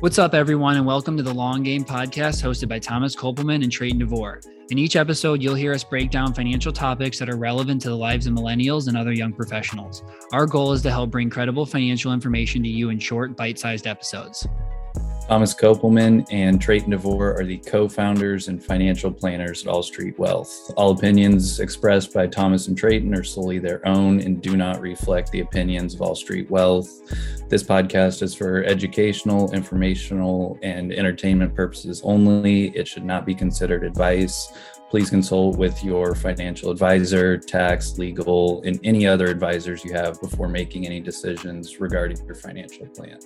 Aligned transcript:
What's 0.00 0.16
up, 0.16 0.32
everyone, 0.32 0.76
and 0.76 0.86
welcome 0.86 1.16
to 1.16 1.24
the 1.24 1.34
Long 1.34 1.64
Game 1.64 1.84
Podcast 1.84 2.40
hosted 2.40 2.68
by 2.68 2.78
Thomas 2.78 3.16
Kopelman 3.16 3.64
and 3.64 3.72
Trayton 3.72 3.98
DeVore. 3.98 4.40
In 4.70 4.78
each 4.78 4.94
episode, 4.94 5.42
you'll 5.42 5.56
hear 5.56 5.72
us 5.72 5.82
break 5.82 6.12
down 6.12 6.32
financial 6.32 6.70
topics 6.70 7.18
that 7.18 7.28
are 7.28 7.36
relevant 7.36 7.82
to 7.82 7.88
the 7.88 7.96
lives 7.96 8.28
of 8.28 8.32
millennials 8.32 8.86
and 8.86 8.96
other 8.96 9.10
young 9.10 9.32
professionals. 9.32 10.04
Our 10.32 10.46
goal 10.46 10.72
is 10.72 10.82
to 10.82 10.92
help 10.92 11.10
bring 11.10 11.30
credible 11.30 11.66
financial 11.66 12.12
information 12.12 12.62
to 12.62 12.68
you 12.68 12.90
in 12.90 13.00
short, 13.00 13.36
bite 13.36 13.58
sized 13.58 13.88
episodes. 13.88 14.46
Thomas 15.28 15.54
Kopelman 15.54 16.26
and 16.30 16.58
Trayton 16.58 16.88
DeVore 16.88 17.38
are 17.38 17.44
the 17.44 17.58
co 17.58 17.86
founders 17.86 18.48
and 18.48 18.64
financial 18.64 19.12
planners 19.12 19.60
at 19.60 19.68
All 19.68 19.82
Street 19.82 20.18
Wealth. 20.18 20.72
All 20.74 20.92
opinions 20.92 21.60
expressed 21.60 22.14
by 22.14 22.26
Thomas 22.26 22.68
and 22.68 22.78
Trayton 22.78 23.14
are 23.14 23.22
solely 23.22 23.58
their 23.58 23.86
own 23.86 24.20
and 24.20 24.40
do 24.40 24.56
not 24.56 24.80
reflect 24.80 25.30
the 25.30 25.40
opinions 25.40 25.92
of 25.92 26.00
All 26.00 26.14
Street 26.14 26.50
Wealth. 26.50 26.88
This 27.50 27.62
podcast 27.62 28.22
is 28.22 28.34
for 28.34 28.64
educational, 28.64 29.52
informational, 29.52 30.58
and 30.62 30.94
entertainment 30.94 31.54
purposes 31.54 32.00
only. 32.04 32.74
It 32.74 32.88
should 32.88 33.04
not 33.04 33.26
be 33.26 33.34
considered 33.34 33.84
advice. 33.84 34.50
Please 34.88 35.10
consult 35.10 35.58
with 35.58 35.84
your 35.84 36.14
financial 36.14 36.70
advisor, 36.70 37.36
tax, 37.36 37.98
legal, 37.98 38.62
and 38.62 38.80
any 38.82 39.06
other 39.06 39.26
advisors 39.26 39.84
you 39.84 39.92
have 39.92 40.18
before 40.22 40.48
making 40.48 40.86
any 40.86 41.00
decisions 41.00 41.80
regarding 41.80 42.24
your 42.24 42.34
financial 42.34 42.86
plan. 42.86 43.18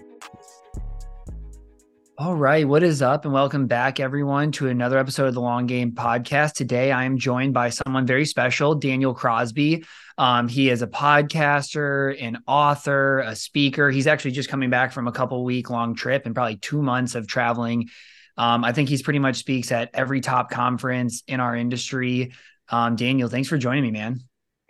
All 2.25 2.37
right. 2.37 2.69
What 2.69 2.85
is 2.85 3.03
up? 3.03 3.25
And 3.25 3.35
welcome 3.35 3.67
back, 3.67 3.99
everyone, 3.99 4.53
to 4.53 4.69
another 4.69 4.97
episode 4.97 5.27
of 5.27 5.35
the 5.35 5.41
Long 5.41 5.67
Game 5.67 5.91
Podcast. 5.91 6.53
Today, 6.53 6.93
I 6.93 7.03
am 7.03 7.19
joined 7.19 7.53
by 7.53 7.71
someone 7.71 8.07
very 8.07 8.27
special, 8.27 8.77
Daniel 8.77 9.13
Crosby. 9.13 9.85
Um, 10.17 10.47
he 10.47 10.71
is 10.71 10.83
a 10.83 10.87
podcaster, 10.87 12.17
an 12.23 12.39
author, 12.47 13.19
a 13.27 13.35
speaker. 13.35 13.91
He's 13.91 14.07
actually 14.07 14.31
just 14.31 14.49
coming 14.49 14.71
back 14.71 14.93
from 14.93 15.09
a 15.09 15.13
couple 15.13 15.43
week 15.43 15.69
long 15.69 15.97
trip 15.97 16.25
and 16.25 16.33
probably 16.33 16.59
two 16.59 16.81
months 16.81 17.17
of 17.17 17.27
traveling. 17.27 17.89
Um, 18.37 18.65
I 18.65 18.71
think 18.71 18.89
he's 18.89 19.03
pretty 19.03 19.19
much 19.19 19.35
speaks 19.35 19.73
at 19.73 19.91
every 19.93 20.21
top 20.21 20.49
conference 20.49 21.25
in 21.27 21.41
our 21.41 21.57
industry. 21.57 22.35
Um, 22.69 22.95
Daniel, 22.95 23.29
thanks 23.29 23.49
for 23.49 23.59
joining 23.59 23.83
me, 23.83 23.91
man. 23.91 24.21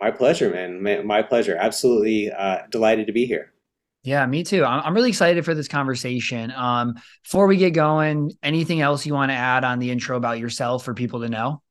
My 0.01 0.09
pleasure, 0.09 0.49
man. 0.49 1.05
My 1.05 1.21
pleasure. 1.21 1.55
Absolutely 1.55 2.31
uh, 2.31 2.61
delighted 2.71 3.05
to 3.05 3.13
be 3.13 3.27
here. 3.27 3.52
Yeah, 4.03 4.25
me 4.25 4.43
too. 4.43 4.65
I'm 4.65 4.93
really 4.93 5.09
excited 5.09 5.45
for 5.45 5.55
this 5.55 5.69
conversation. 5.69 6.51
Um, 6.51 6.95
before 7.23 7.47
we 7.47 7.55
get 7.55 7.71
going, 7.71 8.31
anything 8.43 8.81
else 8.81 9.05
you 9.05 9.13
want 9.13 9.31
to 9.31 9.35
add 9.35 9.63
on 9.63 9.79
the 9.79 9.91
intro 9.91 10.17
about 10.17 10.39
yourself 10.39 10.83
for 10.83 10.93
people 10.93 11.21
to 11.21 11.29
know? 11.29 11.61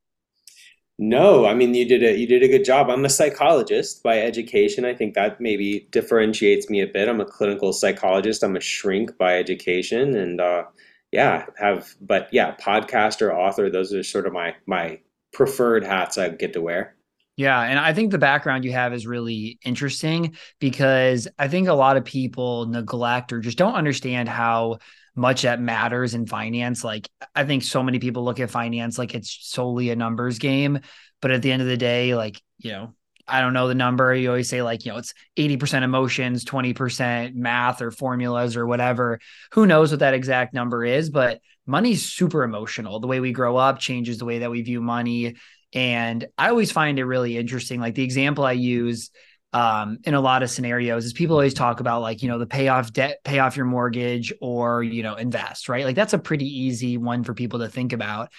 No, 0.99 1.45
I 1.45 1.53
mean 1.55 1.73
you 1.73 1.85
did 1.87 2.03
a 2.03 2.15
you 2.17 2.27
did 2.27 2.43
a 2.43 2.47
good 2.47 2.63
job. 2.65 2.89
I'm 2.89 3.03
a 3.05 3.09
psychologist 3.09 4.03
by 4.03 4.19
education. 4.21 4.85
I 4.85 4.93
think 4.93 5.15
that 5.15 5.41
maybe 5.41 5.87
differentiates 5.91 6.69
me 6.69 6.81
a 6.81 6.87
bit. 6.87 7.07
I'm 7.09 7.19
a 7.21 7.25
clinical 7.25 7.73
psychologist. 7.73 8.43
I'm 8.43 8.55
a 8.55 8.59
shrink 8.59 9.17
by 9.17 9.37
education, 9.39 10.15
and 10.15 10.39
uh, 10.39 10.65
yeah, 11.11 11.47
have 11.57 11.95
but 11.99 12.29
yeah, 12.31 12.55
podcaster, 12.57 13.33
author. 13.33 13.69
Those 13.69 13.93
are 13.93 14.03
sort 14.03 14.27
of 14.27 14.33
my 14.33 14.55
my 14.67 14.99
preferred 15.33 15.83
hats 15.83 16.17
I 16.17 16.29
get 16.29 16.53
to 16.53 16.61
wear. 16.61 16.95
Yeah. 17.35 17.59
And 17.59 17.79
I 17.79 17.93
think 17.93 18.11
the 18.11 18.19
background 18.19 18.63
you 18.63 18.71
have 18.73 18.93
is 18.93 19.07
really 19.07 19.57
interesting 19.65 20.35
because 20.59 21.27
I 21.39 21.47
think 21.47 21.67
a 21.67 21.73
lot 21.73 21.97
of 21.97 22.05
people 22.05 22.67
neglect 22.67 23.33
or 23.33 23.39
just 23.39 23.57
don't 23.57 23.73
understand 23.73 24.29
how 24.29 24.77
much 25.15 25.41
that 25.43 25.59
matters 25.59 26.13
in 26.13 26.27
finance. 26.27 26.83
Like, 26.83 27.09
I 27.33 27.43
think 27.43 27.63
so 27.63 27.81
many 27.81 27.99
people 27.99 28.23
look 28.23 28.39
at 28.39 28.51
finance 28.51 28.97
like 28.97 29.15
it's 29.15 29.37
solely 29.41 29.89
a 29.89 29.95
numbers 29.95 30.37
game. 30.37 30.79
But 31.21 31.31
at 31.31 31.41
the 31.41 31.51
end 31.51 31.61
of 31.61 31.67
the 31.67 31.77
day, 31.77 32.15
like, 32.15 32.41
you 32.59 32.71
know, 32.71 32.93
I 33.27 33.41
don't 33.41 33.53
know 33.53 33.67
the 33.67 33.75
number. 33.75 34.13
You 34.13 34.29
always 34.29 34.49
say, 34.49 34.61
like, 34.61 34.85
you 34.85 34.91
know, 34.91 34.97
it's 34.97 35.13
80% 35.37 35.83
emotions, 35.83 36.43
20% 36.43 37.35
math 37.35 37.81
or 37.81 37.89
formulas 37.91 38.57
or 38.57 38.67
whatever. 38.67 39.19
Who 39.53 39.65
knows 39.65 39.91
what 39.91 40.01
that 40.01 40.13
exact 40.13 40.53
number 40.53 40.83
is? 40.83 41.09
But 41.09 41.39
money's 41.65 42.05
super 42.05 42.43
emotional. 42.43 42.99
The 42.99 43.07
way 43.07 43.21
we 43.21 43.31
grow 43.31 43.55
up 43.55 43.79
changes 43.79 44.17
the 44.17 44.25
way 44.25 44.39
that 44.39 44.51
we 44.51 44.61
view 44.61 44.81
money 44.81 45.35
and 45.73 46.27
I 46.37 46.49
always 46.49 46.71
find 46.71 46.99
it 46.99 47.05
really 47.05 47.37
interesting. 47.37 47.79
Like 47.79 47.95
the 47.95 48.03
example 48.03 48.45
I 48.45 48.53
use 48.53 49.09
um, 49.53 49.99
in 50.03 50.13
a 50.13 50.21
lot 50.21 50.43
of 50.43 50.49
scenarios 50.49 51.05
is 51.05 51.13
people 51.13 51.35
always 51.35 51.53
talk 51.53 51.79
about 51.79 52.01
like, 52.01 52.23
you 52.23 52.27
know, 52.27 52.39
the 52.39 52.47
payoff 52.47 52.91
debt, 52.91 53.19
pay 53.23 53.39
off 53.39 53.55
your 53.55 53.65
mortgage 53.65 54.33
or, 54.41 54.81
you 54.83 55.03
know, 55.03 55.15
invest, 55.15 55.69
right? 55.69 55.85
Like 55.85 55.95
that's 55.95 56.13
a 56.13 56.19
pretty 56.19 56.47
easy 56.47 56.97
one 56.97 57.23
for 57.23 57.33
people 57.33 57.59
to 57.59 57.69
think 57.69 57.93
about. 57.93 58.29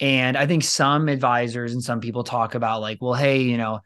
And 0.00 0.36
I 0.36 0.46
think 0.46 0.64
some 0.64 1.08
advisors 1.08 1.72
and 1.72 1.82
some 1.82 2.00
people 2.00 2.24
talk 2.24 2.56
about 2.56 2.80
like, 2.80 2.98
well, 3.00 3.14
hey, 3.14 3.42
you 3.42 3.56
know, 3.56 3.80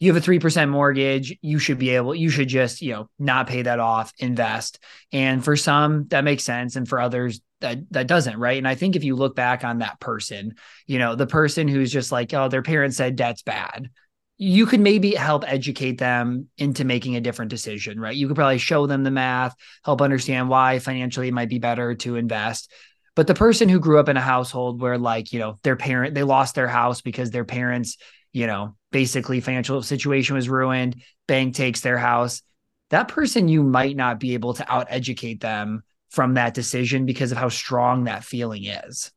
you 0.00 0.12
have 0.12 0.22
a 0.22 0.26
3% 0.26 0.68
mortgage, 0.70 1.36
you 1.42 1.58
should 1.58 1.78
be 1.78 1.90
able, 1.90 2.14
you 2.14 2.30
should 2.30 2.48
just, 2.48 2.82
you 2.82 2.92
know, 2.92 3.08
not 3.18 3.46
pay 3.46 3.62
that 3.62 3.78
off, 3.78 4.12
invest. 4.18 4.82
And 5.12 5.44
for 5.44 5.56
some, 5.56 6.08
that 6.08 6.24
makes 6.24 6.44
sense. 6.44 6.74
And 6.76 6.88
for 6.88 6.98
others, 6.98 7.40
that 7.62 7.78
that 7.90 8.06
doesn't 8.06 8.38
right? 8.38 8.58
And 8.58 8.68
i 8.68 8.74
think 8.74 8.94
if 8.94 9.04
you 9.04 9.16
look 9.16 9.34
back 9.34 9.64
on 9.64 9.78
that 9.78 9.98
person 9.98 10.54
you 10.86 10.98
know 10.98 11.14
the 11.16 11.26
person 11.26 11.66
who's 11.66 11.90
just 11.90 12.12
like 12.12 12.32
oh 12.34 12.48
their 12.48 12.62
parents 12.62 12.96
said 12.96 13.16
debt's 13.16 13.42
bad 13.42 13.90
you 14.38 14.66
could 14.66 14.80
maybe 14.80 15.14
help 15.14 15.44
educate 15.46 15.98
them 15.98 16.48
into 16.58 16.84
making 16.84 17.14
a 17.14 17.20
different 17.20 17.50
decision 17.50 18.00
right? 18.00 18.16
You 18.16 18.26
could 18.26 18.36
probably 18.36 18.58
show 18.58 18.86
them 18.86 19.04
the 19.04 19.10
math 19.10 19.54
help 19.84 20.02
understand 20.02 20.48
why 20.48 20.78
financially 20.78 21.28
it 21.28 21.34
might 21.34 21.48
be 21.48 21.58
better 21.58 21.94
to 21.96 22.16
invest. 22.16 22.70
But 23.14 23.26
the 23.26 23.34
person 23.34 23.68
who 23.68 23.78
grew 23.78 24.00
up 24.00 24.08
in 24.08 24.16
a 24.16 24.22
household 24.22 24.80
where 24.80 24.98
like 24.98 25.32
you 25.32 25.38
know 25.38 25.58
their 25.62 25.76
parent 25.76 26.14
they 26.14 26.22
lost 26.24 26.54
their 26.54 26.68
house 26.68 27.02
because 27.02 27.30
their 27.30 27.44
parents 27.44 27.98
you 28.32 28.46
know 28.46 28.74
basically 28.90 29.40
financial 29.40 29.82
situation 29.82 30.34
was 30.34 30.48
ruined 30.48 31.02
bank 31.28 31.54
takes 31.54 31.80
their 31.80 31.98
house 31.98 32.42
that 32.90 33.08
person 33.08 33.48
you 33.48 33.62
might 33.62 33.96
not 33.96 34.18
be 34.18 34.34
able 34.34 34.54
to 34.54 34.72
out 34.72 34.86
educate 34.90 35.40
them 35.40 35.82
from 36.12 36.34
that 36.34 36.52
decision 36.52 37.06
because 37.06 37.32
of 37.32 37.38
how 37.38 37.48
strong 37.48 38.04
that 38.04 38.22
feeling 38.22 38.66
is. 38.66 39.10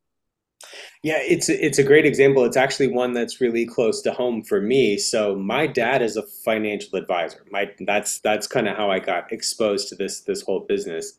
Yeah, 1.04 1.20
it's 1.20 1.50
it's 1.50 1.78
a 1.78 1.84
great 1.84 2.06
example. 2.06 2.46
It's 2.46 2.56
actually 2.56 2.88
one 2.88 3.14
that's 3.14 3.42
really 3.42 3.66
close 3.66 4.02
to 4.04 4.14
home 4.14 4.44
for 4.44 4.62
me. 4.62 4.98
So 4.98 5.36
my 5.36 5.68
dad 5.68 6.02
is 6.02 6.16
a 6.16 6.24
financial 6.24 6.98
advisor. 6.98 7.46
My 7.52 7.70
that's 7.82 8.20
that's 8.22 8.48
kind 8.48 8.68
of 8.68 8.78
how 8.78 8.90
I 8.90 9.00
got 9.00 9.32
exposed 9.32 9.90
to 9.90 9.96
this 9.96 10.22
this 10.22 10.42
whole 10.42 10.62
business. 10.62 11.14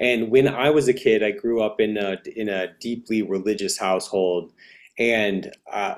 And 0.00 0.30
when 0.30 0.48
I 0.48 0.70
was 0.70 0.88
a 0.88 0.92
kid, 0.92 1.22
I 1.22 1.30
grew 1.30 1.62
up 1.62 1.80
in 1.80 1.96
a 1.96 2.18
in 2.36 2.48
a 2.48 2.74
deeply 2.80 3.22
religious 3.22 3.78
household, 3.78 4.52
and 4.98 5.50
uh, 5.72 5.94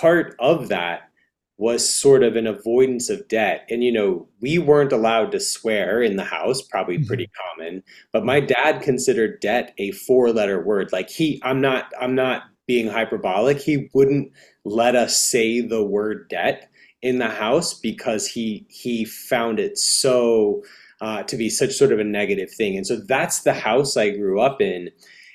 part 0.00 0.36
of 0.38 0.68
that 0.68 1.10
was 1.56 1.88
sort 1.88 2.22
of 2.22 2.34
an 2.34 2.46
avoidance 2.46 3.08
of 3.08 3.28
debt. 3.28 3.66
And, 3.70 3.84
you 3.84 3.92
know, 3.92 4.28
we 4.40 4.58
weren't 4.58 4.92
allowed 4.92 5.30
to 5.32 5.40
swear 5.40 6.02
in 6.02 6.16
the 6.16 6.24
house, 6.24 6.62
probably 6.62 6.96
mm-hmm. 6.96 7.06
pretty 7.06 7.30
common, 7.56 7.82
but 8.12 8.24
my 8.24 8.40
dad 8.40 8.82
considered 8.82 9.40
debt 9.40 9.72
a 9.78 9.92
four 9.92 10.32
letter 10.32 10.60
word. 10.60 10.90
Like 10.92 11.10
he, 11.10 11.40
I'm 11.44 11.60
not, 11.60 11.92
I'm 12.00 12.14
not 12.14 12.42
being 12.66 12.88
hyperbolic. 12.88 13.58
He 13.60 13.88
wouldn't 13.94 14.32
let 14.64 14.96
us 14.96 15.16
say 15.22 15.60
the 15.60 15.84
word 15.84 16.28
debt 16.28 16.70
in 17.02 17.18
the 17.18 17.28
house 17.28 17.74
because 17.74 18.26
he, 18.26 18.66
he 18.68 19.04
found 19.04 19.60
it 19.60 19.78
so, 19.78 20.62
uh, 21.00 21.22
to 21.24 21.36
be 21.36 21.50
such 21.50 21.72
sort 21.72 21.92
of 21.92 22.00
a 22.00 22.04
negative 22.04 22.50
thing. 22.50 22.76
And 22.76 22.86
so 22.86 22.96
that's 22.96 23.42
the 23.42 23.52
house 23.52 23.96
I 23.96 24.10
grew 24.10 24.40
up 24.40 24.60
in. 24.60 24.90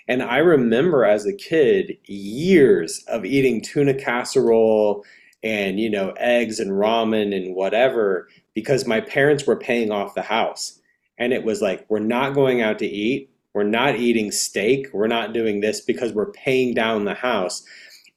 And 0.08 0.24
I 0.24 0.38
remember 0.38 1.06
as 1.06 1.28
a 1.28 1.34
kid 1.34 1.96
years 2.06 3.04
of 3.08 3.24
eating 3.24 3.62
tuna 3.62 3.94
casserole 3.94 5.06
and 5.44 5.80
you 5.80 5.90
know 5.90 6.14
eggs 6.18 6.60
and 6.60 6.72
ramen 6.72 7.36
and 7.36 7.56
whatever 7.56 8.28
because 8.54 8.86
my 8.86 9.00
parents 9.00 9.46
were 9.46 9.56
paying 9.56 9.92
off 9.92 10.16
the 10.16 10.22
house. 10.22 10.80
And 11.18 11.34
it 11.34 11.44
was 11.44 11.62
like 11.62 11.86
we're 11.90 12.00
not 12.00 12.34
going 12.34 12.62
out 12.62 12.80
to 12.80 12.86
eat. 12.86 13.30
We're 13.54 13.64
not 13.64 13.98
eating 13.98 14.32
steak. 14.32 14.88
We're 14.94 15.08
not 15.08 15.34
doing 15.34 15.60
this 15.60 15.82
because 15.82 16.14
we're 16.14 16.32
paying 16.32 16.74
down 16.74 17.06
the 17.06 17.14
house. 17.14 17.64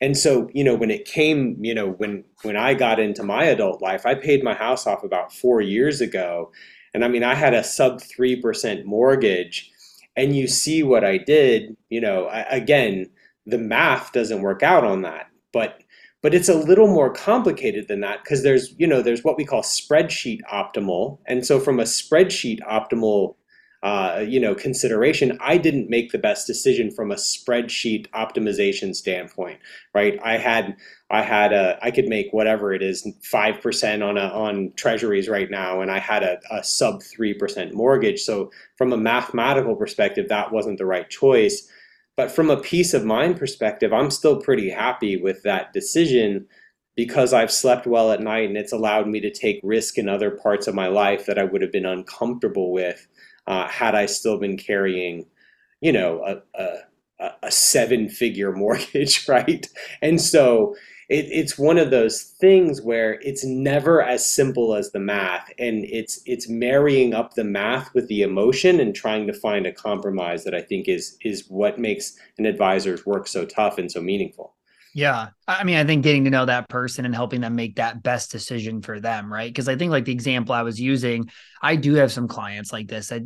And 0.01 0.17
so 0.17 0.51
you 0.53 0.65
know 0.65 0.75
when 0.75 0.91
it 0.91 1.05
came 1.05 1.57
you 1.61 1.75
know 1.75 1.91
when 1.91 2.25
when 2.43 2.57
i 2.57 2.75
got 2.75 2.99
into 2.99 3.23
my 3.23 3.45
adult 3.45 3.81
life 3.81 4.05
i 4.05 4.15
paid 4.15 4.43
my 4.43 4.55
house 4.55 4.87
off 4.87 5.05
about 5.05 5.33
four 5.33 5.61
years 5.61 6.01
ago. 6.01 6.51
And 6.95 7.05
i 7.05 7.09
mean 7.09 7.25
i 7.25 7.35
had 7.35 7.55
a 7.55 7.65
sub 7.65 8.01
3% 8.01 8.85
mortgage. 8.85 9.71
And 10.17 10.37
you 10.37 10.47
see 10.47 10.83
what 10.83 11.05
i 11.05 11.19
did 11.19 11.77
you 11.89 12.01
know 12.01 12.27
I, 12.27 12.41
again 12.43 13.11
the 13.47 13.59
math 13.59 14.13
doesn't 14.13 14.43
work 14.43 14.63
out 14.63 14.85
on 14.85 15.03
that. 15.03 15.29
But 15.53 15.83
but 16.23 16.35
it's 16.35 16.49
a 16.49 16.55
little 16.55 16.87
more 16.87 17.13
complicated 17.13 17.89
than 17.89 18.01
that 18.01 18.23
because 18.23 18.43
there's 18.43 18.75
you 18.79 18.87
know 18.87 19.03
there's 19.03 19.25
what 19.25 19.37
we 19.37 19.45
call 19.45 19.63
spreadsheet 19.63 20.41
optimal. 20.51 21.19
And 21.27 21.45
so 21.45 21.61
from 21.61 21.81
a 21.81 21.85
spreadsheet 21.85 22.61
optimal 22.61 23.35
uh, 23.83 24.25
you 24.27 24.39
know 24.39 24.55
consideration 24.55 25.37
i 25.41 25.59
didn't 25.59 25.91
make 25.91 26.13
the 26.13 26.19
best 26.19 26.47
decision 26.47 26.89
from 26.89 27.11
a 27.11 27.17
spreadsheet 27.17 28.09
optimization 28.11 28.95
standpoint 28.95 29.59
right? 29.93 30.21
I 30.23 30.37
had 30.37 30.77
i 31.11 31.21
had 31.21 31.53
a 31.53 31.81
i 31.83 31.91
could 31.91 32.07
make 32.07 32.33
whatever 32.33 32.73
it 32.73 32.81
is 32.81 33.05
5% 33.05 34.09
on 34.09 34.17
a 34.17 34.29
on 34.29 34.73
treasuries 34.77 35.29
right 35.29 35.51
now 35.51 35.81
and 35.81 35.91
i 35.91 35.99
had 35.99 36.23
a, 36.23 36.39
a 36.53 36.63
sub 36.63 37.03
3% 37.03 37.73
mortgage. 37.73 38.21
So 38.21 38.53
from 38.77 38.93
a 38.93 38.97
mathematical 38.97 39.75
perspective 39.75 40.29
that 40.29 40.53
wasn't 40.53 40.79
the 40.79 40.87
right 40.87 41.11
choice 41.11 41.69
but 42.17 42.31
from 42.31 42.51
a 42.51 42.61
peace 42.61 42.95
of 42.95 43.05
mind 43.05 43.39
perspective, 43.39 43.93
I'm 43.93 44.11
still 44.11 44.41
pretty 44.41 44.71
happy 44.71 45.17
with 45.17 45.43
that 45.43 45.73
decision 45.73 46.47
because 46.95 47.33
I've 47.33 47.51
slept 47.51 47.87
well 47.87 48.13
at 48.13 48.21
night 48.21 48.49
and 48.49 48.57
it's 48.57 48.73
allowed 48.73 49.09
me 49.09 49.21
to 49.21 49.31
take 49.31 49.61
risk 49.63 49.97
in 49.97 50.09
other 50.09 50.31
parts 50.31 50.67
of 50.67 50.75
my 50.75 50.89
life 50.89 51.27
that 51.27 51.39
I 51.39 51.45
would 51.45 51.63
have 51.63 51.73
been 51.73 51.87
uncomfortable 51.87 52.73
with 52.73 53.07
uh, 53.47 53.67
had 53.67 53.95
I 53.95 54.07
still 54.07 54.39
been 54.39 54.57
carrying, 54.57 55.27
you 55.81 55.93
know, 55.93 56.23
a, 56.25 56.63
a, 57.21 57.31
a 57.45 57.51
seven 57.51 58.09
figure 58.09 58.53
mortgage, 58.57 59.27
right? 59.29 59.67
And 60.03 60.21
so 60.21 60.77
it, 61.09 61.27
it's 61.31 61.59
one 61.59 61.79
of 61.79 61.91
those 61.91 62.23
things 62.23 62.81
where 62.81 63.21
it's 63.21 63.45
never 63.45 64.03
as 64.03 64.29
simple 64.29 64.75
as 64.75 64.91
the 64.91 65.01
math 65.01 65.51
and 65.59 65.85
it's 65.85 66.21
it's 66.27 66.49
marrying 66.49 67.15
up 67.15 67.35
the 67.35 67.45
math 67.45 67.93
with 67.95 68.07
the 68.09 68.23
emotion 68.23 68.81
and 68.81 68.95
trying 68.95 69.27
to 69.27 69.33
find 69.33 69.67
a 69.67 69.73
compromise 69.73 70.45
that 70.45 70.55
i 70.55 70.61
think 70.61 70.89
is 70.89 71.17
is 71.23 71.47
what 71.49 71.79
makes 71.79 72.17
an 72.39 72.47
advisor's 72.47 73.05
work 73.07 73.27
so 73.27 73.45
tough 73.45 73.79
and 73.79 73.91
so 73.91 74.01
meaningful 74.01 74.55
yeah. 74.95 75.29
I 75.49 75.65
mean, 75.65 75.77
I 75.77 75.85
think 75.85 76.03
getting 76.03 76.25
to 76.25 76.31
know 76.31 76.45
that 76.45 76.69
person 76.69 77.07
and 77.07 77.15
helping 77.15 77.41
them 77.41 77.57
make 77.57 77.77
that 77.77 78.03
best 78.03 78.31
decision 78.31 78.83
for 78.83 79.01
them, 79.01 79.33
right? 79.33 79.49
Because 79.49 79.69
I 79.69 79.77
think 79.77 79.91
like 79.91 80.05
the 80.05 80.13
example 80.13 80.55
I 80.55 80.63
was 80.63 80.79
using, 80.79 81.31
I 81.63 81.77
do 81.77 81.95
have 81.95 82.13
some 82.13 82.29
clients 82.29 82.73
like 82.73 82.89
this. 82.89 83.11
I 83.11 83.23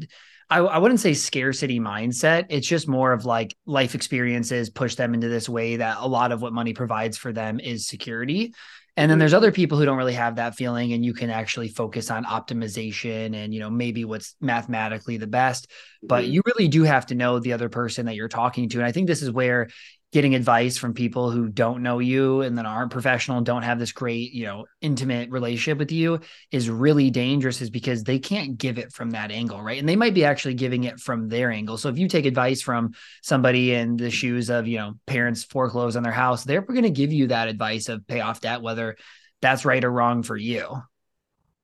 I, 0.48 0.58
I 0.58 0.78
wouldn't 0.78 1.00
say 1.00 1.14
scarcity 1.14 1.80
mindset. 1.80 2.46
It's 2.50 2.66
just 2.66 2.86
more 2.86 3.12
of 3.12 3.24
like 3.24 3.56
life 3.66 3.94
experiences 3.94 4.70
push 4.70 4.94
them 4.94 5.12
into 5.12 5.28
this 5.28 5.48
way 5.48 5.76
that 5.76 5.96
a 6.00 6.06
lot 6.06 6.30
of 6.32 6.40
what 6.40 6.52
money 6.52 6.72
provides 6.72 7.16
for 7.16 7.32
them 7.32 7.58
is 7.58 7.86
security. 7.86 8.54
And 8.98 9.10
then 9.10 9.18
there's 9.18 9.34
other 9.34 9.52
people 9.52 9.76
who 9.76 9.84
don't 9.84 9.98
really 9.98 10.14
have 10.14 10.36
that 10.36 10.54
feeling, 10.54 10.94
and 10.94 11.04
you 11.04 11.12
can 11.12 11.28
actually 11.28 11.68
focus 11.68 12.10
on 12.10 12.24
optimization 12.24 13.34
and 13.34 13.52
you 13.52 13.60
know 13.60 13.68
maybe 13.68 14.06
what's 14.06 14.34
mathematically 14.40 15.18
the 15.18 15.26
best. 15.26 15.70
But 16.02 16.24
mm-hmm. 16.24 16.32
you 16.32 16.42
really 16.46 16.68
do 16.68 16.82
have 16.84 17.04
to 17.06 17.14
know 17.14 17.38
the 17.38 17.52
other 17.52 17.68
person 17.68 18.06
that 18.06 18.14
you're 18.14 18.28
talking 18.28 18.70
to. 18.70 18.78
And 18.78 18.86
I 18.86 18.92
think 18.92 19.06
this 19.06 19.20
is 19.20 19.30
where 19.30 19.68
getting 20.12 20.34
advice 20.34 20.78
from 20.78 20.94
people 20.94 21.30
who 21.30 21.48
don't 21.48 21.82
know 21.82 21.98
you 21.98 22.40
and 22.40 22.56
then 22.56 22.64
aren't 22.64 22.92
professional 22.92 23.40
don't 23.40 23.64
have 23.64 23.78
this 23.78 23.92
great, 23.92 24.32
you 24.32 24.44
know, 24.44 24.64
intimate 24.80 25.30
relationship 25.30 25.78
with 25.78 25.90
you 25.90 26.20
is 26.52 26.70
really 26.70 27.10
dangerous 27.10 27.60
is 27.60 27.70
because 27.70 28.04
they 28.04 28.18
can't 28.18 28.56
give 28.56 28.78
it 28.78 28.92
from 28.92 29.10
that 29.10 29.30
angle, 29.30 29.60
right? 29.60 29.78
And 29.78 29.88
they 29.88 29.96
might 29.96 30.14
be 30.14 30.24
actually 30.24 30.54
giving 30.54 30.84
it 30.84 31.00
from 31.00 31.28
their 31.28 31.50
angle. 31.50 31.76
So 31.76 31.88
if 31.88 31.98
you 31.98 32.08
take 32.08 32.24
advice 32.24 32.62
from 32.62 32.94
somebody 33.22 33.74
in 33.74 33.96
the 33.96 34.10
shoes 34.10 34.48
of, 34.48 34.68
you 34.68 34.78
know, 34.78 34.94
parents 35.06 35.42
foreclose 35.42 35.96
on 35.96 36.02
their 36.02 36.12
house, 36.12 36.44
they're 36.44 36.62
going 36.62 36.82
to 36.82 36.90
give 36.90 37.12
you 37.12 37.26
that 37.28 37.48
advice 37.48 37.88
of 37.88 38.06
pay 38.06 38.20
off 38.20 38.40
debt, 38.40 38.62
whether 38.62 38.96
that's 39.42 39.64
right 39.64 39.84
or 39.84 39.90
wrong 39.90 40.22
for 40.22 40.36
you. 40.36 40.82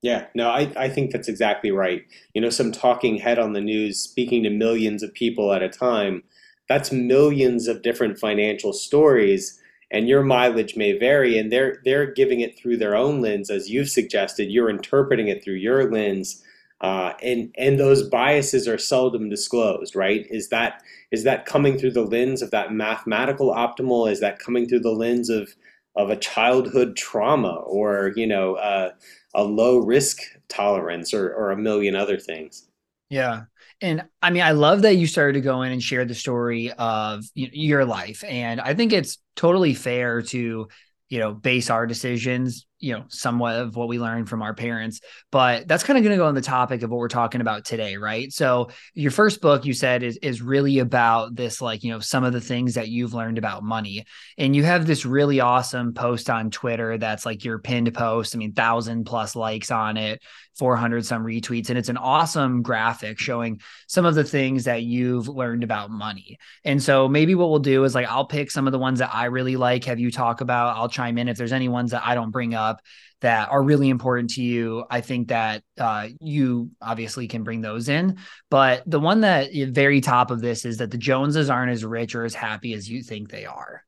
Yeah, 0.01 0.25
no, 0.35 0.49
I, 0.49 0.71
I 0.75 0.89
think 0.89 1.11
that's 1.11 1.29
exactly 1.29 1.71
right. 1.71 2.03
You 2.33 2.41
know, 2.41 2.49
some 2.49 2.73
talking 2.73 3.17
head 3.17 3.39
on 3.39 3.53
the 3.53 3.61
news 3.61 4.01
speaking 4.01 4.43
to 4.43 4.49
millions 4.49 5.01
of 5.01 5.13
people 5.13 5.53
at 5.53 5.63
a 5.63 5.69
time 5.69 6.23
that's 6.67 6.91
millions 6.91 7.67
of 7.67 7.81
different 7.81 8.17
financial 8.17 8.73
stories 8.73 9.59
and 9.91 10.07
your 10.07 10.23
mileage 10.23 10.75
may 10.75 10.97
vary 10.97 11.37
and 11.37 11.51
they're 11.51 11.79
they're 11.85 12.11
giving 12.11 12.39
it 12.39 12.57
through 12.57 12.77
their 12.77 12.95
own 12.95 13.21
lens 13.21 13.49
as 13.49 13.69
you've 13.69 13.89
suggested. 13.89 14.49
You're 14.49 14.69
interpreting 14.69 15.27
it 15.27 15.43
through 15.43 15.55
your 15.55 15.91
lens 15.91 16.43
uh, 16.81 17.13
and 17.21 17.53
and 17.57 17.79
those 17.79 18.03
biases 18.09 18.67
are 18.67 18.77
seldom 18.77 19.29
disclosed 19.29 19.95
right? 19.95 20.25
Is 20.29 20.49
that 20.49 20.81
is 21.11 21.23
that 21.23 21.45
coming 21.45 21.77
through 21.77 21.91
the 21.91 22.05
lens 22.05 22.41
of 22.41 22.51
that 22.51 22.73
mathematical 22.73 23.53
optimal? 23.53 24.11
Is 24.11 24.19
that 24.19 24.39
coming 24.39 24.67
through 24.67 24.81
the 24.81 24.91
lens 24.91 25.29
of 25.29 25.55
of 25.95 26.09
a 26.09 26.17
childhood 26.17 26.95
trauma 26.97 27.53
or 27.67 28.13
you 28.15 28.25
know 28.25 28.55
uh, 28.55 28.91
a 29.35 29.43
low 29.43 29.77
risk 29.77 30.19
tolerance 30.49 31.13
or, 31.13 31.33
or 31.33 31.51
a 31.51 31.57
million 31.57 31.95
other 31.95 32.17
things? 32.17 32.67
Yeah 33.09 33.43
and 33.83 34.03
I 34.21 34.29
mean, 34.29 34.43
I 34.43 34.51
love 34.51 34.83
that 34.83 34.95
you 34.95 35.05
started 35.05 35.33
to 35.33 35.41
go 35.41 35.61
in 35.61 35.73
and 35.73 35.83
share 35.83 36.05
the 36.05 36.15
story 36.15 36.71
of 36.71 37.25
your 37.35 37.83
life. 37.83 38.23
And 38.25 38.61
I 38.61 38.73
think 38.73 38.93
it's 38.93 39.17
totally 39.35 39.73
fair 39.73 40.21
to, 40.21 40.69
you 41.09 41.19
know, 41.19 41.33
base 41.33 41.69
our 41.69 41.85
decisions 41.85 42.65
you 42.83 42.91
know 42.91 43.05
somewhat 43.07 43.55
of 43.55 43.77
what 43.77 43.87
we 43.87 43.97
learned 43.97 44.27
from 44.27 44.41
our 44.41 44.53
parents. 44.53 44.99
But 45.31 45.69
that's 45.69 45.85
kind 45.85 45.97
of 45.97 46.03
going 46.03 46.15
to 46.15 46.21
go 46.21 46.27
on 46.27 46.35
the 46.35 46.41
topic 46.41 46.83
of 46.83 46.89
what 46.89 46.97
we're 46.97 47.07
talking 47.07 47.39
about 47.39 47.63
today 47.63 47.95
right? 47.95 48.31
So 48.31 48.69
your 48.93 49.09
first 49.09 49.39
book 49.39 49.65
you 49.65 49.73
said 49.73 50.03
is 50.03 50.17
is 50.17 50.41
really 50.41 50.79
about 50.79 51.33
this 51.33 51.61
like 51.61 51.83
you 51.85 51.93
know 51.93 51.99
some 51.99 52.25
of 52.25 52.33
the 52.33 52.41
things 52.41 52.73
that 52.73 52.89
you've 52.89 53.13
learned 53.13 53.37
about 53.37 53.63
money. 53.63 54.05
And 54.37 54.53
you 54.53 54.65
have 54.65 54.85
this 54.85 55.05
really 55.05 55.39
awesome 55.39 55.93
post 55.93 56.29
on 56.29 56.51
twitter 56.51 56.97
that's 56.97 57.25
like 57.25 57.45
your 57.45 57.59
pinned 57.59 57.93
post. 57.93 58.35
I 58.35 58.37
mean 58.37 58.51
thousand 58.51 59.05
plus 59.05 59.33
likes 59.33 59.71
on 59.71 59.95
it 59.95 60.21
400 60.57 61.05
some 61.05 61.23
retweets 61.23 61.69
and 61.69 61.77
it's 61.77 61.89
an 61.89 61.97
awesome 61.97 62.61
graphic 62.61 63.19
showing 63.19 63.59
some 63.87 64.05
of 64.05 64.15
the 64.15 64.23
things 64.23 64.65
that 64.65 64.83
you've 64.83 65.27
learned 65.27 65.63
about 65.63 65.89
money 65.89 66.37
and 66.63 66.81
so 66.81 67.07
maybe 67.07 67.35
what 67.35 67.49
we'll 67.49 67.59
do 67.59 67.83
is 67.83 67.95
like 67.95 68.07
i'll 68.07 68.25
pick 68.25 68.51
some 68.51 68.67
of 68.67 68.71
the 68.71 68.79
ones 68.79 68.99
that 68.99 69.13
i 69.13 69.25
really 69.25 69.55
like 69.55 69.83
have 69.85 69.99
you 69.99 70.11
talk 70.11 70.41
about 70.41 70.77
i'll 70.77 70.89
chime 70.89 71.17
in 71.17 71.27
if 71.27 71.37
there's 71.37 71.53
any 71.53 71.69
ones 71.69 71.91
that 71.91 72.03
i 72.05 72.13
don't 72.15 72.31
bring 72.31 72.53
up 72.53 72.81
that 73.23 73.49
are 73.49 73.63
really 73.63 73.87
important 73.89 74.31
to 74.31 74.43
you, 74.43 74.83
I 74.89 74.99
think 74.99 75.29
that 75.29 75.63
uh, 75.79 76.09
you 76.19 76.71
obviously 76.81 77.29
can 77.29 77.43
bring 77.43 77.61
those 77.61 77.87
in. 77.87 78.17
But 78.49 78.83
the 78.85 78.99
one 78.99 79.21
that 79.21 79.49
very 79.69 80.01
top 80.01 80.29
of 80.29 80.41
this 80.41 80.65
is 80.65 80.77
that 80.77 80.91
the 80.91 80.97
Joneses 80.97 81.49
aren't 81.49 81.71
as 81.71 81.85
rich 81.85 82.15
or 82.15 82.25
as 82.25 82.35
happy 82.35 82.73
as 82.73 82.89
you 82.89 83.01
think 83.01 83.31
they 83.31 83.45
are. 83.45 83.81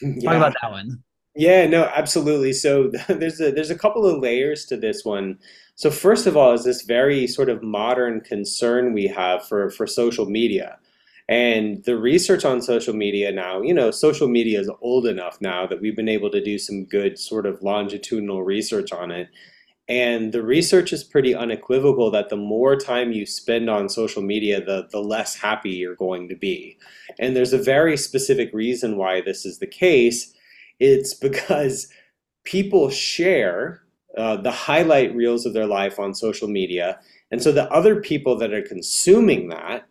Yeah. 0.00 0.30
Talk 0.30 0.36
about 0.36 0.54
that 0.62 0.70
one. 0.70 1.02
Yeah, 1.34 1.66
no, 1.66 1.90
absolutely. 1.94 2.52
So 2.52 2.92
there's 3.08 3.40
a 3.40 3.50
there's 3.50 3.70
a 3.70 3.78
couple 3.78 4.06
of 4.06 4.22
layers 4.22 4.66
to 4.66 4.76
this 4.76 5.04
one. 5.04 5.38
So 5.76 5.90
first 5.90 6.26
of 6.26 6.36
all, 6.36 6.54
is 6.54 6.64
this 6.64 6.82
very 6.82 7.26
sort 7.26 7.50
of 7.50 7.62
modern 7.62 8.22
concern 8.22 8.94
we 8.94 9.06
have 9.08 9.46
for 9.46 9.70
for 9.70 9.86
social 9.86 10.26
media. 10.26 10.78
And 11.28 11.84
the 11.84 11.98
research 11.98 12.44
on 12.44 12.62
social 12.62 12.94
media 12.94 13.32
now, 13.32 13.60
you 13.60 13.74
know, 13.74 13.90
social 13.90 14.28
media 14.28 14.60
is 14.60 14.70
old 14.80 15.06
enough 15.06 15.40
now 15.40 15.66
that 15.66 15.80
we've 15.80 15.96
been 15.96 16.08
able 16.08 16.30
to 16.30 16.42
do 16.42 16.56
some 16.56 16.84
good 16.84 17.18
sort 17.18 17.46
of 17.46 17.62
longitudinal 17.62 18.42
research 18.42 18.92
on 18.92 19.10
it. 19.10 19.28
And 19.88 20.32
the 20.32 20.42
research 20.42 20.92
is 20.92 21.04
pretty 21.04 21.34
unequivocal 21.34 22.10
that 22.12 22.28
the 22.28 22.36
more 22.36 22.76
time 22.76 23.12
you 23.12 23.26
spend 23.26 23.68
on 23.68 23.88
social 23.88 24.22
media, 24.22 24.64
the, 24.64 24.88
the 24.90 25.00
less 25.00 25.36
happy 25.36 25.70
you're 25.70 25.94
going 25.94 26.28
to 26.28 26.36
be. 26.36 26.78
And 27.18 27.36
there's 27.36 27.52
a 27.52 27.58
very 27.58 27.96
specific 27.96 28.52
reason 28.52 28.96
why 28.96 29.20
this 29.20 29.44
is 29.44 29.58
the 29.58 29.66
case. 29.66 30.32
It's 30.80 31.12
because 31.28 31.88
people 32.44 32.88
share 32.88 33.82
uh, 34.16 34.36
the 34.36 34.50
highlight 34.50 35.14
reels 35.14 35.46
of 35.46 35.52
their 35.52 35.66
life 35.66 35.98
on 35.98 36.14
social 36.14 36.48
media. 36.48 36.98
And 37.30 37.42
so 37.42 37.52
the 37.52 37.70
other 37.72 38.00
people 38.00 38.36
that 38.38 38.52
are 38.52 38.62
consuming 38.62 39.48
that 39.48 39.86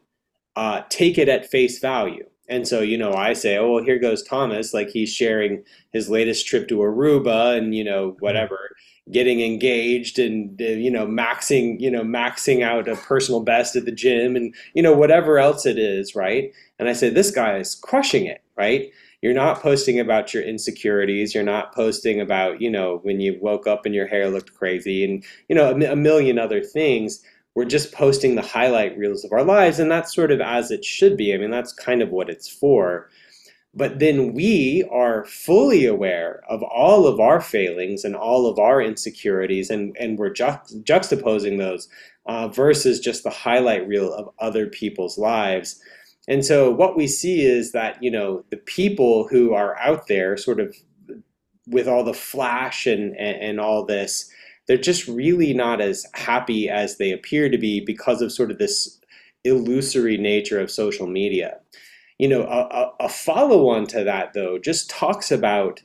uh, 0.55 0.81
take 0.89 1.17
it 1.17 1.29
at 1.29 1.49
face 1.49 1.79
value. 1.79 2.25
And 2.47 2.67
so, 2.67 2.81
you 2.81 2.97
know, 2.97 3.13
I 3.13 3.33
say, 3.33 3.57
oh, 3.57 3.73
well, 3.73 3.83
here 3.83 3.97
goes 3.97 4.21
Thomas, 4.21 4.73
like 4.73 4.89
he's 4.89 5.11
sharing 5.11 5.63
his 5.91 6.09
latest 6.09 6.45
trip 6.45 6.67
to 6.67 6.77
Aruba 6.77 7.57
and, 7.57 7.73
you 7.73 7.83
know, 7.83 8.11
mm-hmm. 8.11 8.19
whatever, 8.19 8.75
getting 9.11 9.41
engaged 9.41 10.19
and, 10.19 10.61
uh, 10.61 10.65
you 10.65 10.91
know, 10.91 11.07
maxing, 11.07 11.79
you 11.79 11.89
know, 11.89 12.03
maxing 12.03 12.63
out 12.63 12.87
a 12.87 12.95
personal 12.95 13.41
best 13.41 13.75
at 13.75 13.85
the 13.85 13.91
gym 13.91 14.35
and, 14.35 14.53
you 14.73 14.83
know, 14.83 14.93
whatever 14.93 15.39
else 15.39 15.65
it 15.65 15.79
is, 15.79 16.15
right? 16.15 16.51
And 16.77 16.87
I 16.87 16.93
say, 16.93 17.09
this 17.09 17.31
guy 17.31 17.57
is 17.57 17.75
crushing 17.75 18.25
it, 18.25 18.43
right? 18.55 18.91
You're 19.25 19.33
not 19.33 19.59
posting 19.59 19.99
about 19.99 20.35
your 20.35 20.43
insecurities. 20.43 21.33
You're 21.33 21.43
not 21.43 21.73
posting 21.73 22.21
about, 22.21 22.61
you 22.61 22.69
know, 22.69 22.99
when 23.01 23.19
you 23.19 23.39
woke 23.41 23.65
up 23.65 23.83
and 23.83 23.95
your 23.95 24.05
hair 24.05 24.29
looked 24.29 24.53
crazy 24.53 25.03
and, 25.03 25.23
you 25.49 25.55
know, 25.55 25.71
a, 25.71 25.93
a 25.93 25.95
million 25.95 26.37
other 26.37 26.61
things. 26.61 27.23
We're 27.55 27.65
just 27.65 27.91
posting 27.91 28.35
the 28.35 28.43
highlight 28.43 28.95
reels 28.95 29.25
of 29.25 29.31
our 29.31 29.43
lives 29.43 29.79
and 29.79 29.89
that's 29.89 30.13
sort 30.13 30.29
of 30.29 30.41
as 30.41 30.69
it 30.69 30.85
should 30.85 31.17
be. 31.17 31.33
I 31.33 31.39
mean 31.39 31.49
that's 31.49 31.73
kind 31.73 32.03
of 32.03 32.11
what 32.11 32.29
it's 32.29 32.47
for. 32.47 33.09
But 33.73 33.97
then 33.97 34.35
we 34.35 34.87
are 34.91 35.25
fully 35.25 35.87
aware 35.87 36.43
of 36.47 36.61
all 36.61 37.07
of 37.07 37.19
our 37.19 37.41
failings 37.41 38.03
and 38.03 38.15
all 38.15 38.45
of 38.45 38.59
our 38.59 38.79
insecurities 38.79 39.71
and, 39.71 39.97
and 39.99 40.19
we're 40.19 40.33
ju- 40.33 40.61
juxtaposing 40.83 41.57
those 41.57 41.87
uh, 42.27 42.49
versus 42.49 42.99
just 42.99 43.23
the 43.23 43.31
highlight 43.31 43.87
reel 43.87 44.13
of 44.13 44.29
other 44.37 44.67
people's 44.67 45.17
lives 45.17 45.81
and 46.27 46.45
so 46.45 46.71
what 46.71 46.97
we 46.97 47.07
see 47.07 47.41
is 47.41 47.71
that 47.71 48.01
you 48.01 48.11
know 48.11 48.43
the 48.49 48.57
people 48.57 49.27
who 49.27 49.53
are 49.53 49.77
out 49.79 50.07
there 50.07 50.37
sort 50.37 50.59
of 50.59 50.75
with 51.67 51.87
all 51.87 52.03
the 52.03 52.13
flash 52.13 52.85
and, 52.85 53.15
and, 53.17 53.41
and 53.41 53.59
all 53.59 53.85
this 53.85 54.29
they're 54.67 54.77
just 54.77 55.07
really 55.07 55.53
not 55.53 55.81
as 55.81 56.05
happy 56.13 56.69
as 56.69 56.97
they 56.97 57.11
appear 57.11 57.49
to 57.49 57.57
be 57.57 57.79
because 57.79 58.21
of 58.21 58.31
sort 58.31 58.51
of 58.51 58.57
this 58.57 58.99
illusory 59.43 60.17
nature 60.17 60.59
of 60.59 60.71
social 60.71 61.07
media. 61.07 61.59
You 62.17 62.29
know, 62.29 62.43
a, 62.43 62.91
a 63.05 63.09
follow 63.09 63.69
on 63.69 63.87
to 63.87 64.03
that, 64.03 64.33
though, 64.33 64.57
just 64.57 64.89
talks 64.89 65.31
about 65.31 65.81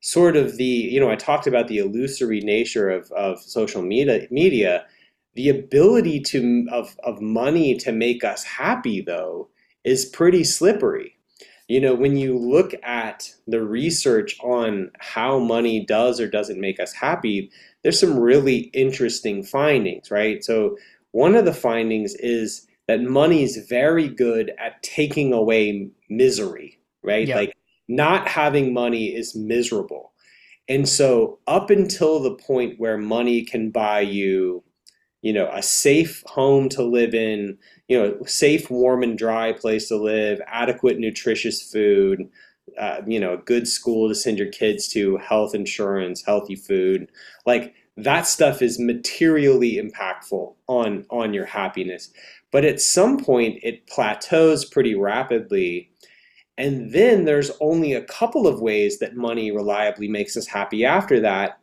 sort 0.00 0.36
of 0.36 0.56
the, 0.56 0.64
you 0.64 1.00
know, 1.00 1.10
I 1.10 1.16
talked 1.16 1.46
about 1.46 1.68
the 1.68 1.78
illusory 1.78 2.40
nature 2.40 2.90
of, 2.90 3.10
of 3.12 3.40
social 3.40 3.82
media, 3.82 4.26
media. 4.30 4.86
The 5.34 5.48
ability 5.48 6.20
to 6.20 6.66
of, 6.72 6.96
of 7.04 7.20
money 7.20 7.76
to 7.78 7.92
make 7.92 8.24
us 8.24 8.42
happy, 8.42 9.00
though, 9.00 9.48
is 9.84 10.04
pretty 10.04 10.44
slippery. 10.44 11.16
You 11.68 11.80
know, 11.80 11.94
when 11.94 12.16
you 12.16 12.36
look 12.36 12.72
at 12.82 13.32
the 13.46 13.62
research 13.62 14.36
on 14.42 14.90
how 14.98 15.38
money 15.38 15.84
does 15.86 16.20
or 16.20 16.28
doesn't 16.28 16.60
make 16.60 16.80
us 16.80 16.92
happy, 16.92 17.50
there's 17.82 18.00
some 18.00 18.18
really 18.18 18.70
interesting 18.74 19.44
findings, 19.44 20.10
right? 20.10 20.42
So 20.42 20.76
one 21.12 21.36
of 21.36 21.44
the 21.44 21.54
findings 21.54 22.14
is 22.14 22.66
that 22.88 23.02
money 23.02 23.44
is 23.44 23.66
very 23.68 24.08
good 24.08 24.52
at 24.58 24.82
taking 24.82 25.32
away 25.32 25.88
misery, 26.08 26.80
right? 27.04 27.28
Yeah. 27.28 27.36
Like 27.36 27.56
not 27.88 28.26
having 28.26 28.74
money 28.74 29.14
is 29.14 29.36
miserable. 29.36 30.12
And 30.68 30.88
so 30.88 31.38
up 31.46 31.70
until 31.70 32.20
the 32.20 32.34
point 32.34 32.78
where 32.78 32.98
money 32.98 33.44
can 33.44 33.70
buy 33.70 34.00
you 34.00 34.64
you 35.22 35.32
know, 35.32 35.50
a 35.52 35.62
safe 35.62 36.22
home 36.26 36.68
to 36.70 36.82
live 36.82 37.14
in, 37.14 37.58
you 37.88 37.98
know, 37.98 38.16
safe, 38.24 38.70
warm, 38.70 39.02
and 39.02 39.18
dry 39.18 39.52
place 39.52 39.88
to 39.88 39.96
live, 39.96 40.40
adequate, 40.46 40.98
nutritious 40.98 41.62
food, 41.62 42.28
uh, 42.78 43.02
you 43.06 43.20
know, 43.20 43.34
a 43.34 43.38
good 43.38 43.68
school 43.68 44.08
to 44.08 44.14
send 44.14 44.38
your 44.38 44.48
kids 44.48 44.88
to, 44.88 45.16
health 45.18 45.54
insurance, 45.54 46.22
healthy 46.24 46.56
food. 46.56 47.10
Like 47.44 47.74
that 47.96 48.26
stuff 48.26 48.62
is 48.62 48.78
materially 48.78 49.76
impactful 49.76 50.54
on 50.68 51.04
on 51.10 51.34
your 51.34 51.46
happiness. 51.46 52.10
But 52.50 52.64
at 52.64 52.80
some 52.80 53.22
point, 53.22 53.60
it 53.62 53.86
plateaus 53.86 54.64
pretty 54.64 54.94
rapidly. 54.94 55.90
And 56.58 56.92
then 56.92 57.24
there's 57.24 57.50
only 57.60 57.92
a 57.92 58.04
couple 58.04 58.46
of 58.46 58.60
ways 58.60 58.98
that 58.98 59.16
money 59.16 59.50
reliably 59.50 60.08
makes 60.08 60.36
us 60.36 60.46
happy 60.46 60.84
after 60.84 61.20
that. 61.20 61.58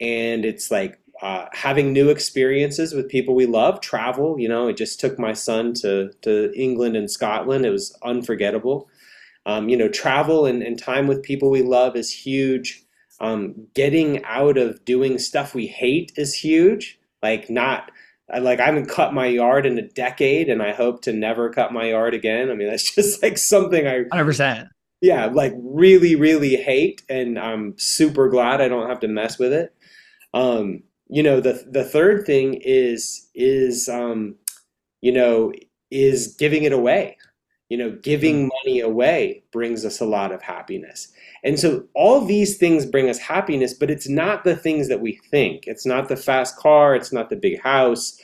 And 0.00 0.44
it's 0.44 0.70
like 0.70 0.98
uh, 1.22 1.46
having 1.52 1.92
new 1.92 2.10
experiences 2.10 2.92
with 2.92 3.08
people 3.08 3.34
we 3.34 3.46
love, 3.46 3.80
travel. 3.80 4.38
You 4.38 4.48
know, 4.48 4.68
I 4.68 4.72
just 4.72 5.00
took 5.00 5.18
my 5.18 5.32
son 5.32 5.72
to, 5.74 6.10
to 6.22 6.52
England 6.54 6.96
and 6.96 7.10
Scotland. 7.10 7.64
It 7.64 7.70
was 7.70 7.96
unforgettable. 8.02 8.88
Um, 9.46 9.68
you 9.68 9.76
know, 9.76 9.88
travel 9.88 10.44
and, 10.44 10.62
and 10.62 10.78
time 10.78 11.06
with 11.06 11.22
people 11.22 11.50
we 11.50 11.62
love 11.62 11.96
is 11.96 12.10
huge. 12.10 12.84
Um, 13.20 13.68
getting 13.74 14.24
out 14.24 14.58
of 14.58 14.84
doing 14.84 15.18
stuff 15.18 15.54
we 15.54 15.66
hate 15.66 16.12
is 16.16 16.34
huge. 16.34 16.98
Like 17.22 17.48
not 17.48 17.90
like 18.40 18.60
I 18.60 18.66
haven't 18.66 18.88
cut 18.88 19.14
my 19.14 19.26
yard 19.26 19.66
in 19.66 19.78
a 19.78 19.88
decade, 19.88 20.48
and 20.48 20.62
I 20.62 20.72
hope 20.72 21.02
to 21.02 21.12
never 21.12 21.50
cut 21.50 21.72
my 21.72 21.90
yard 21.90 22.14
again. 22.14 22.50
I 22.50 22.54
mean, 22.54 22.68
that's 22.68 22.94
just 22.94 23.22
like 23.22 23.38
something 23.38 23.86
I 23.86 24.04
100%. 24.04 24.68
Yeah, 25.00 25.26
like 25.26 25.52
really, 25.56 26.14
really 26.14 26.56
hate, 26.56 27.02
and 27.08 27.38
I'm 27.38 27.74
super 27.78 28.28
glad 28.28 28.60
I 28.60 28.68
don't 28.68 28.88
have 28.88 29.00
to 29.00 29.08
mess 29.08 29.38
with 29.38 29.52
it. 29.52 29.74
Um, 30.34 30.82
you 31.08 31.22
know, 31.22 31.40
the 31.40 31.64
the 31.70 31.84
third 31.84 32.26
thing 32.26 32.54
is 32.62 33.28
is 33.34 33.88
um, 33.88 34.36
you 35.00 35.12
know 35.12 35.52
is 35.90 36.34
giving 36.38 36.64
it 36.64 36.72
away. 36.72 37.16
You 37.68 37.78
know, 37.78 37.98
giving 38.00 38.48
mm-hmm. 38.48 38.48
money 38.64 38.80
away 38.80 39.42
brings 39.50 39.84
us 39.84 40.00
a 40.00 40.04
lot 40.04 40.30
of 40.30 40.40
happiness. 40.40 41.08
And 41.42 41.58
so 41.58 41.84
all 41.94 42.24
these 42.24 42.58
things 42.58 42.86
bring 42.86 43.08
us 43.08 43.18
happiness, 43.18 43.74
but 43.74 43.90
it's 43.90 44.08
not 44.08 44.44
the 44.44 44.54
things 44.54 44.88
that 44.88 45.00
we 45.00 45.20
think. 45.30 45.64
It's 45.66 45.84
not 45.84 46.08
the 46.08 46.16
fast 46.16 46.56
car, 46.56 46.94
it's 46.94 47.12
not 47.12 47.28
the 47.28 47.36
big 47.36 47.60
house. 47.60 48.20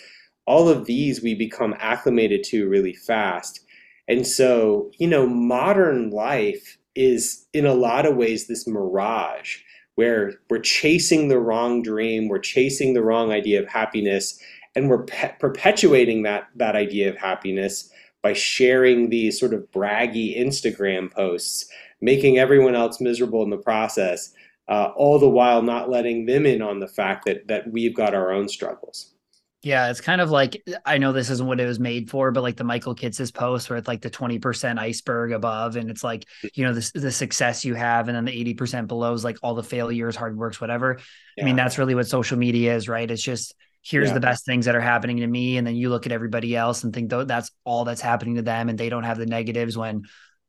All 0.46 0.68
of 0.68 0.86
these 0.86 1.22
we 1.22 1.34
become 1.34 1.74
acclimated 1.78 2.44
to 2.44 2.68
really 2.68 2.94
fast. 2.94 3.60
And 4.08 4.26
so, 4.26 4.90
you 4.98 5.08
know, 5.08 5.26
modern 5.26 6.10
life 6.10 6.78
is 6.94 7.46
in 7.52 7.66
a 7.66 7.74
lot 7.74 8.06
of 8.06 8.16
ways 8.16 8.46
this 8.46 8.66
mirage 8.66 9.58
where 9.96 10.34
we're 10.48 10.58
chasing 10.58 11.28
the 11.28 11.38
wrong 11.38 11.82
dream, 11.82 12.28
we're 12.28 12.38
chasing 12.38 12.94
the 12.94 13.02
wrong 13.02 13.30
idea 13.32 13.60
of 13.60 13.68
happiness, 13.68 14.38
and 14.74 14.88
we're 14.88 15.04
pe- 15.04 15.34
perpetuating 15.38 16.22
that 16.22 16.48
that 16.56 16.76
idea 16.76 17.08
of 17.08 17.16
happiness 17.16 17.90
by 18.22 18.32
sharing 18.32 19.10
these 19.10 19.38
sort 19.38 19.52
of 19.52 19.70
braggy 19.72 20.38
Instagram 20.38 21.10
posts, 21.10 21.66
making 22.00 22.38
everyone 22.38 22.74
else 22.74 23.00
miserable 23.00 23.42
in 23.42 23.50
the 23.50 23.56
process, 23.56 24.32
uh, 24.68 24.90
all 24.96 25.18
the 25.18 25.28
while 25.28 25.60
not 25.60 25.90
letting 25.90 26.26
them 26.26 26.46
in 26.46 26.62
on 26.62 26.80
the 26.80 26.88
fact 26.88 27.24
that 27.26 27.48
that 27.48 27.70
we've 27.70 27.94
got 27.94 28.14
our 28.14 28.32
own 28.32 28.48
struggles. 28.48 29.12
Yeah, 29.62 29.90
it's 29.90 30.00
kind 30.00 30.20
of 30.20 30.30
like 30.30 30.60
eh, 30.66 30.74
I 30.84 30.98
know 30.98 31.12
this 31.12 31.30
isn't 31.30 31.46
what 31.46 31.60
it 31.60 31.66
was 31.66 31.78
made 31.78 32.10
for, 32.10 32.30
but 32.32 32.42
like 32.42 32.56
the 32.56 32.64
Michael 32.64 32.94
Kitces 32.94 33.32
post 33.32 33.70
where 33.70 33.78
it's 33.78 33.88
like 33.88 34.02
the 34.02 34.10
20% 34.10 34.78
iceberg 34.78 35.32
above 35.32 35.76
and 35.76 35.88
it's 35.88 36.02
like, 36.02 36.26
you 36.54 36.64
know, 36.64 36.72
the, 36.72 36.90
the 36.94 37.12
success 37.12 37.64
you 37.64 37.74
have 37.74 38.08
and 38.08 38.16
then 38.16 38.24
the 38.24 38.54
80% 38.54 38.88
below 38.88 39.12
is 39.12 39.24
like 39.24 39.38
all 39.42 39.54
the 39.54 39.62
failures, 39.62 40.16
hard 40.16 40.36
works, 40.36 40.60
whatever. 40.60 40.98
Yeah. 41.36 41.44
I 41.44 41.46
mean, 41.46 41.56
that's 41.56 41.78
really 41.78 41.94
what 41.94 42.08
social 42.08 42.36
media 42.36 42.74
is, 42.74 42.88
right? 42.88 43.08
It's 43.08 43.22
just 43.22 43.54
here's 43.82 44.08
yeah. 44.08 44.14
the 44.14 44.20
best 44.20 44.44
things 44.44 44.66
that 44.66 44.74
are 44.74 44.80
happening 44.80 45.18
to 45.18 45.26
me 45.26 45.56
and 45.56 45.66
then 45.66 45.74
you 45.74 45.90
look 45.90 46.06
at 46.06 46.12
everybody 46.12 46.54
else 46.56 46.84
and 46.84 46.92
think 46.92 47.10
that's 47.10 47.50
all 47.64 47.84
that's 47.84 48.00
happening 48.00 48.36
to 48.36 48.42
them 48.42 48.68
and 48.68 48.78
they 48.78 48.88
don't 48.88 49.02
have 49.02 49.18
the 49.18 49.26
negatives 49.26 49.76
when 49.76 50.02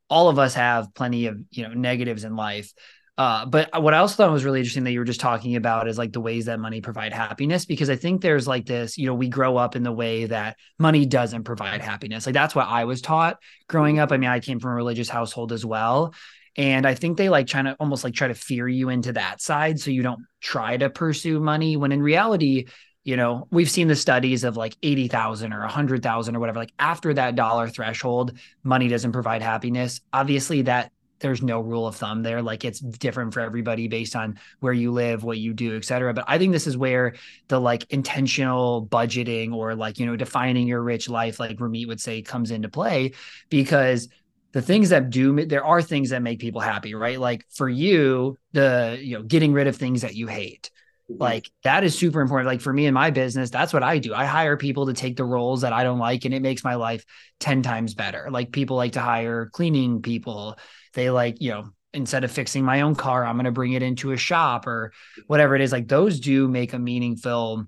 all 0.08 0.28
of 0.28 0.38
us 0.38 0.54
have 0.54 0.94
plenty 0.94 1.26
of 1.26 1.40
you 1.50 1.66
know 1.66 1.74
negatives 1.74 2.24
in 2.24 2.36
life 2.36 2.72
uh, 3.16 3.46
but 3.46 3.80
what 3.80 3.94
I 3.94 3.98
also 3.98 4.16
thought 4.16 4.32
was 4.32 4.44
really 4.44 4.58
interesting 4.58 4.84
that 4.84 4.92
you 4.92 4.98
were 4.98 5.04
just 5.04 5.20
talking 5.20 5.54
about 5.54 5.86
is 5.86 5.96
like 5.96 6.12
the 6.12 6.20
ways 6.20 6.46
that 6.46 6.58
money 6.58 6.80
provide 6.80 7.12
happiness, 7.12 7.64
because 7.64 7.88
I 7.88 7.94
think 7.94 8.20
there's 8.20 8.48
like 8.48 8.66
this, 8.66 8.98
you 8.98 9.06
know, 9.06 9.14
we 9.14 9.28
grow 9.28 9.56
up 9.56 9.76
in 9.76 9.84
the 9.84 9.92
way 9.92 10.26
that 10.26 10.56
money 10.80 11.06
doesn't 11.06 11.44
provide 11.44 11.80
happiness. 11.80 12.26
Like 12.26 12.32
that's 12.32 12.56
what 12.56 12.66
I 12.66 12.86
was 12.86 13.00
taught 13.00 13.38
growing 13.68 14.00
up. 14.00 14.10
I 14.10 14.16
mean, 14.16 14.30
I 14.30 14.40
came 14.40 14.58
from 14.58 14.72
a 14.72 14.74
religious 14.74 15.08
household 15.08 15.52
as 15.52 15.64
well. 15.64 16.12
And 16.56 16.86
I 16.86 16.94
think 16.94 17.16
they 17.16 17.28
like 17.28 17.46
trying 17.46 17.66
to 17.66 17.76
almost 17.78 18.02
like 18.02 18.14
try 18.14 18.28
to 18.28 18.34
fear 18.34 18.66
you 18.66 18.88
into 18.88 19.12
that 19.12 19.40
side 19.40 19.78
so 19.78 19.90
you 19.90 20.02
don't 20.02 20.24
try 20.40 20.76
to 20.76 20.90
pursue 20.90 21.38
money 21.38 21.76
when 21.76 21.92
in 21.92 22.02
reality, 22.02 22.66
you 23.04 23.16
know, 23.16 23.46
we've 23.50 23.70
seen 23.70 23.86
the 23.86 23.96
studies 23.96 24.44
of 24.44 24.56
like 24.56 24.76
80,000 24.82 25.52
or 25.52 25.60
100,000 25.60 26.36
or 26.36 26.40
whatever. 26.40 26.58
Like 26.58 26.72
after 26.78 27.14
that 27.14 27.36
dollar 27.36 27.68
threshold, 27.68 28.38
money 28.64 28.88
doesn't 28.88 29.12
provide 29.12 29.42
happiness. 29.42 30.00
Obviously, 30.12 30.62
that 30.62 30.90
there's 31.20 31.42
no 31.42 31.60
rule 31.60 31.86
of 31.86 31.96
thumb 31.96 32.22
there. 32.22 32.42
Like 32.42 32.64
it's 32.64 32.80
different 32.80 33.32
for 33.32 33.40
everybody 33.40 33.88
based 33.88 34.16
on 34.16 34.38
where 34.60 34.72
you 34.72 34.92
live, 34.92 35.24
what 35.24 35.38
you 35.38 35.54
do, 35.54 35.76
et 35.76 35.84
cetera. 35.84 36.12
But 36.12 36.24
I 36.28 36.38
think 36.38 36.52
this 36.52 36.66
is 36.66 36.76
where 36.76 37.14
the 37.48 37.60
like 37.60 37.90
intentional 37.90 38.86
budgeting 38.86 39.54
or 39.54 39.74
like, 39.74 39.98
you 39.98 40.06
know, 40.06 40.16
defining 40.16 40.66
your 40.66 40.82
rich 40.82 41.08
life, 41.08 41.40
like 41.40 41.58
Ramit 41.58 41.88
would 41.88 42.00
say, 42.00 42.22
comes 42.22 42.50
into 42.50 42.68
play 42.68 43.12
because 43.48 44.08
the 44.54 44.62
things 44.62 44.90
that 44.90 45.10
do 45.10 45.44
there 45.44 45.64
are 45.64 45.82
things 45.82 46.10
that 46.10 46.22
make 46.22 46.38
people 46.38 46.60
happy 46.60 46.94
right 46.94 47.18
like 47.18 47.44
for 47.50 47.68
you 47.68 48.38
the 48.52 48.96
you 49.02 49.18
know 49.18 49.22
getting 49.22 49.52
rid 49.52 49.66
of 49.66 49.76
things 49.76 50.02
that 50.02 50.14
you 50.14 50.28
hate 50.28 50.70
mm-hmm. 51.10 51.20
like 51.20 51.50
that 51.64 51.82
is 51.82 51.98
super 51.98 52.20
important 52.20 52.46
like 52.46 52.60
for 52.60 52.72
me 52.72 52.86
in 52.86 52.94
my 52.94 53.10
business 53.10 53.50
that's 53.50 53.72
what 53.72 53.82
i 53.82 53.98
do 53.98 54.14
i 54.14 54.24
hire 54.24 54.56
people 54.56 54.86
to 54.86 54.92
take 54.92 55.16
the 55.16 55.24
roles 55.24 55.62
that 55.62 55.72
i 55.72 55.82
don't 55.82 55.98
like 55.98 56.24
and 56.24 56.32
it 56.32 56.40
makes 56.40 56.62
my 56.62 56.76
life 56.76 57.04
10 57.40 57.62
times 57.62 57.94
better 57.94 58.28
like 58.30 58.52
people 58.52 58.76
like 58.76 58.92
to 58.92 59.00
hire 59.00 59.46
cleaning 59.46 60.00
people 60.00 60.56
they 60.94 61.10
like 61.10 61.40
you 61.40 61.50
know 61.50 61.68
instead 61.92 62.24
of 62.24 62.30
fixing 62.30 62.64
my 62.64 62.80
own 62.80 62.94
car 62.94 63.24
i'm 63.24 63.36
going 63.36 63.44
to 63.44 63.52
bring 63.52 63.72
it 63.72 63.82
into 63.82 64.10
a 64.10 64.16
shop 64.16 64.66
or 64.66 64.92
whatever 65.26 65.54
it 65.54 65.60
is 65.60 65.70
like 65.70 65.86
those 65.86 66.18
do 66.18 66.48
make 66.48 66.72
a 66.72 66.78
meaningful 66.78 67.66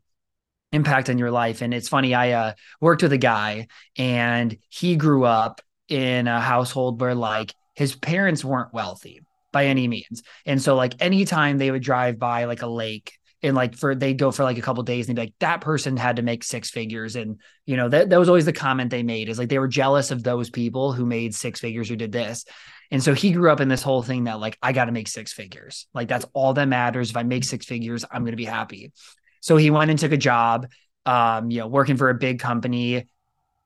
impact 0.72 1.10
on 1.10 1.18
your 1.18 1.30
life. 1.30 1.62
And 1.62 1.74
it's 1.74 1.88
funny 1.88 2.14
i 2.14 2.32
uh, 2.32 2.52
worked 2.80 3.02
with 3.02 3.12
a 3.12 3.18
guy 3.18 3.68
and 3.96 4.56
he 4.68 4.96
grew 4.96 5.24
up 5.24 5.60
in 5.88 6.28
a 6.28 6.40
household 6.40 7.00
where 7.00 7.14
like 7.14 7.54
his 7.74 7.94
parents 7.94 8.44
weren't 8.44 8.72
wealthy 8.72 9.22
by 9.52 9.66
any 9.66 9.88
means. 9.88 10.22
And 10.44 10.60
so 10.60 10.74
like 10.74 10.94
anytime 11.00 11.58
they 11.58 11.70
would 11.70 11.82
drive 11.82 12.18
by 12.18 12.44
like 12.44 12.62
a 12.62 12.66
lake 12.66 13.12
and 13.42 13.54
like 13.54 13.76
for 13.76 13.94
they'd 13.94 14.18
go 14.18 14.30
for 14.30 14.42
like 14.42 14.58
a 14.58 14.62
couple 14.62 14.82
days 14.82 15.08
and 15.08 15.16
be 15.16 15.22
like 15.22 15.34
that 15.40 15.60
person 15.60 15.96
had 15.96 16.16
to 16.16 16.22
make 16.22 16.42
six 16.42 16.70
figures. 16.70 17.16
And 17.16 17.40
you 17.64 17.76
know 17.76 17.88
that, 17.88 18.10
that 18.10 18.18
was 18.18 18.28
always 18.28 18.44
the 18.44 18.52
comment 18.52 18.90
they 18.90 19.02
made 19.02 19.28
is 19.28 19.38
like 19.38 19.48
they 19.48 19.58
were 19.58 19.68
jealous 19.68 20.10
of 20.10 20.22
those 20.22 20.50
people 20.50 20.92
who 20.92 21.06
made 21.06 21.34
six 21.34 21.60
figures 21.60 21.88
who 21.88 21.96
did 21.96 22.12
this 22.12 22.44
and 22.90 23.02
so 23.02 23.14
he 23.14 23.32
grew 23.32 23.50
up 23.50 23.60
in 23.60 23.68
this 23.68 23.82
whole 23.82 24.02
thing 24.02 24.24
that 24.24 24.40
like 24.40 24.58
i 24.62 24.72
got 24.72 24.86
to 24.86 24.92
make 24.92 25.08
six 25.08 25.32
figures 25.32 25.86
like 25.94 26.08
that's 26.08 26.26
all 26.32 26.54
that 26.54 26.66
matters 26.66 27.10
if 27.10 27.16
i 27.16 27.22
make 27.22 27.44
six 27.44 27.66
figures 27.66 28.04
i'm 28.10 28.22
going 28.22 28.32
to 28.32 28.36
be 28.36 28.44
happy 28.44 28.92
so 29.40 29.56
he 29.56 29.70
went 29.70 29.90
and 29.90 29.98
took 29.98 30.12
a 30.12 30.16
job 30.16 30.66
um 31.04 31.50
you 31.50 31.60
know 31.60 31.66
working 31.66 31.96
for 31.96 32.10
a 32.10 32.14
big 32.14 32.38
company 32.40 33.06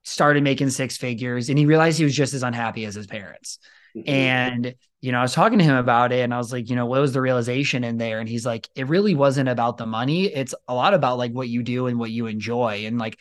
started 0.03 0.43
making 0.43 0.71
six 0.71 0.97
figures 0.97 1.49
and 1.49 1.59
he 1.59 1.67
realized 1.67 1.99
he 1.99 2.05
was 2.05 2.15
just 2.15 2.35
as 2.35 2.43
unhappy 2.43 2.85
as 2.85 2.95
his 2.95 3.07
parents. 3.07 3.59
Mm-hmm. 3.97 4.09
And, 4.09 4.75
you 5.01 5.13
know, 5.13 5.19
I 5.19 5.23
was 5.23 5.35
talking 5.35 5.59
to 5.59 5.65
him 5.65 5.77
about 5.77 6.13
it 6.13 6.21
and 6.21 6.33
I 6.33 6.39
was 6.39 6.53
like, 6.53 6.71
you 6.71 6.77
know, 6.77 6.87
what 6.87 7.01
was 7.01 7.13
the 7.13 7.21
realization 7.21 7.85
in 7.85 7.99
there? 7.99 8.21
And 8.21 8.29
he's 8.29 8.47
like, 8.47 8.69
it 8.75 8.89
really 8.89 9.15
wasn't 9.15 9.49
about 9.49 9.77
the 9.77 9.87
money. 9.87 10.27
It's 10.27 10.55
a 10.69 10.75
lot 10.75 10.95
about 10.95 11.19
like 11.19 11.33
what 11.33 11.49
you 11.49 11.63
do 11.63 11.87
and 11.87 11.99
what 11.99 12.11
you 12.11 12.27
enjoy. 12.27 12.85
And 12.87 12.99
like, 12.99 13.19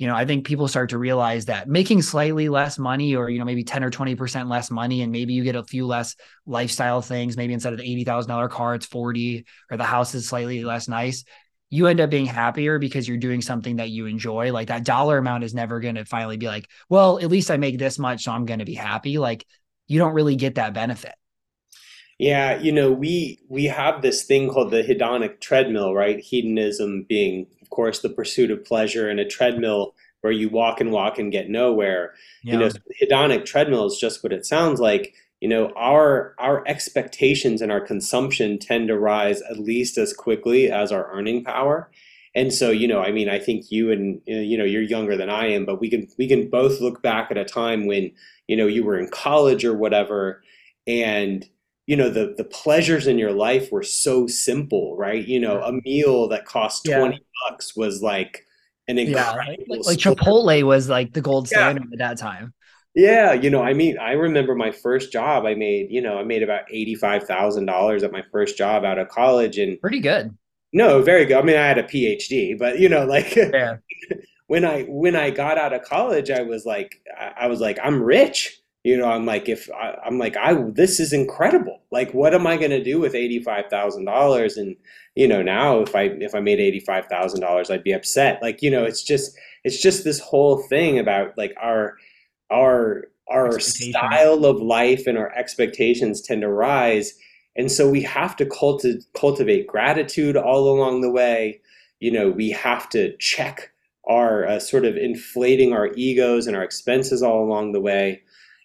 you 0.00 0.06
know, 0.06 0.16
I 0.16 0.24
think 0.24 0.46
people 0.46 0.66
start 0.66 0.90
to 0.90 0.98
realize 0.98 1.44
that 1.44 1.68
making 1.68 2.00
slightly 2.00 2.48
less 2.48 2.78
money 2.78 3.14
or, 3.14 3.28
you 3.28 3.38
know, 3.38 3.44
maybe 3.44 3.64
10 3.64 3.84
or 3.84 3.90
20% 3.90 4.48
less 4.48 4.70
money 4.70 5.02
and 5.02 5.12
maybe 5.12 5.34
you 5.34 5.44
get 5.44 5.56
a 5.56 5.62
few 5.62 5.86
less 5.86 6.16
lifestyle 6.46 7.02
things, 7.02 7.36
maybe 7.36 7.52
instead 7.52 7.74
of 7.74 7.78
the 7.78 8.04
$80,000 8.04 8.48
car, 8.48 8.74
it's 8.74 8.86
40 8.86 9.44
or 9.70 9.76
the 9.76 9.84
house 9.84 10.14
is 10.14 10.26
slightly 10.26 10.64
less 10.64 10.88
nice 10.88 11.24
you 11.72 11.86
end 11.86 12.00
up 12.00 12.10
being 12.10 12.26
happier 12.26 12.80
because 12.80 13.06
you're 13.06 13.16
doing 13.16 13.40
something 13.40 13.76
that 13.76 13.90
you 13.90 14.06
enjoy. 14.06 14.52
Like 14.52 14.68
that 14.68 14.84
dollar 14.84 15.18
amount 15.18 15.44
is 15.44 15.54
never 15.54 15.78
going 15.78 15.94
to 15.94 16.04
finally 16.04 16.36
be 16.36 16.48
like, 16.48 16.68
well, 16.88 17.20
at 17.20 17.30
least 17.30 17.50
I 17.50 17.58
make 17.58 17.78
this 17.78 17.96
much, 17.96 18.24
so 18.24 18.32
I'm 18.32 18.44
going 18.44 18.58
to 18.58 18.64
be 18.64 18.74
happy. 18.74 19.18
Like 19.18 19.46
you 19.86 20.00
don't 20.00 20.14
really 20.14 20.34
get 20.34 20.56
that 20.56 20.74
benefit. 20.74 21.14
Yeah, 22.18 22.60
you 22.60 22.72
know, 22.72 22.92
we 22.92 23.38
we 23.48 23.64
have 23.64 24.02
this 24.02 24.24
thing 24.24 24.50
called 24.50 24.72
the 24.72 24.82
hedonic 24.82 25.40
treadmill, 25.40 25.94
right? 25.94 26.18
Hedonism 26.18 27.06
being, 27.08 27.46
course, 27.70 28.00
the 28.00 28.10
pursuit 28.10 28.50
of 28.50 28.64
pleasure, 28.64 29.08
and 29.08 29.20
a 29.20 29.24
treadmill 29.24 29.94
where 30.20 30.32
you 30.32 30.48
walk 30.48 30.80
and 30.80 30.92
walk 30.92 31.18
and 31.18 31.32
get 31.32 31.48
nowhere. 31.48 32.14
Yeah. 32.42 32.54
You 32.54 32.58
know, 32.58 32.70
hedonic 33.00 33.44
treadmill 33.46 33.86
is 33.86 33.98
just 33.98 34.22
what 34.22 34.32
it 34.32 34.44
sounds 34.44 34.80
like 34.80 35.14
you 35.40 35.48
know 35.48 35.72
our 35.76 36.34
our 36.38 36.62
expectations 36.66 37.60
and 37.62 37.72
our 37.72 37.80
consumption 37.80 38.58
tend 38.58 38.88
to 38.88 38.98
rise 38.98 39.42
at 39.42 39.58
least 39.58 39.98
as 39.98 40.12
quickly 40.12 40.70
as 40.70 40.92
our 40.92 41.10
earning 41.12 41.42
power 41.42 41.90
and 42.34 42.52
so 42.52 42.70
you 42.70 42.86
know 42.86 43.00
i 43.00 43.10
mean 43.10 43.28
i 43.28 43.38
think 43.38 43.70
you 43.70 43.90
and 43.90 44.20
you 44.26 44.56
know 44.56 44.64
you're 44.64 44.82
younger 44.82 45.16
than 45.16 45.30
i 45.30 45.46
am 45.46 45.64
but 45.64 45.80
we 45.80 45.90
can 45.90 46.06
we 46.18 46.28
can 46.28 46.48
both 46.48 46.80
look 46.80 47.02
back 47.02 47.30
at 47.30 47.38
a 47.38 47.44
time 47.44 47.86
when 47.86 48.12
you 48.46 48.56
know 48.56 48.66
you 48.66 48.84
were 48.84 48.98
in 48.98 49.08
college 49.08 49.64
or 49.64 49.74
whatever 49.74 50.42
and 50.86 51.48
you 51.86 51.96
know 51.96 52.10
the 52.10 52.34
the 52.36 52.44
pleasures 52.44 53.06
in 53.06 53.18
your 53.18 53.32
life 53.32 53.72
were 53.72 53.82
so 53.82 54.26
simple 54.26 54.96
right 54.96 55.26
you 55.26 55.40
know 55.40 55.62
a 55.62 55.72
meal 55.84 56.28
that 56.28 56.44
cost 56.44 56.84
20 56.84 57.14
yeah. 57.14 57.18
Bucks 57.48 57.76
was 57.76 58.02
like 58.02 58.46
an 58.88 58.98
incredible 58.98 59.44
yeah, 59.44 59.76
like, 59.76 59.86
like 59.86 59.98
Chipotle 59.98 60.62
was 60.64 60.88
like 60.88 61.12
the 61.12 61.20
gold 61.20 61.48
standard 61.48 61.84
yeah. 61.90 61.94
at 61.94 61.98
that 61.98 62.18
time. 62.18 62.52
Yeah, 62.94 63.34
you 63.34 63.50
know, 63.50 63.62
I 63.62 63.72
mean, 63.72 63.98
I 63.98 64.12
remember 64.12 64.54
my 64.56 64.72
first 64.72 65.12
job. 65.12 65.46
I 65.46 65.54
made, 65.54 65.90
you 65.90 66.00
know, 66.00 66.18
I 66.18 66.24
made 66.24 66.42
about 66.42 66.62
eighty-five 66.72 67.22
thousand 67.24 67.66
dollars 67.66 68.02
at 68.02 68.10
my 68.10 68.22
first 68.32 68.58
job 68.58 68.84
out 68.84 68.98
of 68.98 69.08
college, 69.08 69.58
and 69.58 69.80
pretty 69.80 70.00
good. 70.00 70.36
No, 70.72 71.00
very 71.02 71.24
good. 71.24 71.36
I 71.38 71.42
mean, 71.42 71.56
I 71.56 71.66
had 71.66 71.78
a 71.78 71.84
PhD, 71.84 72.58
but 72.58 72.80
you 72.80 72.88
know, 72.88 73.04
like 73.04 73.36
yeah. 73.36 73.76
when 74.48 74.64
I 74.64 74.82
when 74.82 75.14
I 75.14 75.30
got 75.30 75.58
out 75.58 75.72
of 75.72 75.82
college, 75.82 76.30
I 76.30 76.42
was 76.42 76.66
like, 76.66 77.00
I 77.16 77.46
was 77.46 77.60
like, 77.60 77.78
I'm 77.82 78.02
rich. 78.02 78.59
You 78.82 78.96
know, 78.96 79.10
I'm 79.10 79.26
like, 79.26 79.48
if 79.48 79.68
I, 79.72 79.96
I'm 80.06 80.18
like, 80.18 80.36
I 80.38 80.54
this 80.54 81.00
is 81.00 81.12
incredible. 81.12 81.80
Like, 81.90 82.12
what 82.14 82.34
am 82.34 82.46
I 82.46 82.56
going 82.56 82.70
to 82.70 82.82
do 82.82 82.98
with 82.98 83.14
eighty-five 83.14 83.66
thousand 83.68 84.06
dollars? 84.06 84.56
And 84.56 84.76
you 85.14 85.28
know, 85.28 85.42
now 85.42 85.80
if 85.80 85.94
I 85.94 86.04
if 86.04 86.34
I 86.34 86.40
made 86.40 86.60
eighty-five 86.60 87.06
thousand 87.06 87.40
dollars, 87.40 87.70
I'd 87.70 87.84
be 87.84 87.92
upset. 87.92 88.40
Like, 88.40 88.62
you 88.62 88.70
know, 88.70 88.84
it's 88.84 89.02
just 89.02 89.36
it's 89.64 89.80
just 89.82 90.04
this 90.04 90.18
whole 90.18 90.62
thing 90.68 90.98
about 90.98 91.36
like 91.36 91.54
our 91.60 91.96
our 92.50 93.04
our 93.30 93.60
style 93.60 94.44
of 94.44 94.60
life 94.60 95.06
and 95.06 95.16
our 95.16 95.32
expectations 95.34 96.20
tend 96.20 96.42
to 96.42 96.48
rise 96.48 97.14
and 97.56 97.70
so 97.70 97.88
we 97.88 98.02
have 98.02 98.36
to 98.36 98.44
culti- 98.46 99.04
cultivate 99.14 99.66
gratitude 99.66 100.36
all 100.36 100.68
along 100.68 101.00
the 101.00 101.10
way 101.10 101.60
you 102.00 102.10
know 102.10 102.30
we 102.30 102.50
have 102.50 102.88
to 102.88 103.16
check 103.18 103.72
our 104.08 104.46
uh, 104.46 104.58
sort 104.58 104.84
of 104.84 104.96
inflating 104.96 105.72
our 105.72 105.88
egos 105.94 106.46
and 106.46 106.56
our 106.56 106.62
expenses 106.62 107.22
all 107.22 107.44
along 107.44 107.72
the 107.72 107.80
way 107.80 108.20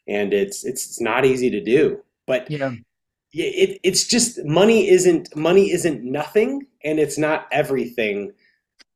and 0.07 0.33
it's 0.33 0.63
it's, 0.65 0.85
it's 0.85 1.01
not 1.01 1.25
easy 1.25 1.49
to 1.49 1.61
do 1.61 1.99
but 2.25 2.49
yeah 2.49 2.71
it, 3.37 3.79
it's 3.83 4.07
just 4.07 4.43
money 4.45 4.89
isn't 4.89 5.35
money 5.35 5.71
isn't 5.71 6.03
nothing 6.03 6.65
and 6.83 6.99
it's 6.99 7.17
not 7.17 7.47
everything 7.51 8.31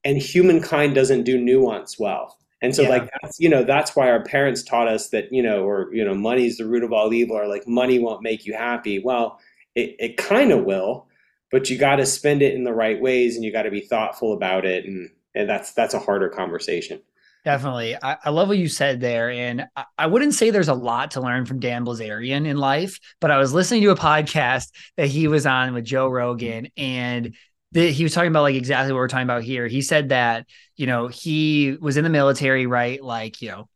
and 0.06 0.18
humankind 0.18 0.96
doesn't 0.96 1.24
do 1.24 1.38
nuance 1.38 2.00
well 2.00 2.40
and 2.62 2.76
so 2.76 2.84
yeah. 2.84 2.90
like 2.90 3.10
that's 3.22 3.40
you 3.40 3.50
know 3.50 3.64
that's 3.64 3.96
why 3.96 4.10
our 4.10 4.24
parents 4.24 4.64
taught 4.64 4.88
us 4.88 5.10
that 5.10 5.32
you 5.32 5.42
know 5.42 5.64
or 5.64 5.94
you 5.94 6.04
know 6.04 6.14
money 6.14 6.46
is 6.46 6.58
the 6.58 6.66
root 6.66 6.84
of 6.84 6.92
all 6.92 7.14
evil 7.14 7.38
or 7.38 7.48
like 7.48 7.68
money 7.68 8.00
won't 8.00 8.22
make 8.22 8.46
you 8.46 8.54
happy. 8.54 9.00
Well, 9.00 9.40
it, 9.76 9.96
it 10.00 10.18
kind 10.18 10.52
of 10.52 10.66
will, 10.66 11.08
but 11.52 11.70
you 11.70 11.78
got 11.78 11.98
to 11.98 12.06
spend 12.06 12.42
it 12.42 12.54
in 12.54 12.66
the 12.66 12.74
right 12.74 13.00
ways 13.00 13.36
and 13.36 13.46
you 13.46 13.52
got 13.52 13.64
to 13.64 13.72
be 13.72 13.82
thoughtful 13.82 14.34
about 14.34 14.66
it 14.66 14.86
and 14.86 15.10
and 15.36 15.50
that's 15.50 15.74
that's 15.74 15.94
a 15.94 16.00
harder 16.00 16.28
conversation. 16.28 17.02
Definitely. 17.50 17.96
I, 17.96 18.16
I, 18.26 18.30
love 18.30 18.48
what 18.48 18.60
you 18.60 18.70
said 18.70 19.00
there. 19.00 19.32
And 19.32 19.66
I, 19.76 19.86
I, 19.98 20.06
wouldn't 20.06 20.36
say 20.36 20.52
there's 20.52 20.68
a 20.68 20.76
lot 20.76 21.10
to 21.12 21.22
learn 21.22 21.48
from 21.48 21.60
Dan 21.60 21.84
Bilzerian 21.84 22.46
in 22.46 22.58
life, 22.58 23.00
but 23.20 23.32
I 23.32 23.40
was 23.40 23.56
listening 23.56 23.82
to 23.82 23.90
a 23.90 23.96
podcast 23.96 24.68
that 24.98 25.08
he 25.08 25.28
was 25.28 25.48
on 25.48 25.74
with 25.74 25.84
Joe 25.84 26.08
Rogan, 26.10 26.68
and 26.78 27.36
the, 27.72 27.92
he 27.92 28.04
was 28.04 28.14
talking 28.14 28.30
about 28.30 28.44
like 28.44 28.54
exactly 28.54 28.94
what 28.94 29.00
we're 29.00 29.08
talking 29.08 29.24
about 29.24 29.42
here. 29.42 29.66
He 29.66 29.82
said 29.82 30.10
that, 30.10 30.46
you 30.76 30.86
know, 30.86 31.08
he 31.08 31.76
was 31.82 31.98
in 31.98 32.04
the 32.04 32.12
military, 32.12 32.68
right? 32.68 33.04
Like, 33.04 33.42
you 33.42 33.50
know, 33.50 33.68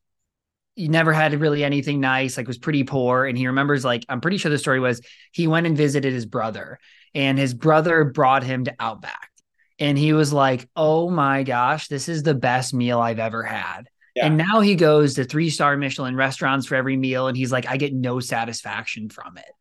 he 0.75 0.87
never 0.87 1.11
had 1.11 1.33
really 1.41 1.63
anything 1.63 1.99
nice, 1.99 2.37
like 2.37 2.47
was 2.47 2.59
pretty 2.59 2.83
poor. 2.83 3.25
And 3.25 3.35
he 3.35 3.47
remembers, 3.47 3.83
like, 3.83 4.05
I'm 4.07 4.21
pretty 4.21 4.37
sure 4.37 4.51
the 4.51 4.59
story 4.59 4.81
was 4.81 5.01
he 5.31 5.47
went 5.47 5.65
and 5.65 5.75
visited 5.75 6.13
his 6.13 6.27
brother, 6.27 6.77
and 7.15 7.39
his 7.39 7.55
brother 7.55 8.03
brought 8.03 8.43
him 8.43 8.65
to 8.65 8.75
Outback. 8.79 9.31
And 9.79 9.97
he 9.97 10.13
was 10.13 10.31
like, 10.31 10.67
Oh 10.75 11.09
my 11.09 11.43
gosh, 11.43 11.87
this 11.87 12.09
is 12.09 12.23
the 12.23 12.35
best 12.35 12.73
meal 12.73 12.99
I've 12.99 13.19
ever 13.19 13.43
had. 13.43 13.89
Yeah. 14.15 14.27
And 14.27 14.37
now 14.37 14.59
he 14.59 14.75
goes 14.75 15.15
to 15.15 15.23
three 15.23 15.49
star 15.49 15.75
Michelin 15.75 16.15
restaurants 16.15 16.67
for 16.67 16.75
every 16.75 16.97
meal. 16.97 17.27
And 17.27 17.35
he's 17.35 17.51
like, 17.51 17.67
I 17.67 17.77
get 17.77 17.93
no 17.93 18.19
satisfaction 18.19 19.09
from 19.09 19.37
it 19.37 19.51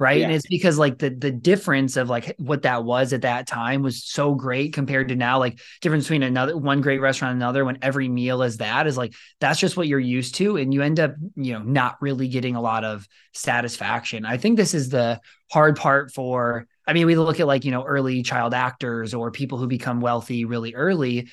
right 0.00 0.20
yeah. 0.20 0.24
and 0.24 0.34
it's 0.34 0.46
because 0.46 0.78
like 0.78 0.98
the 0.98 1.10
the 1.10 1.30
difference 1.30 1.96
of 1.96 2.08
like 2.08 2.34
what 2.38 2.62
that 2.62 2.82
was 2.84 3.12
at 3.12 3.22
that 3.22 3.46
time 3.46 3.82
was 3.82 4.02
so 4.02 4.34
great 4.34 4.72
compared 4.72 5.08
to 5.08 5.14
now 5.14 5.38
like 5.38 5.60
difference 5.82 6.06
between 6.06 6.22
another 6.22 6.56
one 6.56 6.80
great 6.80 7.00
restaurant 7.00 7.34
and 7.34 7.42
another 7.42 7.64
when 7.64 7.78
every 7.82 8.08
meal 8.08 8.42
is 8.42 8.56
that 8.56 8.86
is 8.86 8.96
like 8.96 9.12
that's 9.40 9.60
just 9.60 9.76
what 9.76 9.86
you're 9.86 10.00
used 10.00 10.34
to 10.34 10.56
and 10.56 10.72
you 10.74 10.80
end 10.82 10.98
up 10.98 11.14
you 11.36 11.52
know 11.52 11.62
not 11.62 11.96
really 12.00 12.28
getting 12.28 12.56
a 12.56 12.60
lot 12.62 12.82
of 12.82 13.06
satisfaction 13.34 14.24
i 14.24 14.38
think 14.38 14.56
this 14.56 14.74
is 14.74 14.88
the 14.88 15.20
hard 15.52 15.76
part 15.76 16.12
for 16.12 16.66
i 16.90 16.92
mean 16.92 17.06
we 17.06 17.16
look 17.16 17.38
at 17.38 17.46
like 17.46 17.64
you 17.64 17.70
know 17.70 17.84
early 17.84 18.22
child 18.22 18.52
actors 18.52 19.14
or 19.14 19.30
people 19.30 19.58
who 19.58 19.68
become 19.68 20.00
wealthy 20.00 20.44
really 20.44 20.74
early 20.74 21.28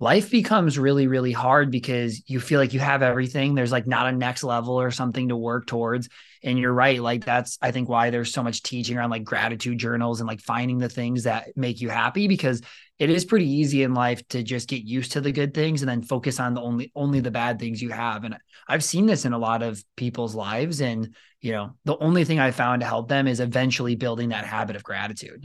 life 0.00 0.30
becomes 0.30 0.78
really 0.78 1.06
really 1.06 1.32
hard 1.32 1.70
because 1.70 2.22
you 2.28 2.40
feel 2.40 2.60
like 2.60 2.72
you 2.72 2.80
have 2.80 3.02
everything. 3.02 3.54
There's 3.54 3.72
like 3.72 3.86
not 3.86 4.06
a 4.06 4.12
next 4.12 4.44
level 4.44 4.80
or 4.80 4.90
something 4.90 5.28
to 5.28 5.36
work 5.36 5.66
towards. 5.66 6.08
And 6.44 6.58
you're 6.58 6.72
right 6.72 7.02
like 7.02 7.24
that's 7.24 7.58
i 7.60 7.72
think 7.72 7.88
why 7.88 8.10
there's 8.10 8.32
so 8.32 8.44
much 8.44 8.62
teaching 8.62 8.96
around 8.96 9.10
like 9.10 9.24
gratitude 9.24 9.78
journals 9.78 10.20
and 10.20 10.28
like 10.28 10.40
finding 10.40 10.78
the 10.78 10.88
things 10.88 11.24
that 11.24 11.48
make 11.56 11.80
you 11.80 11.88
happy 11.88 12.28
because 12.28 12.62
it 13.00 13.10
is 13.10 13.24
pretty 13.24 13.48
easy 13.48 13.82
in 13.82 13.92
life 13.94 14.26
to 14.28 14.44
just 14.44 14.68
get 14.68 14.84
used 14.84 15.12
to 15.12 15.20
the 15.20 15.32
good 15.32 15.52
things 15.52 15.82
and 15.82 15.88
then 15.88 16.02
focus 16.02 16.38
on 16.38 16.54
the 16.54 16.60
only 16.60 16.92
only 16.94 17.18
the 17.18 17.30
bad 17.32 17.58
things 17.58 17.82
you 17.82 17.90
have. 17.90 18.22
And 18.22 18.36
i've 18.68 18.84
seen 18.84 19.06
this 19.06 19.24
in 19.24 19.32
a 19.32 19.38
lot 19.38 19.64
of 19.64 19.82
people's 19.96 20.36
lives 20.36 20.80
and 20.80 21.12
you 21.40 21.52
know 21.52 21.74
the 21.84 21.98
only 21.98 22.24
thing 22.24 22.38
i 22.38 22.52
found 22.52 22.80
to 22.80 22.86
help 22.86 23.08
them 23.08 23.26
is 23.26 23.40
eventually 23.40 23.96
building 23.96 24.28
that 24.28 24.44
habit 24.44 24.76
of 24.76 24.84
gratitude 24.84 25.44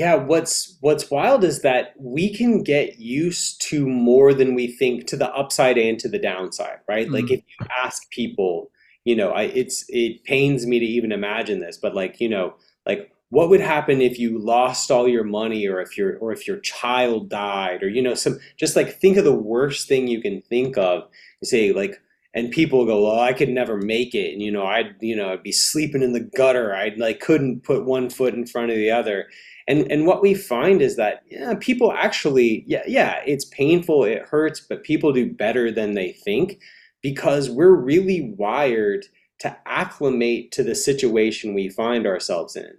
yeah, 0.00 0.14
what's 0.14 0.78
what's 0.80 1.10
wild 1.10 1.44
is 1.44 1.60
that 1.60 1.92
we 1.98 2.34
can 2.34 2.62
get 2.62 2.98
used 2.98 3.60
to 3.68 3.86
more 3.86 4.32
than 4.32 4.54
we 4.54 4.66
think 4.66 5.06
to 5.08 5.16
the 5.16 5.30
upside 5.34 5.76
and 5.76 5.98
to 5.98 6.08
the 6.08 6.18
downside, 6.18 6.78
right? 6.88 7.04
Mm-hmm. 7.04 7.16
Like 7.16 7.30
if 7.30 7.40
you 7.40 7.66
ask 7.84 8.08
people, 8.08 8.70
you 9.04 9.14
know, 9.14 9.32
I 9.32 9.42
it's 9.42 9.84
it 9.90 10.24
pains 10.24 10.66
me 10.66 10.78
to 10.78 10.86
even 10.86 11.12
imagine 11.12 11.60
this, 11.60 11.76
but 11.76 11.94
like, 11.94 12.18
you 12.18 12.30
know, 12.30 12.54
like 12.86 13.12
what 13.28 13.50
would 13.50 13.60
happen 13.60 14.00
if 14.00 14.18
you 14.18 14.38
lost 14.38 14.90
all 14.90 15.06
your 15.06 15.22
money 15.22 15.68
or 15.68 15.82
if 15.82 15.98
your 15.98 16.16
or 16.16 16.32
if 16.32 16.48
your 16.48 16.60
child 16.60 17.28
died 17.28 17.82
or 17.82 17.88
you 17.88 18.00
know 18.00 18.14
some 18.14 18.38
just 18.56 18.76
like 18.76 18.98
think 18.98 19.18
of 19.18 19.24
the 19.24 19.34
worst 19.34 19.86
thing 19.86 20.08
you 20.08 20.22
can 20.22 20.40
think 20.40 20.78
of 20.78 21.02
you 21.42 21.46
say 21.46 21.72
like 21.72 22.00
and 22.34 22.50
people 22.50 22.86
go 22.86 23.04
well 23.04 23.20
i 23.20 23.32
could 23.32 23.48
never 23.48 23.76
make 23.76 24.14
it 24.14 24.32
and 24.32 24.42
you 24.42 24.50
know 24.50 24.66
i'd 24.66 24.96
you 25.00 25.14
know 25.14 25.32
i'd 25.32 25.44
be 25.44 25.52
sleeping 25.52 26.02
in 26.02 26.12
the 26.12 26.28
gutter 26.36 26.74
i 26.74 26.90
like 26.96 27.20
couldn't 27.20 27.62
put 27.62 27.84
one 27.84 28.10
foot 28.10 28.34
in 28.34 28.44
front 28.44 28.70
of 28.70 28.76
the 28.76 28.90
other 28.90 29.28
and 29.70 29.90
and 29.90 30.06
what 30.06 30.22
we 30.22 30.34
find 30.34 30.82
is 30.82 30.96
that 30.96 31.22
yeah, 31.30 31.54
people 31.60 31.92
actually 31.92 32.64
yeah 32.66 32.82
yeah 32.86 33.20
it's 33.26 33.44
painful 33.46 34.04
it 34.04 34.22
hurts 34.22 34.60
but 34.60 34.82
people 34.82 35.12
do 35.12 35.32
better 35.32 35.70
than 35.70 35.94
they 35.94 36.12
think 36.12 36.58
because 37.02 37.48
we're 37.48 37.74
really 37.74 38.34
wired 38.36 39.06
to 39.40 39.56
acclimate 39.66 40.52
to 40.52 40.62
the 40.62 40.74
situation 40.74 41.54
we 41.54 41.68
find 41.68 42.06
ourselves 42.06 42.56
in. 42.56 42.72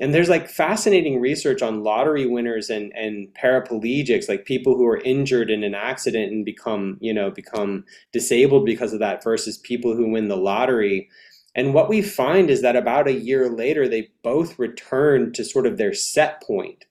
And 0.00 0.14
there's 0.14 0.28
like 0.28 0.48
fascinating 0.48 1.20
research 1.20 1.62
on 1.62 1.84
lottery 1.84 2.26
winners 2.26 2.70
and 2.70 2.90
and 2.96 3.28
paraplegics 3.34 4.28
like 4.28 4.46
people 4.46 4.74
who 4.74 4.86
are 4.86 5.00
injured 5.02 5.50
in 5.50 5.62
an 5.62 5.74
accident 5.74 6.32
and 6.32 6.44
become 6.44 6.96
you 7.00 7.12
know 7.12 7.30
become 7.30 7.84
disabled 8.12 8.64
because 8.64 8.94
of 8.94 9.00
that 9.00 9.22
versus 9.22 9.58
people 9.58 9.94
who 9.94 10.10
win 10.10 10.28
the 10.28 10.38
lottery 10.38 11.10
and 11.54 11.74
what 11.74 11.88
we 11.88 12.02
find 12.02 12.48
is 12.50 12.62
that 12.62 12.76
about 12.76 13.08
a 13.08 13.12
year 13.12 13.50
later, 13.50 13.88
they 13.88 14.08
both 14.22 14.58
return 14.58 15.32
to 15.32 15.44
sort 15.44 15.66
of 15.66 15.78
their 15.78 15.94
set 15.94 16.42
point. 16.42 16.84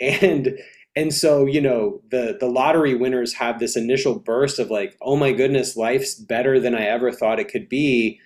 And 0.00 0.58
and 0.94 1.12
so, 1.12 1.46
you 1.46 1.60
know, 1.60 2.00
the 2.10 2.36
the 2.38 2.48
lottery 2.48 2.94
winners 2.94 3.34
have 3.34 3.58
this 3.58 3.76
initial 3.76 4.18
burst 4.18 4.58
of 4.58 4.70
like, 4.70 4.96
oh 5.00 5.16
my 5.16 5.32
goodness, 5.32 5.76
life's 5.76 6.14
better 6.14 6.60
than 6.60 6.74
I 6.74 6.84
ever 6.86 7.12
thought 7.12 7.40
it 7.40 7.48
could 7.48 7.68
be. 7.68 8.20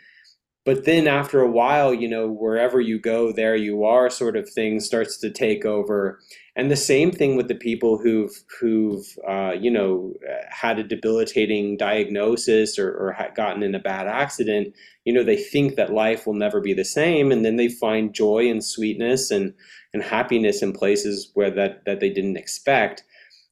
But 0.71 0.85
then 0.85 1.09
after 1.09 1.41
a 1.41 1.51
while, 1.51 1.93
you 1.93 2.07
know, 2.07 2.29
wherever 2.29 2.81
you 2.81 3.01
go, 3.01 3.33
there 3.33 3.57
you 3.57 3.83
are 3.83 4.09
sort 4.09 4.37
of 4.37 4.49
thing 4.49 4.79
starts 4.79 5.17
to 5.19 5.29
take 5.29 5.65
over. 5.65 6.21
And 6.55 6.71
the 6.71 6.77
same 6.77 7.11
thing 7.11 7.35
with 7.35 7.49
the 7.49 7.57
people 7.57 7.99
who've 7.99 8.45
who've 8.61 9.05
uh, 9.29 9.55
you 9.59 9.69
know 9.69 10.15
had 10.49 10.79
a 10.79 10.85
debilitating 10.85 11.77
diagnosis 11.77 12.79
or, 12.79 12.89
or 12.89 13.17
gotten 13.35 13.65
in 13.65 13.75
a 13.75 13.81
bad 13.81 14.07
accident. 14.07 14.73
You 15.05 15.13
know, 15.13 15.25
they 15.25 15.39
think 15.39 15.75
that 15.75 15.93
life 15.93 16.25
will 16.25 16.35
never 16.35 16.61
be 16.61 16.73
the 16.73 16.85
same, 16.85 17.33
and 17.33 17.45
then 17.45 17.57
they 17.57 17.69
find 17.69 18.15
joy 18.15 18.49
and 18.49 18.65
sweetness 18.65 19.33
and 19.33 19.53
and 19.93 20.05
happiness 20.05 20.63
in 20.63 20.73
places 20.73 21.33
where 21.35 21.51
that 21.51 21.85
that 21.85 21.99
they 21.99 22.11
didn't 22.11 22.37
expect. 22.37 23.03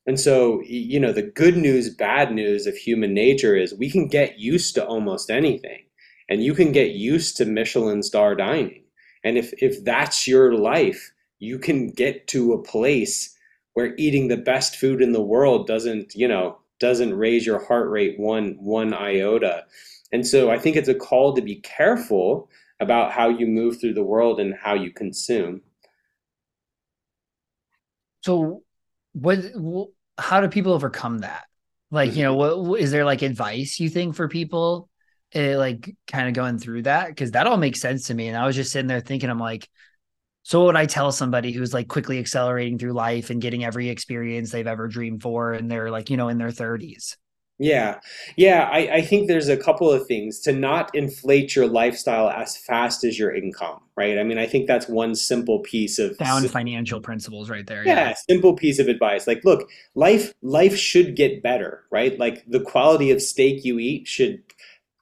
And 0.06 0.20
so, 0.20 0.62
you 0.64 1.00
know, 1.00 1.12
the 1.12 1.22
good 1.22 1.56
news, 1.56 1.92
bad 1.92 2.32
news 2.32 2.68
of 2.68 2.76
human 2.76 3.12
nature 3.12 3.56
is 3.56 3.74
we 3.74 3.90
can 3.90 4.06
get 4.06 4.38
used 4.38 4.76
to 4.76 4.86
almost 4.86 5.30
anything, 5.30 5.82
and 6.28 6.42
you 6.42 6.54
can 6.54 6.72
get 6.72 6.90
used 6.90 7.36
to 7.36 7.44
Michelin 7.44 8.02
star 8.02 8.34
dining. 8.34 8.84
And 9.24 9.36
if 9.38 9.52
if 9.62 9.84
that's 9.84 10.26
your 10.26 10.54
life 10.54 11.12
you 11.38 11.58
can 11.58 11.90
get 11.90 12.26
to 12.28 12.52
a 12.52 12.62
place 12.62 13.36
where 13.74 13.94
eating 13.96 14.28
the 14.28 14.36
best 14.36 14.76
food 14.76 15.00
in 15.00 15.12
the 15.12 15.22
world 15.22 15.66
doesn't, 15.66 16.14
you 16.14 16.26
know, 16.26 16.58
doesn't 16.80 17.14
raise 17.14 17.46
your 17.46 17.64
heart 17.64 17.88
rate 17.90 18.18
one 18.18 18.56
one 18.58 18.92
iota. 18.92 19.64
And 20.12 20.26
so 20.26 20.50
I 20.50 20.58
think 20.58 20.76
it's 20.76 20.88
a 20.88 20.94
call 20.94 21.34
to 21.34 21.42
be 21.42 21.56
careful 21.56 22.50
about 22.80 23.12
how 23.12 23.28
you 23.28 23.46
move 23.46 23.80
through 23.80 23.94
the 23.94 24.04
world 24.04 24.40
and 24.40 24.54
how 24.54 24.74
you 24.74 24.92
consume. 24.92 25.62
So 28.24 28.62
what 29.12 29.38
how 30.18 30.40
do 30.40 30.48
people 30.48 30.72
overcome 30.72 31.18
that? 31.18 31.44
Like, 31.90 32.10
you 32.10 32.24
mm-hmm. 32.24 32.38
know, 32.38 32.62
what 32.62 32.80
is 32.80 32.90
there 32.90 33.04
like 33.04 33.22
advice 33.22 33.80
you 33.80 33.88
think 33.88 34.14
for 34.14 34.28
people 34.28 34.87
uh, 35.34 35.58
like 35.58 35.94
kind 36.06 36.28
of 36.28 36.34
going 36.34 36.58
through 36.58 36.82
that? 36.82 37.16
Cuz 37.16 37.32
that 37.32 37.46
all 37.46 37.56
makes 37.56 37.80
sense 37.80 38.06
to 38.08 38.14
me 38.14 38.28
and 38.28 38.36
I 38.36 38.46
was 38.46 38.56
just 38.56 38.72
sitting 38.72 38.88
there 38.88 39.00
thinking 39.00 39.30
I'm 39.30 39.38
like 39.38 39.68
So 40.44 40.60
what 40.60 40.66
would 40.68 40.76
I 40.76 40.86
tell 40.86 41.12
somebody 41.12 41.52
who's 41.52 41.74
like 41.74 41.88
quickly 41.88 42.18
accelerating 42.20 42.78
through 42.78 42.94
life 42.94 43.30
and 43.30 43.42
getting 43.42 43.64
every 43.64 43.90
experience 43.90 44.50
they've 44.52 44.66
ever 44.66 44.88
dreamed 44.88 45.22
for 45.22 45.52
and 45.54 45.70
they're 45.70 45.90
like, 45.90 46.10
you 46.10 46.16
know, 46.18 46.28
in 46.28 46.38
their 46.38 46.52
30s? 46.52 47.16
Yeah. 47.60 47.98
Yeah. 48.36 48.68
I, 48.70 48.78
I 48.96 49.02
think 49.02 49.26
there's 49.26 49.48
a 49.48 49.56
couple 49.56 49.90
of 49.90 50.06
things 50.06 50.40
to 50.42 50.52
not 50.52 50.94
inflate 50.94 51.56
your 51.56 51.66
lifestyle 51.66 52.30
as 52.30 52.56
fast 52.56 53.02
as 53.04 53.18
your 53.18 53.34
income, 53.34 53.80
right? 53.96 54.16
I 54.18 54.22
mean, 54.22 54.38
I 54.38 54.46
think 54.46 54.68
that's 54.68 54.88
one 54.88 55.16
simple 55.16 55.58
piece 55.60 55.98
of 55.98 56.20
sound 56.20 56.50
financial 56.50 57.00
principles 57.00 57.50
right 57.50 57.66
there. 57.66 57.84
Yeah, 57.84 57.98
yeah, 57.98 58.14
simple 58.28 58.54
piece 58.54 58.78
of 58.78 58.88
advice. 58.88 59.26
Like, 59.26 59.44
look, 59.44 59.68
life 59.94 60.32
life 60.42 60.76
should 60.76 61.16
get 61.16 61.42
better, 61.42 61.84
right? 61.90 62.18
Like 62.18 62.44
the 62.46 62.60
quality 62.60 63.10
of 63.10 63.22
steak 63.22 63.64
you 63.64 63.78
eat 63.78 64.06
should 64.08 64.42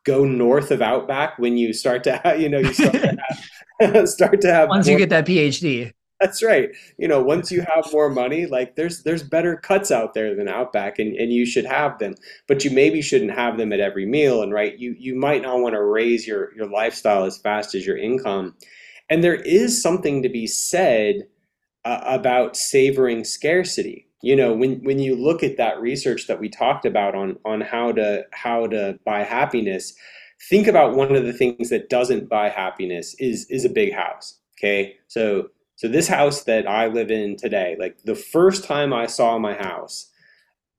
go 0.07 0.25
north 0.25 0.71
of 0.71 0.81
Outback 0.81 1.39
when 1.39 1.59
you 1.59 1.73
start 1.75 2.05
to 2.05 2.17
have, 2.19 2.41
you 2.41 2.49
know, 2.49 2.59
you 2.59 2.73
start 2.73 2.93
to 2.95 3.19
have, 3.81 4.09
start 4.09 4.41
to 4.41 4.53
have 4.53 4.69
once 4.71 4.87
more, 4.87 4.93
you 4.93 4.99
get 4.99 5.11
that 5.11 5.27
PhD. 5.27 5.93
That's 6.21 6.43
right. 6.43 6.71
You 6.97 7.09
know, 7.09 7.23
once 7.23 7.51
you 7.51 7.61
have 7.61 7.93
more 7.93 8.09
money, 8.09 8.47
like 8.47 8.75
there's 8.75 9.03
there's 9.03 9.23
better 9.23 9.57
cuts 9.57 9.91
out 9.91 10.15
there 10.15 10.35
than 10.35 10.49
Outback, 10.49 10.99
and, 10.99 11.15
and 11.17 11.31
you 11.31 11.45
should 11.45 11.67
have 11.67 11.99
them. 11.99 12.15
But 12.49 12.65
you 12.65 12.71
maybe 12.71 13.03
shouldn't 13.03 13.33
have 13.33 13.59
them 13.59 13.73
at 13.73 13.81
every 13.81 14.07
meal. 14.07 14.43
And 14.43 14.53
right, 14.53 14.79
you 14.79 14.95
you 14.99 15.15
might 15.15 15.43
not 15.43 15.61
want 15.61 15.75
to 15.75 15.83
raise 15.83 16.27
your 16.27 16.55
your 16.55 16.71
lifestyle 16.71 17.25
as 17.25 17.37
fast 17.37 17.75
as 17.75 17.85
your 17.85 17.99
income. 17.99 18.55
And 19.11 19.23
there 19.23 19.35
is 19.35 19.81
something 19.81 20.23
to 20.23 20.29
be 20.29 20.47
said 20.47 21.27
uh, 21.85 22.01
about 22.05 22.57
savoring 22.57 23.25
scarcity. 23.25 24.06
You 24.27 24.35
know, 24.35 24.53
when 24.53 24.83
when 24.83 24.99
you 24.99 25.15
look 25.15 25.45
at 25.45 25.57
that 25.57 25.81
research 25.81 26.27
that 26.27 26.41
we 26.41 26.49
talked 26.49 26.85
about 26.85 27.15
on 27.15 27.37
on 27.45 27.61
how 27.61 27.93
to 27.93 28.25
how 28.33 28.67
to 28.67 28.99
buy 29.05 29.23
happiness, 29.23 29.95
think 30.51 30.67
about 30.67 30.97
one 30.97 31.15
of 31.15 31.25
the 31.25 31.33
things 31.33 31.71
that 31.71 31.89
doesn't 31.89 32.29
buy 32.29 32.49
happiness 32.49 33.15
is 33.21 33.47
is 33.51 33.65
a 33.65 33.69
big 33.69 33.93
house. 33.93 34.41
Okay, 34.59 34.97
so 35.07 35.51
so 35.77 35.87
this 35.87 36.09
house 36.09 36.43
that 36.43 36.69
I 36.69 36.89
live 36.89 37.11
in 37.13 37.37
today, 37.37 37.77
like 37.79 38.03
the 38.03 38.17
first 38.17 38.65
time 38.65 38.93
I 38.93 39.07
saw 39.07 39.39
my 39.39 39.55
house, 39.55 40.11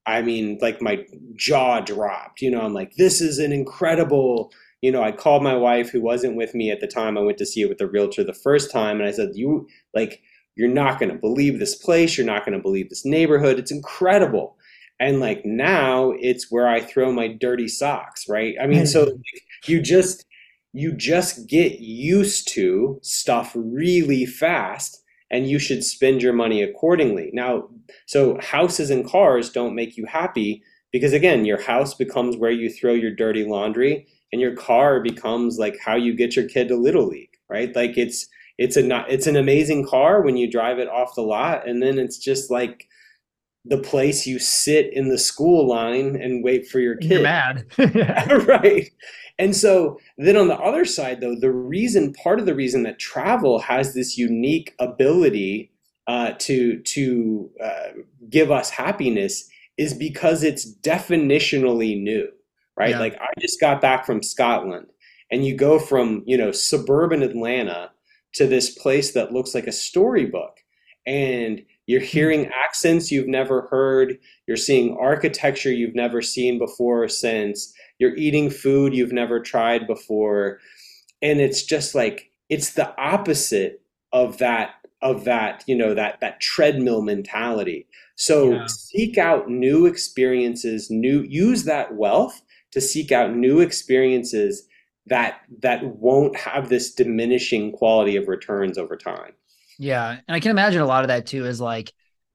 I 0.06 0.22
mean, 0.24 0.58
like 0.62 0.82
my 0.82 1.06
jaw 1.36 1.80
dropped. 1.80 2.42
You 2.42 2.52
know, 2.52 2.62
I'm 2.62 2.74
like, 2.74 2.96
this 2.98 3.22
is 3.22 3.40
an 3.40 3.54
incredible. 3.54 4.52
You 4.82 4.92
know, 4.92 5.04
I 5.04 5.14
called 5.14 5.42
my 5.42 5.56
wife 5.56 5.90
who 5.90 6.02
wasn't 6.02 6.36
with 6.36 6.54
me 6.54 6.70
at 6.70 6.82
the 6.82 6.88
time. 6.88 7.18
I 7.18 7.22
went 7.22 7.38
to 7.38 7.46
see 7.46 7.62
it 7.62 7.70
with 7.70 7.78
the 7.78 7.88
realtor 7.88 8.26
the 8.26 8.34
first 8.34 8.72
time, 8.72 9.00
and 9.00 9.08
I 9.08 9.12
said, 9.12 9.32
"You 9.36 9.68
like, 9.94 10.22
you're 10.58 10.68
not 10.68 11.00
going 11.00 11.12
to 11.12 11.18
believe 11.18 11.60
this 11.60 11.76
place. 11.76 12.18
You're 12.18 12.26
not 12.26 12.46
going 12.46 12.58
to 12.58 12.62
believe 12.62 12.90
this 12.90 13.06
neighborhood. 13.06 13.60
It's 13.60 13.72
incredible." 13.72 14.58
And 15.00 15.20
like 15.20 15.46
now, 15.46 16.14
it's 16.20 16.52
where 16.52 16.68
I 16.68 16.82
throw 16.82 17.12
my 17.12 17.28
dirty 17.28 17.68
socks. 17.68 18.28
Right? 18.28 18.56
I 18.62 18.68
mean, 18.68 18.86
so 18.88 19.06
hmm. 19.06 19.12
like, 19.12 19.44
you 19.68 19.82
just 19.82 20.26
you 20.74 20.92
just 20.92 21.48
get 21.48 21.80
used 21.80 22.48
to 22.50 23.00
stuff 23.02 23.52
really 23.56 24.26
fast 24.26 25.04
and 25.30 25.48
you 25.48 25.60
should 25.60 25.84
spend 25.84 26.22
your 26.22 26.34
money 26.34 26.62
accordingly. 26.62 27.30
Now, 27.34 27.70
so 28.06 28.40
houses 28.42 28.90
and 28.90 29.06
cars 29.06 29.50
don't 29.50 29.76
make 29.76 29.98
you 29.98 30.06
happy 30.06 30.64
because 30.92 31.14
again, 31.14 31.46
your 31.46 31.62
house 31.62 31.94
becomes 31.94 32.38
where 32.38 32.52
you 32.52 32.70
throw 32.70 32.94
your 32.94 33.12
dirty 33.12 33.44
laundry 33.44 34.08
and 34.32 34.42
your 34.42 34.56
car 34.56 35.02
becomes 35.02 35.58
like 35.58 35.78
how 35.84 35.96
you 35.96 36.14
get 36.16 36.36
your 36.36 36.48
kid 36.48 36.68
to 36.70 36.76
little 36.76 37.08
league, 37.08 37.36
right? 37.50 37.76
Like 37.76 37.98
it's 37.98 38.28
it's 38.58 38.76
a 38.76 38.84
not, 38.84 39.12
it's 39.12 39.28
an 39.28 39.36
amazing 39.36 39.86
car 39.86 40.22
when 40.22 40.38
you 40.38 40.50
drive 40.50 40.80
it 40.80 40.90
off 40.90 41.16
the 41.16 41.22
lot 41.22 41.68
and 41.68 41.82
then 41.82 42.00
it's 42.00 42.18
just 42.18 42.50
like 42.50 42.88
the 43.70 43.78
place 43.78 44.26
you 44.26 44.40
sit 44.40 44.92
in 44.94 45.10
the 45.10 45.18
school 45.18 45.68
line 45.68 46.16
and 46.16 46.44
wait 46.44 46.68
for 46.68 46.80
your 46.80 46.96
kid. 46.96 47.12
You're 47.12 47.22
mad. 47.24 47.66
right. 48.48 48.90
And 49.40 49.56
so 49.56 50.00
then 50.18 50.36
on 50.36 50.48
the 50.48 50.58
other 50.58 50.86
side, 50.86 51.22
though, 51.22 51.36
the 51.36 51.52
reason, 51.52 52.14
part 52.14 52.40
of 52.40 52.46
the 52.46 52.56
reason 52.56 52.84
that 52.84 53.00
travel 53.00 53.60
has 53.60 53.94
this 53.94 54.18
unique 54.18 54.74
ability 54.80 55.72
uh, 56.08 56.32
to 56.40 56.80
to 56.80 57.50
uh, 57.64 57.90
give 58.30 58.50
us 58.50 58.70
happiness 58.70 59.48
is 59.78 59.94
because 59.94 60.44
it's 60.44 60.74
definitionally 60.80 62.02
new, 62.02 62.30
right? 62.76 62.92
Yeah. 62.92 63.00
Like 63.00 63.16
I 63.16 63.28
just 63.40 63.60
got 63.60 63.82
back 63.82 64.06
from 64.06 64.24
Scotland, 64.24 64.88
and 65.30 65.46
you 65.46 65.56
go 65.56 65.78
from 65.78 66.24
you 66.26 66.38
know 66.38 66.52
suburban 66.52 67.22
Atlanta 67.22 67.92
to 68.38 68.48
this 68.48 68.70
place 68.70 69.12
that 69.12 69.34
looks 69.34 69.54
like 69.54 69.68
a 69.68 69.72
storybook, 69.72 70.58
and 71.06 71.64
you're 71.86 72.02
hmm. 72.02 72.08
hearing 72.08 72.52
accents 72.66 73.12
you've 73.12 73.28
never 73.28 73.68
heard. 73.70 74.18
You're 74.48 74.58
seeing 74.58 74.98
architecture 75.00 75.72
you've 75.72 75.96
never 75.96 76.22
seen 76.22 76.58
before 76.58 77.04
or 77.04 77.08
since 77.08 77.74
you're 78.00 78.16
eating 78.16 78.50
food 78.50 78.94
you've 78.94 79.12
never 79.12 79.40
tried 79.40 79.88
before 79.88 80.60
and 81.22 81.40
it's 81.40 81.64
just 81.64 81.96
like 81.96 82.32
it's 82.50 82.74
the 82.74 82.96
opposite 83.00 83.82
of 84.12 84.38
that 84.38 84.76
of 85.02 85.26
that 85.26 85.64
you 85.68 85.76
know 85.76 85.94
that 85.94 86.20
that 86.22 86.40
treadmill 86.40 87.02
mentality 87.02 87.88
so 88.16 88.54
yeah. 88.54 88.66
seek 88.68 89.18
out 89.18 89.50
new 89.50 89.86
experiences 89.86 90.90
new 90.90 91.22
use 91.24 91.64
that 91.66 91.96
wealth 91.96 92.42
to 92.72 92.82
seek 92.82 93.12
out 93.12 93.36
new 93.36 93.60
experiences 93.60 94.68
that 95.08 95.42
that 95.62 95.84
won't 95.84 96.36
have 96.36 96.70
this 96.70 96.94
diminishing 96.94 97.72
quality 97.72 98.16
of 98.16 98.28
returns 98.28 98.78
over 98.78 98.96
time. 98.96 99.34
Yeah 99.80 100.18
and 100.28 100.36
i 100.36 100.40
can 100.40 100.52
imagine 100.52 100.82
a 100.82 100.86
lot 100.86 101.04
of 101.04 101.10
that 101.10 101.28
too 101.28 101.46
is 101.46 101.62
like 101.62 101.92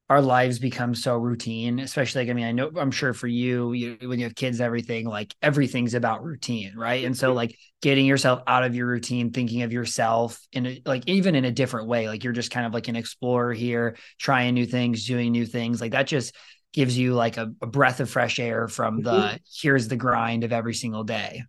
our 0.09 0.21
lives 0.21 0.59
become 0.59 0.95
so 0.95 1.17
routine 1.17 1.79
especially 1.79 2.23
like 2.23 2.31
i 2.31 2.35
mean 2.35 2.45
i 2.45 2.53
know 2.53 2.71
i'm 2.77 2.91
sure 2.91 3.13
for 3.13 3.27
you, 3.27 3.73
you 3.73 3.97
when 4.03 4.19
you 4.19 4.27
have 4.27 4.35
kids 4.35 4.61
everything 4.61 5.07
like 5.07 5.35
everything's 5.43 5.95
about 5.95 6.23
routine 6.23 6.75
right? 6.77 7.05
And 7.05 7.17
so 7.17 7.33
like 7.33 7.59
getting 7.81 8.07
yourself 8.07 8.43
out 8.47 8.63
of 8.63 8.75
your 8.75 8.87
routine 8.87 9.33
thinking 9.33 9.63
of 9.63 9.73
yourself 9.73 10.41
in 10.53 10.67
a, 10.67 10.83
like 10.85 11.03
even 11.07 11.35
in 11.35 11.45
a 11.45 11.51
different 11.51 11.89
way 11.89 12.09
like 12.09 12.23
you're 12.23 12.33
just 12.33 12.51
kind 12.51 12.67
of 12.67 12.75
like 12.75 12.89
an 12.89 12.97
explorer 12.97 13.53
here 13.53 13.97
trying 14.19 14.55
new 14.55 14.67
things 14.67 15.07
doing 15.07 15.33
new 15.33 15.47
things 15.47 15.81
like 15.81 15.93
that 15.93 16.07
just 16.07 16.35
gives 16.73 16.97
you 16.97 17.15
like 17.15 17.37
a, 17.37 17.53
a 17.61 17.67
breath 17.67 18.01
of 18.01 18.09
fresh 18.09 18.39
air 18.39 18.69
from 18.69 19.03
the 19.03 19.11
mm-hmm. 19.11 19.37
here's 19.61 19.89
the 19.89 19.97
grind 19.97 20.45
of 20.45 20.53
every 20.53 20.75
single 20.75 21.05
day 21.05 21.43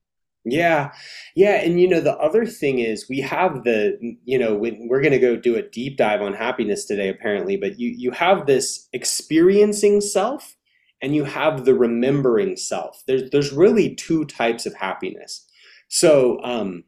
yeah. 0.45 0.91
Yeah. 1.35 1.61
And, 1.61 1.79
you 1.79 1.87
know, 1.87 2.01
the 2.01 2.17
other 2.17 2.45
thing 2.45 2.79
is 2.79 3.07
we 3.09 3.21
have 3.21 3.63
the, 3.63 3.97
you 4.25 4.37
know, 4.37 4.55
we're 4.55 5.01
going 5.01 5.13
to 5.13 5.19
go 5.19 5.35
do 5.37 5.55
a 5.55 5.61
deep 5.61 5.97
dive 5.97 6.21
on 6.21 6.33
happiness 6.33 6.85
today, 6.85 7.07
apparently, 7.09 7.55
but 7.55 7.79
you, 7.79 7.89
you 7.89 8.11
have 8.11 8.45
this 8.45 8.87
experiencing 8.91 10.01
self 10.01 10.55
and 11.01 11.15
you 11.15 11.23
have 11.23 11.63
the 11.63 11.73
remembering 11.73 12.57
self. 12.57 13.03
There's, 13.07 13.29
there's 13.29 13.53
really 13.53 13.95
two 13.95 14.25
types 14.25 14.65
of 14.65 14.73
happiness. 14.73 15.45
So, 15.87 16.43
um, 16.43 16.83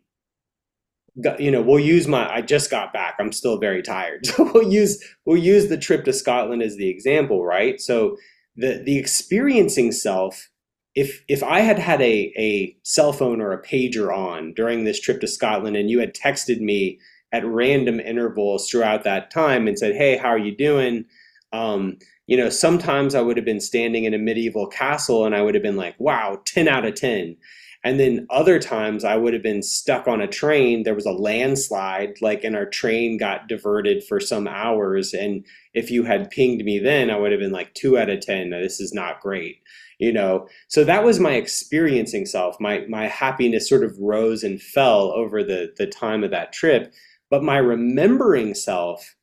you 1.39 1.49
know, 1.49 1.61
we'll 1.61 1.79
use 1.79 2.07
my, 2.07 2.29
I 2.29 2.41
just 2.41 2.69
got 2.69 2.91
back. 2.91 3.15
I'm 3.19 3.31
still 3.31 3.57
very 3.57 3.81
tired. 3.81 4.25
So 4.35 4.51
we'll 4.53 4.69
use, 4.69 5.01
we'll 5.25 5.37
use 5.37 5.69
the 5.69 5.77
trip 5.77 6.03
to 6.05 6.13
Scotland 6.13 6.61
as 6.61 6.75
the 6.75 6.89
example, 6.89 7.45
right? 7.45 7.79
So 7.79 8.17
the, 8.57 8.81
the 8.85 8.97
experiencing 8.97 9.93
self 9.93 10.49
if 10.95 11.23
if 11.27 11.43
I 11.43 11.59
had 11.59 11.77
had 11.77 12.01
a 12.01 12.33
a 12.37 12.75
cell 12.83 13.13
phone 13.13 13.41
or 13.41 13.51
a 13.51 13.61
pager 13.61 14.15
on 14.15 14.53
during 14.53 14.85
this 14.85 14.99
trip 14.99 15.21
to 15.21 15.27
Scotland 15.27 15.75
and 15.75 15.89
you 15.89 15.99
had 15.99 16.15
texted 16.15 16.61
me 16.61 16.99
at 17.31 17.45
random 17.45 17.99
intervals 17.99 18.69
throughout 18.69 19.03
that 19.03 19.29
time 19.29 19.67
and 19.67 19.77
said, 19.77 19.95
"Hey, 19.95 20.17
how 20.17 20.29
are 20.29 20.37
you 20.37 20.55
doing?" 20.55 21.05
Um, 21.51 21.97
you 22.27 22.37
know, 22.37 22.49
sometimes 22.49 23.13
I 23.13 23.21
would 23.21 23.37
have 23.37 23.45
been 23.45 23.59
standing 23.59 24.05
in 24.05 24.13
a 24.13 24.17
medieval 24.17 24.67
castle 24.67 25.25
and 25.25 25.35
I 25.35 25.41
would 25.41 25.53
have 25.53 25.63
been 25.63 25.75
like, 25.75 25.95
"Wow, 25.99 26.41
ten 26.45 26.67
out 26.67 26.85
of 26.85 26.95
10. 26.95 27.37
And 27.83 27.99
then 27.99 28.25
other 28.31 28.57
times 28.57 29.03
I 29.03 29.15
would 29.15 29.33
have 29.33 29.43
been 29.43 29.61
stuck 29.61 30.07
on 30.07 30.19
a 30.19 30.27
train. 30.27 30.83
There 30.83 30.95
was 30.95 31.05
a 31.05 31.11
landslide, 31.11 32.15
like, 32.19 32.43
and 32.43 32.55
our 32.55 32.65
train 32.65 33.17
got 33.17 33.47
diverted 33.47 34.03
for 34.03 34.19
some 34.19 34.47
hours. 34.47 35.13
And 35.13 35.45
if 35.75 35.91
you 35.91 36.03
had 36.03 36.31
pinged 36.31 36.65
me 36.65 36.79
then, 36.79 37.11
I 37.11 37.17
would 37.17 37.31
have 37.31 37.41
been 37.41 37.51
like 37.51 37.75
two 37.75 37.95
out 37.99 38.09
of 38.09 38.21
10. 38.21 38.49
This 38.49 38.79
is 38.79 38.91
not 38.91 39.21
great 39.21 39.57
you 39.99 40.11
know? 40.11 40.47
So 40.67 40.83
that 40.83 41.03
was 41.03 41.19
my 41.19 41.33
experiencing 41.33 42.25
self. 42.25 42.59
My 42.59 42.85
my 42.89 43.07
happiness 43.07 43.69
sort 43.69 43.83
of 43.83 43.97
rose 43.99 44.43
and 44.43 44.61
fell 44.61 45.11
over 45.11 45.43
the 45.43 45.73
the 45.77 45.87
time 45.87 46.23
of 46.23 46.31
that 46.31 46.53
trip. 46.53 46.93
But 47.29 47.43
my 47.43 47.57
remembering 47.57 48.53
self 48.53 49.15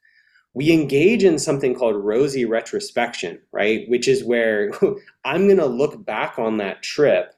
we 0.54 0.70
engage 0.70 1.24
in 1.24 1.38
something 1.38 1.74
called 1.74 1.96
rosy 1.96 2.44
retrospection 2.44 3.38
right? 3.52 3.88
Which 3.88 4.06
is 4.06 4.24
where 4.24 4.70
i'm 5.24 5.46
going 5.46 5.58
to 5.58 5.66
look 5.66 6.04
back 6.04 6.38
on 6.38 6.58
that 6.58 6.82
trip 6.82 7.34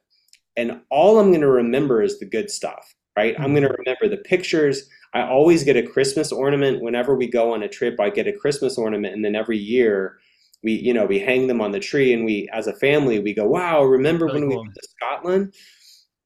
and 0.57 0.81
all 0.90 1.20
i'm 1.20 1.31
going 1.31 1.40
to 1.40 1.49
remember 1.49 2.03
is 2.03 2.18
the 2.18 2.27
good 2.27 2.51
stuff 2.51 2.94
right? 3.16 3.35
I'm 3.38 3.53
going 3.53 3.62
to 3.62 3.68
mm-hmm. 3.68 3.83
remember 3.87 4.09
the 4.09 4.23
pictures. 4.23 4.88
I 5.12 5.23
always 5.23 5.62
get 5.62 5.77
a 5.77 5.83
christmas 5.83 6.33
ornament 6.33 6.83
whenever 6.83 7.14
we 7.14 7.29
go 7.29 7.55
on 7.55 7.62
a 7.62 7.68
trip. 7.68 8.01
I 8.01 8.11
get 8.11 8.27
a 8.27 8.33
christmas 8.33 8.77
ornament 8.77 9.14
and 9.14 9.25
then 9.25 9.37
every 9.37 9.59
year 9.59 10.18
we 10.64 10.72
you 10.72 10.92
know 10.92 11.05
we 11.05 11.20
hang 11.20 11.46
them 11.46 11.61
on 11.61 11.70
the 11.70 11.79
tree 11.79 12.12
and 12.12 12.24
we 12.24 12.48
as 12.53 12.66
a 12.66 12.74
family 12.74 13.20
we 13.20 13.33
go 13.33 13.46
wow 13.46 13.83
remember 13.83 14.27
really 14.27 14.40
when 14.40 14.48
cool. 14.48 14.59
we 14.59 14.62
went 14.62 14.74
to 14.74 14.88
scotland 14.88 15.55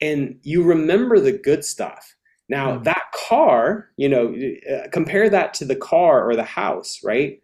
and 0.01 0.37
you 0.43 0.63
remember 0.63 1.21
the 1.21 1.33
good 1.33 1.65
stuff 1.65 2.15
now 2.49 2.79
mm. 2.79 2.85
that 2.85 3.03
car 3.29 3.91
you 3.97 4.09
know 4.09 4.35
uh, 4.73 4.89
compare 4.91 5.29
that 5.29 5.53
to 5.53 5.65
the 5.65 5.77
car 5.77 6.29
or 6.29 6.37
the 6.37 6.45
house 6.45 7.01
right 7.05 7.43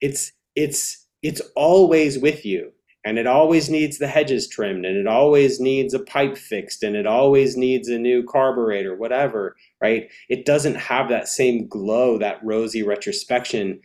it's 0.00 0.32
it's 0.56 1.06
it's 1.22 1.40
always 1.54 2.18
with 2.18 2.44
you 2.44 2.70
and 3.04 3.18
it 3.18 3.26
always 3.26 3.68
needs 3.68 3.98
the 3.98 4.06
hedges 4.06 4.48
trimmed 4.48 4.84
and 4.84 4.96
it 4.96 5.06
always 5.06 5.60
needs 5.60 5.94
a 5.94 6.00
pipe 6.00 6.36
fixed 6.36 6.82
and 6.82 6.94
it 6.94 7.06
always 7.06 7.56
needs 7.56 7.88
a 7.88 7.98
new 7.98 8.22
carburetor 8.24 8.96
whatever 8.96 9.56
right 9.80 10.08
it 10.28 10.44
doesn't 10.44 10.74
have 10.74 11.08
that 11.08 11.28
same 11.28 11.66
glow 11.68 12.18
that 12.18 12.38
rosy 12.42 12.82
retrospection 12.82 13.80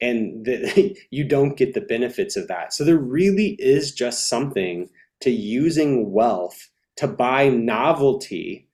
and 0.00 0.44
the, 0.44 0.96
you 1.10 1.24
don't 1.24 1.56
get 1.56 1.74
the 1.74 1.80
benefits 1.80 2.36
of 2.36 2.48
that 2.48 2.72
so 2.72 2.84
there 2.84 2.98
really 2.98 3.56
is 3.58 3.92
just 3.92 4.28
something 4.28 4.88
to 5.20 5.30
using 5.30 6.12
wealth 6.12 6.70
to 6.96 7.06
buy 7.06 7.48
novelty 7.48 8.68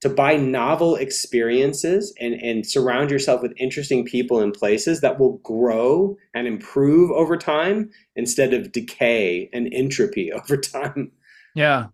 to 0.00 0.08
buy 0.08 0.36
novel 0.36 0.94
experiences 0.96 2.14
and, 2.20 2.34
and 2.34 2.66
surround 2.66 3.10
yourself 3.10 3.42
with 3.42 3.52
interesting 3.56 4.04
people 4.04 4.40
and 4.40 4.52
places 4.52 5.00
that 5.00 5.18
will 5.18 5.38
grow 5.38 6.16
and 6.34 6.46
improve 6.46 7.10
over 7.10 7.36
time 7.36 7.90
instead 8.14 8.52
of 8.52 8.72
decay 8.72 9.48
and 9.52 9.72
entropy 9.72 10.32
over 10.32 10.56
time. 10.56 11.10
Yeah. 11.54 11.86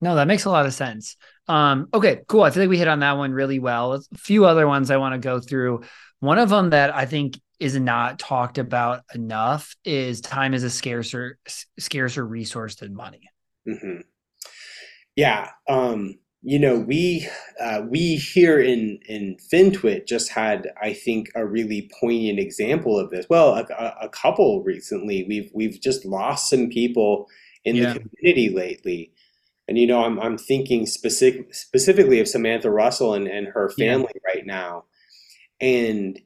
No, 0.00 0.14
that 0.16 0.28
makes 0.28 0.44
a 0.44 0.50
lot 0.50 0.66
of 0.66 0.74
sense. 0.74 1.16
Um, 1.48 1.88
okay, 1.94 2.20
cool. 2.28 2.42
I 2.42 2.50
feel 2.50 2.62
like 2.62 2.70
we 2.70 2.78
hit 2.78 2.88
on 2.88 3.00
that 3.00 3.16
one 3.16 3.32
really 3.32 3.58
well. 3.58 3.94
A 3.94 4.00
few 4.16 4.44
other 4.44 4.66
ones 4.66 4.90
I 4.90 4.96
want 4.96 5.14
to 5.14 5.18
go 5.18 5.40
through. 5.40 5.82
One 6.20 6.38
of 6.38 6.50
them 6.50 6.70
that 6.70 6.94
I 6.94 7.06
think 7.06 7.40
is 7.60 7.78
not 7.78 8.18
talked 8.18 8.58
about 8.58 9.02
enough 9.14 9.74
is 9.84 10.20
time 10.20 10.54
is 10.54 10.62
a 10.62 10.70
scarcer 10.70 11.38
scarcer 11.78 12.24
resource 12.24 12.76
than 12.76 12.94
money. 12.94 13.22
Mm-hmm. 13.68 14.00
Yeah. 15.16 15.50
Um, 15.68 16.18
you 16.42 16.58
know, 16.58 16.78
we 16.78 17.28
uh, 17.60 17.82
we 17.88 18.16
here 18.16 18.60
in 18.60 19.00
in 19.06 19.36
FinTwit 19.52 20.06
just 20.06 20.30
had, 20.30 20.68
I 20.80 20.92
think, 20.92 21.30
a 21.34 21.44
really 21.44 21.90
poignant 22.00 22.38
example 22.38 22.98
of 22.98 23.10
this. 23.10 23.26
Well, 23.28 23.54
a, 23.56 23.94
a 24.02 24.08
couple 24.08 24.62
recently. 24.62 25.26
We've 25.28 25.50
we've 25.52 25.80
just 25.80 26.04
lost 26.04 26.48
some 26.48 26.68
people 26.68 27.26
in 27.64 27.74
yeah. 27.74 27.94
the 27.94 28.00
community 28.00 28.50
lately, 28.50 29.12
and 29.66 29.76
you 29.76 29.88
know, 29.88 30.04
I'm 30.04 30.20
I'm 30.20 30.38
thinking 30.38 30.86
specific 30.86 31.52
specifically 31.52 32.20
of 32.20 32.28
Samantha 32.28 32.70
Russell 32.70 33.14
and 33.14 33.26
and 33.26 33.48
her 33.48 33.70
family 33.70 34.12
yeah. 34.14 34.32
right 34.32 34.46
now, 34.46 34.84
and 35.60 36.20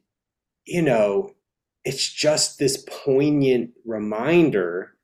you 0.67 0.83
know, 0.83 1.35
it's 1.85 2.11
just 2.13 2.59
this 2.59 2.85
poignant 2.89 3.71
reminder 3.85 4.95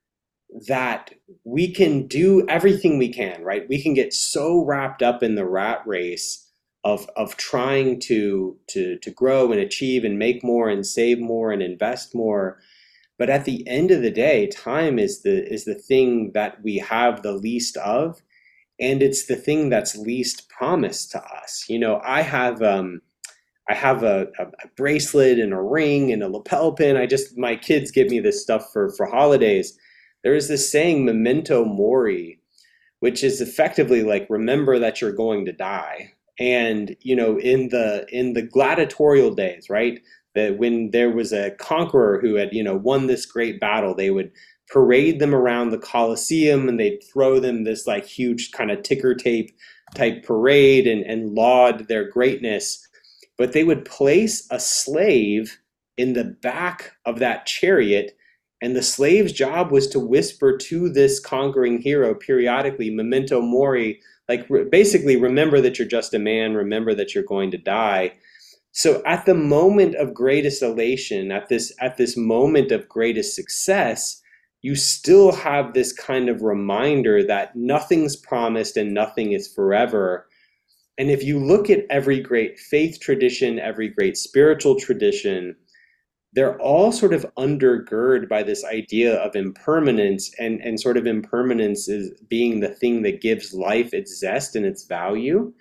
that 0.68 1.12
we 1.44 1.72
can 1.72 2.06
do 2.06 2.46
everything 2.48 2.98
we 2.98 3.12
can, 3.12 3.42
right? 3.42 3.68
We 3.68 3.82
can 3.82 3.94
get 3.94 4.12
so 4.14 4.64
wrapped 4.64 5.02
up 5.02 5.22
in 5.22 5.34
the 5.34 5.46
rat 5.46 5.82
race 5.86 6.44
of 6.84 7.08
of 7.16 7.36
trying 7.36 8.00
to 8.00 8.56
to 8.68 8.96
to 8.98 9.10
grow 9.10 9.52
and 9.52 9.60
achieve 9.60 10.04
and 10.04 10.18
make 10.18 10.44
more 10.44 10.68
and 10.70 10.86
save 10.86 11.18
more 11.18 11.50
and 11.52 11.62
invest 11.62 12.14
more. 12.14 12.60
But 13.18 13.30
at 13.30 13.44
the 13.44 13.66
end 13.68 13.90
of 13.90 14.02
the 14.02 14.10
day, 14.12 14.46
time 14.46 14.98
is 14.98 15.22
the 15.22 15.46
is 15.52 15.64
the 15.64 15.74
thing 15.74 16.32
that 16.34 16.62
we 16.62 16.78
have 16.78 17.22
the 17.22 17.32
least 17.32 17.76
of, 17.78 18.22
and 18.80 19.02
it's 19.02 19.26
the 19.26 19.36
thing 19.36 19.68
that's 19.70 19.96
least 19.96 20.48
promised 20.48 21.10
to 21.12 21.22
us. 21.24 21.66
You 21.68 21.78
know, 21.78 22.00
I 22.04 22.22
have 22.22 22.62
um 22.62 23.02
I 23.68 23.74
have 23.74 24.02
a, 24.02 24.28
a, 24.38 24.44
a 24.44 24.68
bracelet 24.76 25.38
and 25.38 25.52
a 25.52 25.60
ring 25.60 26.12
and 26.12 26.22
a 26.22 26.28
lapel 26.28 26.72
pin. 26.72 26.96
I 26.96 27.06
just 27.06 27.36
my 27.36 27.56
kids 27.56 27.90
give 27.90 28.08
me 28.08 28.20
this 28.20 28.42
stuff 28.42 28.72
for 28.72 28.90
for 28.96 29.06
holidays. 29.06 29.78
There 30.24 30.34
is 30.34 30.48
this 30.48 30.70
saying 30.70 31.04
memento 31.04 31.64
mori 31.64 32.40
which 33.00 33.22
is 33.22 33.40
effectively 33.40 34.02
like 34.02 34.26
remember 34.28 34.78
that 34.78 35.00
you're 35.00 35.12
going 35.12 35.44
to 35.44 35.52
die. 35.52 36.12
And 36.38 36.96
you 37.00 37.16
know 37.16 37.38
in 37.38 37.68
the 37.68 38.06
in 38.10 38.34
the 38.34 38.42
gladiatorial 38.42 39.34
days 39.34 39.68
right 39.68 40.00
that 40.34 40.56
when 40.56 40.90
there 40.92 41.10
was 41.10 41.32
a 41.32 41.50
conqueror 41.52 42.20
who 42.20 42.36
had 42.36 42.52
you 42.52 42.62
know 42.62 42.76
won 42.76 43.06
this 43.08 43.26
great 43.26 43.58
battle 43.58 43.94
they 43.94 44.10
would 44.10 44.30
parade 44.68 45.18
them 45.18 45.34
around 45.34 45.70
the 45.70 45.78
colosseum 45.78 46.68
and 46.68 46.78
they'd 46.78 47.02
throw 47.12 47.40
them 47.40 47.64
this 47.64 47.86
like 47.88 48.04
huge 48.04 48.52
kind 48.52 48.70
of 48.70 48.82
ticker 48.82 49.14
tape 49.14 49.50
type 49.96 50.22
parade 50.22 50.86
and, 50.86 51.02
and 51.04 51.34
laud 51.34 51.88
their 51.88 52.08
greatness 52.08 52.86
but 53.38 53.52
they 53.52 53.64
would 53.64 53.86
place 53.86 54.46
a 54.50 54.60
slave 54.60 55.58
in 55.96 56.12
the 56.12 56.36
back 56.42 56.92
of 57.06 57.18
that 57.18 57.46
chariot 57.46 58.18
and 58.60 58.74
the 58.74 58.82
slave's 58.82 59.32
job 59.32 59.70
was 59.70 59.86
to 59.88 60.00
whisper 60.00 60.56
to 60.56 60.88
this 60.88 61.20
conquering 61.20 61.80
hero 61.80 62.14
periodically, 62.14 62.90
memento 62.90 63.40
mori, 63.40 64.00
like 64.28 64.48
basically 64.70 65.16
remember 65.16 65.60
that 65.60 65.78
you're 65.78 65.88
just 65.88 66.12
a 66.12 66.18
man, 66.18 66.54
remember 66.54 66.94
that 66.94 67.14
you're 67.14 67.24
going 67.24 67.50
to 67.52 67.58
die. 67.58 68.14
So 68.72 69.02
at 69.06 69.26
the 69.26 69.34
moment 69.34 69.94
of 69.94 70.12
greatest 70.12 70.62
elation, 70.62 71.30
at 71.30 71.48
this 71.48 71.72
at 71.80 71.96
this 71.96 72.16
moment 72.16 72.72
of 72.72 72.88
greatest 72.88 73.34
success, 73.34 74.20
you 74.60 74.74
still 74.74 75.32
have 75.32 75.72
this 75.72 75.92
kind 75.92 76.28
of 76.28 76.42
reminder 76.42 77.24
that 77.24 77.54
nothing's 77.56 78.16
promised 78.16 78.76
and 78.76 78.92
nothing 78.92 79.32
is 79.32 79.52
forever. 79.52 80.27
And 80.98 81.10
if 81.10 81.22
you 81.22 81.38
look 81.38 81.70
at 81.70 81.86
every 81.90 82.20
great 82.20 82.58
faith 82.58 82.98
tradition, 83.00 83.60
every 83.60 83.88
great 83.88 84.16
spiritual 84.16 84.78
tradition, 84.78 85.54
they're 86.32 86.60
all 86.60 86.92
sort 86.92 87.14
of 87.14 87.24
undergird 87.38 88.28
by 88.28 88.42
this 88.42 88.64
idea 88.64 89.16
of 89.16 89.34
impermanence 89.34 90.32
and, 90.38 90.60
and 90.60 90.78
sort 90.78 90.96
of 90.96 91.06
impermanence 91.06 91.88
is 91.88 92.20
being 92.28 92.60
the 92.60 92.68
thing 92.68 93.02
that 93.02 93.20
gives 93.20 93.54
life 93.54 93.94
its 93.94 94.18
zest 94.18 94.56
and 94.56 94.66
its 94.66 94.84
value. 94.84 95.52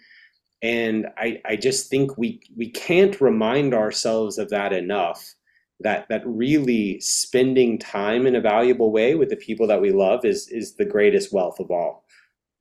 And 0.61 1.07
I, 1.17 1.39
I 1.45 1.55
just 1.55 1.89
think 1.89 2.17
we 2.17 2.41
we 2.55 2.71
can't 2.71 3.21
remind 3.21 3.75
ourselves 3.75 4.39
of 4.39 4.49
that 4.49 4.73
enough. 4.73 5.35
That 5.81 6.07
that 6.09 6.23
really 6.25 6.99
spending 6.99 7.77
time 7.77 8.25
in 8.25 8.35
a 8.35 8.41
valuable 8.41 8.91
way 8.91 9.13
with 9.13 9.29
the 9.29 9.35
people 9.35 9.67
that 9.67 9.79
we 9.79 9.91
love 9.91 10.25
is 10.25 10.47
is 10.47 10.73
the 10.73 10.85
greatest 10.85 11.31
wealth 11.31 11.59
of 11.59 11.69
all. 11.69 12.05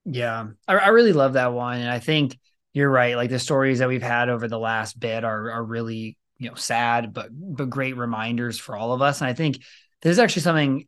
Yeah, 0.05 0.49
I, 0.69 0.75
I 0.75 0.89
really 0.89 1.15
love 1.15 1.33
that 1.33 1.55
one, 1.55 1.81
and 1.81 1.91
I 1.91 1.99
think 1.99 2.39
you're 2.77 2.91
right. 2.91 3.17
Like 3.17 3.31
the 3.31 3.39
stories 3.39 3.79
that 3.79 3.89
we've 3.89 4.03
had 4.03 4.29
over 4.29 4.49
the 4.49 4.59
last 4.59 5.01
bit 5.01 5.25
are 5.25 5.51
are 5.51 5.65
really 5.65 6.19
you 6.37 6.51
know 6.51 6.57
sad 6.57 7.15
but 7.15 7.31
but 7.33 7.71
great 7.71 7.97
reminders 7.97 8.59
for 8.59 8.77
all 8.77 8.93
of 8.93 9.01
us. 9.01 9.23
And 9.23 9.31
i 9.31 9.33
think 9.33 9.57
this 10.03 10.11
is 10.11 10.19
actually 10.19 10.43
something 10.43 10.87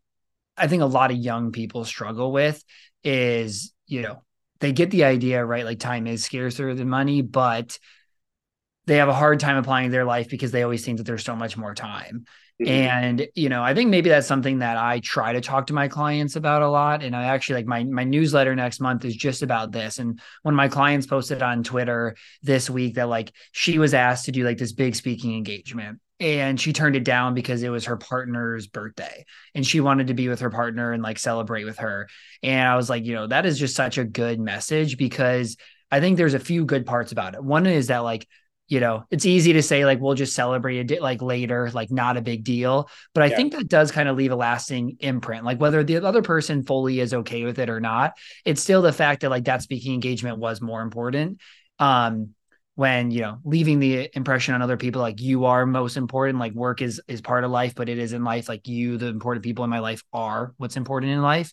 i 0.59 0.67
think 0.67 0.83
a 0.83 0.87
lot 0.87 1.11
of 1.11 1.17
young 1.17 1.51
people 1.51 1.87
struggle 1.87 2.31
with 2.31 2.63
is 3.05 3.73
you 3.87 4.03
know 4.03 4.23
they 4.61 4.73
get 4.73 4.91
the 4.91 5.05
idea 5.05 5.43
right? 5.43 5.65
Like 5.65 5.79
time 5.79 6.07
is 6.07 6.23
scarcer 6.25 6.75
than 6.75 6.91
money 6.91 7.23
but 7.23 7.79
they 8.87 8.97
have 8.97 9.09
a 9.09 9.15
hard 9.15 9.41
time 9.41 9.57
applying 9.57 9.91
their 9.91 10.05
life 10.05 10.29
because 10.29 10.51
they 10.51 10.65
always 10.65 10.85
think 10.85 10.99
that 10.99 11.05
there's 11.05 11.25
so 11.25 11.37
much 11.37 11.57
more 11.57 11.75
time 11.75 12.27
Mm-hmm. 12.61 12.73
And, 12.73 13.29
you 13.37 13.49
know, 13.49 13.63
I 13.63 13.73
think 13.73 13.89
maybe 13.89 14.09
that's 14.09 14.27
something 14.27 14.59
that 14.59 14.77
I 14.77 14.99
try 14.99 15.33
to 15.33 15.41
talk 15.41 15.69
to 15.69 15.75
my 15.75 15.87
clients 15.87 16.35
about 16.35 16.63
a 16.63 16.69
lot. 16.69 17.05
And 17.05 17.15
I 17.15 17.25
actually 17.25 17.57
like 17.57 17.67
my 17.67 17.85
my 17.85 18.03
newsletter 18.03 18.55
next 18.57 18.81
month 18.81 19.05
is 19.05 19.15
just 19.15 19.43
about 19.43 19.71
this. 19.71 19.99
And 19.99 20.21
one 20.43 20.55
of 20.55 20.57
my 20.57 20.67
clients 20.67 21.07
posted 21.07 21.41
on 21.41 21.63
Twitter 21.63 22.17
this 22.43 22.69
week 22.69 22.97
that 22.97 23.09
like 23.09 23.33
she 23.53 23.79
was 23.79 23.95
asked 23.95 24.25
to 24.25 24.33
do 24.33 24.45
like 24.45 24.59
this 24.59 24.73
big 24.73 24.97
speaking 24.97 25.37
engagement 25.37 26.01
and 26.21 26.61
she 26.61 26.73
turned 26.73 26.97
it 26.97 27.05
down 27.05 27.35
because 27.35 27.63
it 27.63 27.69
was 27.69 27.85
her 27.85 27.97
partner's 27.97 28.67
birthday 28.67 29.25
and 29.55 29.65
she 29.65 29.81
wanted 29.81 30.09
to 30.09 30.15
be 30.15 30.29
with 30.29 30.41
her 30.41 30.51
partner 30.51 30.93
and 30.93 31.03
like 31.03 31.19
celebrate 31.19 31.65
with 31.65 31.79
her. 31.79 32.09
And 32.43 32.69
I 32.69 32.75
was 32.75 32.91
like, 32.91 33.05
you 33.05 33.15
know, 33.15 33.29
that 33.29 33.47
is 33.47 33.59
just 33.59 33.77
such 33.77 33.99
a 33.99 34.05
good 34.05 34.41
message 34.41 34.99
because 34.99 35.57
I 35.93 36.01
think 36.01 36.17
there's 36.17 36.35
a 36.35 36.41
few 36.41 36.65
good 36.65 36.87
parts 36.87 37.13
about 37.13 37.35
it. 37.35 37.45
One 37.45 37.67
is 37.67 37.87
that 37.87 37.99
like 37.99 38.27
you 38.69 38.81
know, 38.81 39.05
it's 39.11 39.25
easy 39.25 39.55
to 39.55 39.63
say 39.63 39.87
like 39.87 39.99
we'll 39.99 40.15
just 40.15 40.35
celebrate 40.35 40.91
it 40.91 41.01
like 41.01 41.23
later, 41.23 41.71
like 41.73 41.91
not 41.91 42.19
a 42.19 42.23
big 42.23 42.45
deal. 42.45 42.89
But 43.15 43.23
I 43.23 43.27
yeah. 43.27 43.37
think 43.37 43.53
that 43.55 43.69
does 43.69 43.91
kind 43.91 44.09
of 44.09 44.17
leave 44.17 44.31
a 44.31 44.37
lasting 44.37 44.99
imprint. 45.01 45.45
Like 45.45 45.59
whether 45.59 45.83
the 45.83 46.05
other 46.05 46.23
person 46.23 46.63
fully 46.63 47.01
is 47.01 47.15
okay 47.15 47.45
with 47.45 47.59
it 47.59 47.71
or 47.71 47.81
not, 47.81 48.13
it's 48.45 48.63
still 48.63 48.83
the 48.83 48.93
fact 48.93 49.23
that 49.23 49.31
like 49.31 49.45
that 49.45 49.63
speaking 49.63 49.95
engagement 49.95 50.39
was 50.39 50.61
more 50.61 50.83
important. 50.83 51.41
Um, 51.79 52.35
when 52.75 53.11
you 53.11 53.23
know 53.23 53.41
leaving 53.43 53.81
the 53.81 54.09
impression 54.15 54.55
on 54.55 54.63
other 54.63 54.77
people 54.77 55.03
like 55.03 55.21
you 55.21 55.47
are 55.47 55.67
most 55.67 55.97
important 55.97 56.39
like 56.39 56.53
work 56.53 56.81
is 56.81 57.03
is 57.09 57.21
part 57.21 57.43
of 57.43 57.51
life 57.51 57.75
but 57.75 57.89
it 57.89 57.99
is 57.99 58.13
in 58.13 58.23
life 58.23 58.49
like 58.49 58.69
you 58.69 58.97
the 58.97 59.09
important 59.09 59.43
people 59.43 59.65
in 59.65 59.71
my 59.71 59.81
life 59.81 60.05
are 60.13 60.55
what's 60.59 60.77
important 60.77 61.11
in 61.11 61.21
life 61.21 61.51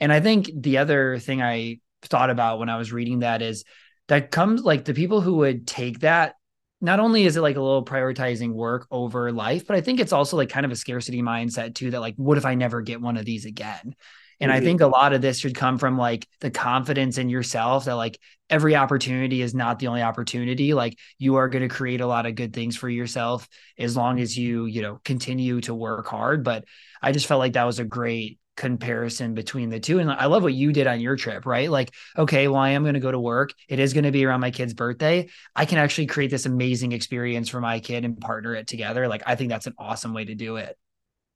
and 0.00 0.12
i 0.12 0.18
think 0.18 0.50
the 0.52 0.78
other 0.78 1.20
thing 1.20 1.40
i 1.40 1.78
thought 2.02 2.28
about 2.28 2.58
when 2.58 2.68
i 2.68 2.76
was 2.76 2.92
reading 2.92 3.20
that 3.20 3.40
is 3.40 3.62
that 4.08 4.32
comes 4.32 4.64
like 4.64 4.84
the 4.84 4.94
people 4.94 5.20
who 5.20 5.34
would 5.34 5.64
take 5.64 6.00
that 6.00 6.34
not 6.84 7.00
only 7.00 7.24
is 7.24 7.36
it 7.36 7.40
like 7.40 7.56
a 7.56 7.62
little 7.62 7.84
prioritizing 7.84 8.52
work 8.52 8.86
over 8.90 9.32
life, 9.32 9.66
but 9.66 9.74
I 9.74 9.80
think 9.80 10.00
it's 10.00 10.12
also 10.12 10.36
like 10.36 10.50
kind 10.50 10.66
of 10.66 10.72
a 10.72 10.76
scarcity 10.76 11.22
mindset 11.22 11.74
too 11.74 11.90
that 11.92 12.00
like, 12.00 12.14
what 12.16 12.36
if 12.36 12.44
I 12.44 12.54
never 12.54 12.82
get 12.82 13.00
one 13.00 13.16
of 13.16 13.24
these 13.24 13.46
again? 13.46 13.94
And 14.38 14.50
mm-hmm. 14.50 14.60
I 14.60 14.60
think 14.60 14.82
a 14.82 14.86
lot 14.86 15.14
of 15.14 15.22
this 15.22 15.38
should 15.38 15.54
come 15.54 15.78
from 15.78 15.96
like 15.96 16.28
the 16.40 16.50
confidence 16.50 17.16
in 17.16 17.30
yourself 17.30 17.86
that 17.86 17.94
like 17.94 18.20
every 18.50 18.76
opportunity 18.76 19.40
is 19.40 19.54
not 19.54 19.78
the 19.78 19.86
only 19.86 20.02
opportunity. 20.02 20.74
Like 20.74 20.98
you 21.18 21.36
are 21.36 21.48
going 21.48 21.66
to 21.66 21.74
create 21.74 22.02
a 22.02 22.06
lot 22.06 22.26
of 22.26 22.34
good 22.34 22.52
things 22.52 22.76
for 22.76 22.90
yourself 22.90 23.48
as 23.78 23.96
long 23.96 24.20
as 24.20 24.36
you, 24.36 24.66
you 24.66 24.82
know, 24.82 25.00
continue 25.06 25.62
to 25.62 25.74
work 25.74 26.06
hard. 26.06 26.44
But 26.44 26.66
I 27.00 27.12
just 27.12 27.26
felt 27.26 27.38
like 27.38 27.54
that 27.54 27.64
was 27.64 27.78
a 27.78 27.84
great 27.84 28.38
comparison 28.56 29.34
between 29.34 29.68
the 29.68 29.80
two. 29.80 29.98
And 29.98 30.10
I 30.10 30.26
love 30.26 30.42
what 30.42 30.54
you 30.54 30.72
did 30.72 30.86
on 30.86 31.00
your 31.00 31.16
trip, 31.16 31.46
right? 31.46 31.70
Like, 31.70 31.92
okay, 32.16 32.48
well, 32.48 32.60
I 32.60 32.70
am 32.70 32.82
going 32.82 32.94
to 32.94 33.00
go 33.00 33.12
to 33.12 33.20
work. 33.20 33.52
It 33.68 33.78
is 33.78 33.92
going 33.92 34.04
to 34.04 34.12
be 34.12 34.24
around 34.24 34.40
my 34.40 34.50
kid's 34.50 34.74
birthday. 34.74 35.28
I 35.54 35.64
can 35.64 35.78
actually 35.78 36.06
create 36.06 36.30
this 36.30 36.46
amazing 36.46 36.92
experience 36.92 37.48
for 37.48 37.60
my 37.60 37.80
kid 37.80 38.04
and 38.04 38.20
partner 38.20 38.54
it 38.54 38.66
together. 38.66 39.08
Like, 39.08 39.22
I 39.26 39.34
think 39.34 39.50
that's 39.50 39.66
an 39.66 39.74
awesome 39.78 40.14
way 40.14 40.24
to 40.24 40.34
do 40.34 40.56
it. 40.56 40.76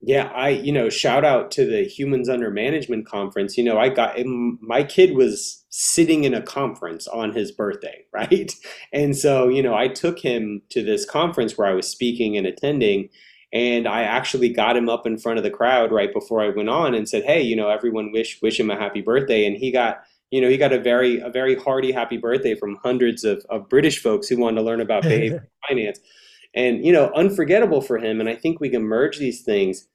Yeah, 0.00 0.30
I, 0.32 0.50
you 0.50 0.70
know, 0.70 0.88
shout 0.88 1.24
out 1.24 1.50
to 1.52 1.66
the 1.66 1.82
Humans 1.82 2.28
Under 2.28 2.50
Management 2.52 3.06
conference. 3.06 3.58
You 3.58 3.64
know, 3.64 3.78
I 3.78 3.88
got 3.88 4.16
my 4.24 4.84
kid 4.84 5.16
was 5.16 5.64
sitting 5.70 6.22
in 6.22 6.34
a 6.34 6.42
conference 6.42 7.08
on 7.08 7.32
his 7.32 7.50
birthday, 7.50 8.04
right? 8.12 8.52
And 8.92 9.16
so, 9.16 9.48
you 9.48 9.62
know, 9.62 9.74
I 9.74 9.88
took 9.88 10.20
him 10.20 10.62
to 10.70 10.84
this 10.84 11.04
conference 11.04 11.58
where 11.58 11.66
I 11.66 11.74
was 11.74 11.88
speaking 11.88 12.36
and 12.36 12.46
attending, 12.46 13.08
and 13.52 13.88
I 13.88 14.02
actually 14.02 14.50
got 14.50 14.76
him 14.76 14.88
up 14.88 15.06
in 15.06 15.16
front 15.16 15.38
of 15.38 15.44
the 15.44 15.50
crowd 15.50 15.90
right 15.90 16.12
before 16.12 16.42
I 16.42 16.50
went 16.50 16.68
on 16.68 16.94
and 16.94 17.08
said, 17.08 17.24
"Hey, 17.24 17.42
you 17.42 17.56
know, 17.56 17.68
everyone 17.68 18.12
wish 18.12 18.40
wish 18.42 18.60
him 18.60 18.70
a 18.70 18.76
happy 18.76 19.00
birthday." 19.00 19.46
And 19.46 19.56
he 19.56 19.70
got, 19.70 20.02
you 20.30 20.40
know, 20.40 20.48
he 20.48 20.58
got 20.58 20.72
a 20.72 20.78
very 20.78 21.18
a 21.20 21.30
very 21.30 21.54
hearty 21.54 21.92
happy 21.92 22.18
birthday 22.18 22.54
from 22.54 22.76
hundreds 22.76 23.24
of, 23.24 23.44
of 23.48 23.68
British 23.68 24.02
folks 24.02 24.28
who 24.28 24.36
wanted 24.36 24.56
to 24.56 24.62
learn 24.62 24.80
about 24.80 25.04
behavioral 25.04 25.46
finance. 25.68 26.00
And 26.54 26.84
you 26.84 26.92
know 26.92 27.10
unforgettable 27.14 27.82
for 27.82 27.98
him 27.98 28.20
and 28.20 28.28
i 28.28 28.34
think 28.34 28.58
we 28.58 28.70
can 28.70 28.82
merge 28.82 29.18
these 29.18 29.42
things. 29.42 29.86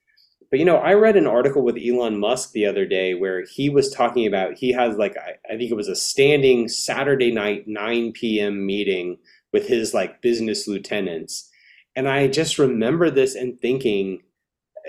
But 0.50 0.60
you 0.60 0.64
know 0.64 0.76
i 0.76 0.94
read 0.94 1.16
an 1.16 1.26
article 1.26 1.62
with 1.62 1.76
elon 1.76 2.18
musk 2.18 2.52
the 2.52 2.66
other 2.66 2.86
day 2.86 3.14
where 3.14 3.42
he 3.42 3.68
was 3.68 3.90
talking 3.90 4.24
about 4.24 4.54
he 4.54 4.70
has 4.70 4.96
like 4.96 5.16
i, 5.16 5.32
I 5.52 5.56
think 5.56 5.72
it 5.72 5.76
was 5.76 5.88
a 5.88 5.96
standing 5.96 6.68
saturday 6.68 7.32
night 7.32 7.66
9 7.66 8.12
p.m 8.12 8.64
meeting 8.64 9.18
with 9.52 9.66
his 9.66 9.94
like 9.94 10.22
business 10.22 10.68
lieutenants 10.68 11.50
and 11.96 12.08
i 12.08 12.26
just 12.26 12.58
remember 12.58 13.10
this 13.10 13.34
and 13.34 13.60
thinking 13.60 14.20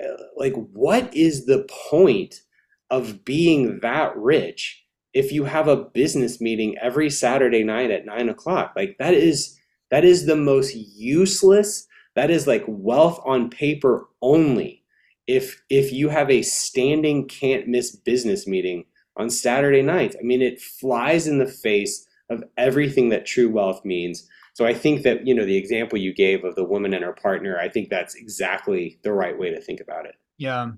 uh, 0.02 0.22
like 0.36 0.54
what 0.72 1.14
is 1.14 1.46
the 1.46 1.66
point 1.90 2.42
of 2.90 3.24
being 3.24 3.80
that 3.80 4.16
rich 4.16 4.84
if 5.14 5.32
you 5.32 5.44
have 5.44 5.68
a 5.68 5.76
business 5.76 6.40
meeting 6.40 6.76
every 6.80 7.10
saturday 7.10 7.64
night 7.64 7.90
at 7.90 8.06
9 8.06 8.28
o'clock 8.28 8.72
like 8.76 8.96
that 8.98 9.14
is 9.14 9.56
that 9.90 10.04
is 10.04 10.26
the 10.26 10.36
most 10.36 10.74
useless. 10.74 11.86
That 12.14 12.30
is 12.30 12.46
like 12.46 12.64
wealth 12.66 13.20
on 13.24 13.50
paper 13.50 14.08
only. 14.22 14.82
If 15.26 15.62
if 15.68 15.92
you 15.92 16.08
have 16.08 16.30
a 16.30 16.42
standing 16.42 17.26
can't 17.26 17.68
miss 17.68 17.94
business 17.94 18.46
meeting 18.46 18.84
on 19.16 19.30
Saturday 19.30 19.82
nights, 19.82 20.16
I 20.18 20.22
mean 20.22 20.42
it 20.42 20.60
flies 20.60 21.26
in 21.26 21.38
the 21.38 21.46
face 21.46 22.06
of 22.30 22.44
everything 22.56 23.10
that 23.10 23.26
true 23.26 23.50
wealth 23.50 23.84
means. 23.84 24.28
So 24.56 24.64
I 24.64 24.72
think 24.72 25.02
that, 25.02 25.26
you 25.26 25.34
know, 25.34 25.44
the 25.44 25.58
example 25.58 25.98
you 25.98 26.14
gave 26.14 26.42
of 26.42 26.54
the 26.54 26.64
woman 26.64 26.94
and 26.94 27.04
her 27.04 27.12
partner, 27.12 27.58
I 27.58 27.68
think 27.68 27.90
that's 27.90 28.14
exactly 28.14 28.98
the 29.02 29.12
right 29.12 29.38
way 29.38 29.50
to 29.50 29.60
think 29.60 29.80
about 29.80 30.06
it. 30.06 30.14
Yeah. 30.38 30.68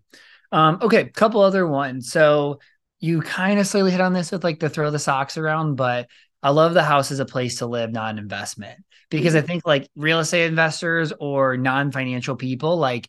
Um, 0.50 0.78
okay, 0.82 1.04
couple 1.04 1.42
other 1.42 1.64
ones. 1.64 2.10
So 2.10 2.58
you 2.98 3.20
kind 3.20 3.60
of 3.60 3.68
slightly 3.68 3.92
hit 3.92 4.00
on 4.00 4.14
this 4.14 4.32
with 4.32 4.42
like 4.42 4.58
the 4.58 4.68
throw 4.68 4.90
the 4.90 4.98
socks 4.98 5.38
around, 5.38 5.76
but 5.76 6.08
I 6.42 6.50
love 6.50 6.74
the 6.74 6.82
house 6.82 7.12
as 7.12 7.20
a 7.20 7.24
place 7.24 7.58
to 7.58 7.66
live, 7.66 7.92
not 7.92 8.10
an 8.10 8.18
investment. 8.18 8.80
Because 9.10 9.36
I 9.36 9.38
mm-hmm. 9.38 9.46
think 9.46 9.62
like 9.64 9.88
real 9.94 10.18
estate 10.18 10.46
investors 10.46 11.12
or 11.20 11.56
non-financial 11.56 12.34
people, 12.34 12.78
like 12.78 13.08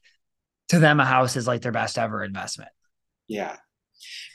to 0.68 0.78
them, 0.78 1.00
a 1.00 1.06
house 1.06 1.36
is 1.36 1.48
like 1.48 1.64
their 1.64 1.72
best 1.72 1.98
ever 1.98 2.24
investment. 2.24 2.70
Yeah. 3.28 3.58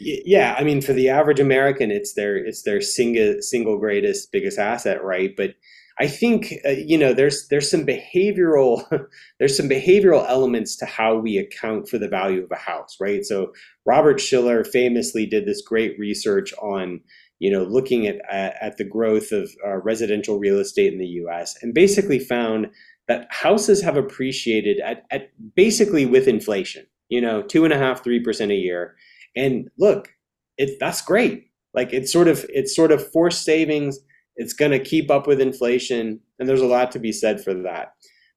Yeah. 0.01 0.57
I 0.59 0.65
mean, 0.65 0.81
for 0.81 0.95
the 0.95 1.11
average 1.11 1.39
American, 1.39 1.93
it's 1.93 2.15
their 2.15 2.37
it's 2.37 2.63
their 2.63 2.81
single 2.81 3.37
single 3.39 3.79
greatest, 3.79 4.33
biggest 4.33 4.59
asset, 4.59 5.05
right? 5.05 5.33
But 5.37 5.55
I 6.01 6.09
think 6.09 6.53
uh, 6.67 6.71
you 6.71 6.99
know 6.99 7.13
there's 7.13 7.49
there's 7.49 7.71
some 7.71 7.87
behavioral 7.87 8.85
there's 9.39 9.57
some 9.57 9.69
behavioral 9.69 10.29
elements 10.29 10.77
to 10.77 10.87
how 10.87 11.17
we 11.17 11.39
account 11.39 11.89
for 11.89 11.99
the 11.99 12.09
value 12.09 12.43
of 12.43 12.51
a 12.51 12.57
house, 12.57 12.97
right? 13.01 13.25
So 13.25 13.53
Robert 13.87 14.21
Shiller 14.21 14.65
famously 14.65 15.27
did 15.27 15.47
this 15.47 15.63
great 15.63 15.99
research 15.99 16.53
on 16.55 17.01
you 17.41 17.51
know, 17.51 17.65
looking 17.65 18.07
at, 18.07 18.17
at, 18.31 18.57
at 18.61 18.77
the 18.77 18.85
growth 18.85 19.33
of 19.33 19.51
uh, 19.67 19.77
residential 19.79 20.39
real 20.39 20.59
estate 20.59 20.93
in 20.93 20.99
the 20.99 21.07
US 21.25 21.57
and 21.63 21.75
basically 21.75 22.19
found 22.19 22.69
that 23.09 23.27
houses 23.31 23.83
have 23.83 23.97
appreciated 23.97 24.81
at, 24.81 25.05
at 25.11 25.29
basically 25.55 26.07
with 26.07 26.27
inflation, 26.27 26.87
you 27.09 27.21
know, 27.21 27.43
two 27.43 27.65
and 27.65 27.73
a 27.75 27.79
half, 27.79 28.03
three 28.03 28.21
percent 28.21 28.51
a 28.51 28.57
year. 28.57 28.97
And 29.37 29.69
look, 29.79 30.09
it 30.57 30.79
that's 30.81 31.03
great. 31.03 31.51
Like 31.75 31.93
it's 31.93 32.13
sort 32.13 32.29
of 32.29 32.47
it's 32.49 32.75
sort 32.75 32.93
of 32.93 33.11
forced 33.13 33.45
savings. 33.45 33.99
It's 34.37 34.53
going 34.53 34.73
to 34.73 34.79
keep 34.79 35.11
up 35.11 35.27
with 35.27 35.41
inflation, 35.41 36.21
and 36.39 36.49
there's 36.49 36.61
a 36.61 36.67
lot 36.67 36.91
to 36.93 36.99
be 36.99 37.13
said 37.13 37.43
for 37.43 37.55
that. 37.55 37.95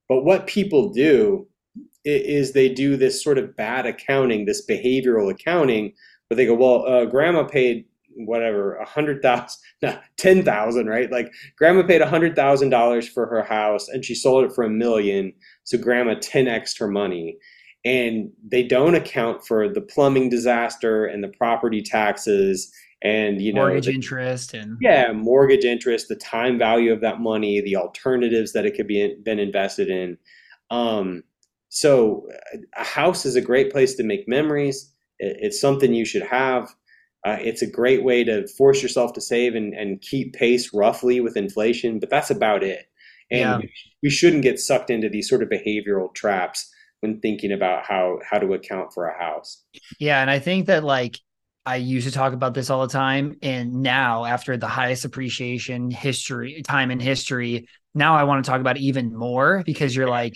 But 0.08 0.24
what 0.24 0.46
people 0.46 0.90
do 0.92 1.46
is 2.04 2.52
they 2.52 2.68
do 2.68 2.96
this 2.96 3.22
sort 3.22 3.38
of 3.38 3.56
bad 3.56 3.86
accounting, 3.86 4.44
this 4.44 4.64
behavioral 4.66 5.30
accounting, 5.30 5.92
where 6.28 6.36
they 6.36 6.46
go, 6.46 6.54
well, 6.54 6.86
uh, 6.86 7.04
grandma 7.04 7.44
paid 7.44 7.84
whatever 8.18 8.74
a 8.76 8.84
hundred 8.84 9.22
thousand 9.22 9.60
no, 9.82 9.98
ten 10.16 10.42
thousand 10.42 10.86
right 10.86 11.12
like 11.12 11.32
grandma 11.56 11.82
paid 11.82 12.02
a 12.02 12.08
hundred 12.08 12.34
thousand 12.34 12.70
dollars 12.70 13.08
for 13.08 13.26
her 13.26 13.42
house 13.42 13.88
and 13.88 14.04
she 14.04 14.14
sold 14.14 14.44
it 14.44 14.52
for 14.52 14.64
a 14.64 14.70
million 14.70 15.32
so 15.64 15.78
grandma 15.78 16.14
10x 16.14 16.78
her 16.78 16.88
money 16.88 17.36
and 17.84 18.30
they 18.44 18.62
don't 18.62 18.96
account 18.96 19.46
for 19.46 19.68
the 19.68 19.80
plumbing 19.80 20.28
disaster 20.28 21.06
and 21.06 21.22
the 21.22 21.28
property 21.28 21.80
taxes 21.80 22.72
and 23.02 23.40
you 23.40 23.52
know 23.52 23.62
mortgage 23.62 23.86
the, 23.86 23.92
interest 23.92 24.54
and 24.54 24.76
yeah 24.80 25.12
mortgage 25.12 25.64
interest 25.64 26.08
the 26.08 26.16
time 26.16 26.58
value 26.58 26.92
of 26.92 27.00
that 27.00 27.20
money 27.20 27.60
the 27.60 27.76
alternatives 27.76 28.52
that 28.52 28.66
it 28.66 28.72
could 28.72 28.88
be 28.88 29.16
been 29.22 29.38
invested 29.38 29.88
in 29.88 30.18
um, 30.70 31.22
so 31.70 32.26
a 32.76 32.84
house 32.84 33.24
is 33.24 33.36
a 33.36 33.40
great 33.40 33.70
place 33.70 33.94
to 33.94 34.02
make 34.02 34.28
memories 34.28 34.92
it's 35.20 35.60
something 35.60 35.94
you 35.94 36.04
should 36.04 36.22
have 36.22 36.68
uh, 37.26 37.36
it's 37.40 37.62
a 37.62 37.70
great 37.70 38.04
way 38.04 38.22
to 38.24 38.46
force 38.48 38.82
yourself 38.82 39.12
to 39.12 39.20
save 39.20 39.54
and, 39.54 39.74
and 39.74 40.00
keep 40.00 40.34
pace 40.34 40.72
roughly 40.72 41.20
with 41.20 41.36
inflation, 41.36 41.98
but 41.98 42.10
that's 42.10 42.30
about 42.30 42.62
it. 42.62 42.86
And 43.30 43.40
yeah. 43.40 43.56
we, 43.58 43.72
we 44.04 44.10
shouldn't 44.10 44.42
get 44.42 44.60
sucked 44.60 44.88
into 44.88 45.08
these 45.08 45.28
sort 45.28 45.42
of 45.42 45.48
behavioral 45.48 46.14
traps 46.14 46.72
when 47.00 47.20
thinking 47.20 47.52
about 47.52 47.84
how 47.84 48.18
how 48.28 48.38
to 48.38 48.54
account 48.54 48.92
for 48.92 49.06
a 49.06 49.18
house. 49.18 49.62
Yeah, 49.98 50.20
and 50.20 50.30
I 50.30 50.38
think 50.38 50.66
that 50.66 50.84
like 50.84 51.18
I 51.68 51.76
used 51.76 52.06
to 52.06 52.12
talk 52.12 52.32
about 52.32 52.54
this 52.54 52.70
all 52.70 52.80
the 52.80 52.90
time, 52.90 53.36
and 53.42 53.82
now 53.82 54.24
after 54.24 54.56
the 54.56 54.66
highest 54.66 55.04
appreciation 55.04 55.90
history 55.90 56.62
time 56.62 56.90
in 56.90 56.98
history, 56.98 57.68
now 57.94 58.16
I 58.16 58.24
want 58.24 58.42
to 58.42 58.50
talk 58.50 58.62
about 58.62 58.78
it 58.78 58.80
even 58.80 59.14
more 59.14 59.62
because 59.66 59.94
you're 59.94 60.08
like, 60.08 60.32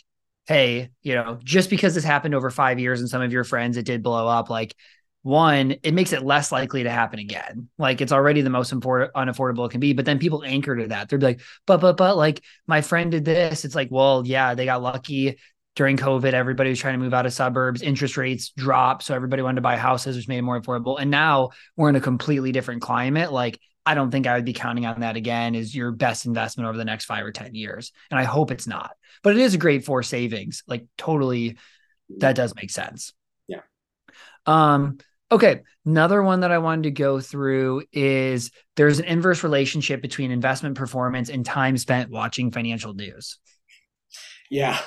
hey, 0.46 0.90
you 1.00 1.14
know, 1.14 1.38
just 1.42 1.70
because 1.70 1.94
this 1.94 2.04
happened 2.04 2.34
over 2.34 2.50
five 2.50 2.78
years 2.78 3.00
and 3.00 3.08
some 3.08 3.22
of 3.22 3.32
your 3.32 3.44
friends 3.44 3.78
it 3.78 3.86
did 3.86 4.02
blow 4.02 4.28
up, 4.28 4.50
like 4.50 4.74
one, 5.22 5.76
it 5.82 5.94
makes 5.94 6.12
it 6.12 6.22
less 6.22 6.52
likely 6.52 6.82
to 6.82 6.90
happen 6.90 7.18
again. 7.18 7.70
Like 7.78 8.02
it's 8.02 8.12
already 8.12 8.42
the 8.42 8.50
most 8.50 8.70
important 8.70 9.14
unaffordable 9.14 9.64
it 9.66 9.70
can 9.70 9.80
be. 9.80 9.94
But 9.94 10.04
then 10.04 10.18
people 10.18 10.44
anchor 10.44 10.76
to 10.76 10.88
that. 10.88 11.08
They're 11.08 11.18
like, 11.18 11.40
but 11.66 11.80
but 11.80 11.96
but 11.96 12.18
like 12.18 12.42
my 12.66 12.82
friend 12.82 13.10
did 13.10 13.24
this. 13.24 13.64
It's 13.64 13.74
like, 13.74 13.88
well, 13.90 14.22
yeah, 14.26 14.54
they 14.54 14.66
got 14.66 14.82
lucky 14.82 15.38
during 15.74 15.96
COVID. 15.96 16.32
Everybody 16.32 16.70
was 16.70 16.78
trying 16.78 16.94
to 16.94 17.04
move 17.04 17.14
out 17.14 17.26
of 17.26 17.32
suburbs. 17.32 17.82
Interest 17.82 18.16
rates 18.16 18.50
dropped, 18.50 19.04
so 19.04 19.14
everybody 19.14 19.42
wanted 19.42 19.56
to 19.56 19.62
buy 19.62 19.76
houses, 19.76 20.16
which 20.16 20.28
made 20.28 20.38
it 20.38 20.42
more 20.42 20.60
affordable. 20.60 21.00
And 21.00 21.10
now 21.10 21.50
we're 21.76 21.88
in 21.88 21.96
a 21.96 22.00
completely 22.00 22.52
different 22.52 22.82
climate. 22.82 23.32
Like 23.32 23.58
I 23.84 23.94
don't 23.94 24.10
think 24.10 24.26
I 24.26 24.36
would 24.36 24.44
be 24.44 24.52
counting 24.52 24.86
on 24.86 25.00
that 25.00 25.16
again 25.16 25.54
as 25.54 25.74
your 25.74 25.90
best 25.90 26.26
investment 26.26 26.68
over 26.68 26.78
the 26.78 26.84
next 26.84 27.06
five 27.06 27.24
or 27.24 27.32
ten 27.32 27.54
years. 27.54 27.92
And 28.10 28.18
I 28.18 28.24
hope 28.24 28.50
it's 28.50 28.66
not. 28.66 28.92
But 29.22 29.34
it 29.34 29.40
is 29.40 29.54
a 29.54 29.58
great 29.58 29.84
for 29.84 30.02
savings. 30.02 30.62
Like 30.66 30.86
totally, 30.96 31.56
that 32.18 32.36
does 32.36 32.54
make 32.54 32.70
sense. 32.70 33.12
Yeah. 33.48 33.62
Um 34.46 34.98
Okay. 35.32 35.62
Another 35.86 36.22
one 36.22 36.40
that 36.40 36.52
I 36.52 36.58
wanted 36.58 36.82
to 36.82 36.90
go 36.90 37.18
through 37.18 37.84
is 37.90 38.50
there's 38.76 38.98
an 38.98 39.06
inverse 39.06 39.42
relationship 39.42 40.02
between 40.02 40.30
investment 40.30 40.76
performance 40.76 41.30
and 41.30 41.44
time 41.44 41.78
spent 41.78 42.10
watching 42.10 42.50
financial 42.50 42.92
news. 42.92 43.38
Yeah. 44.50 44.78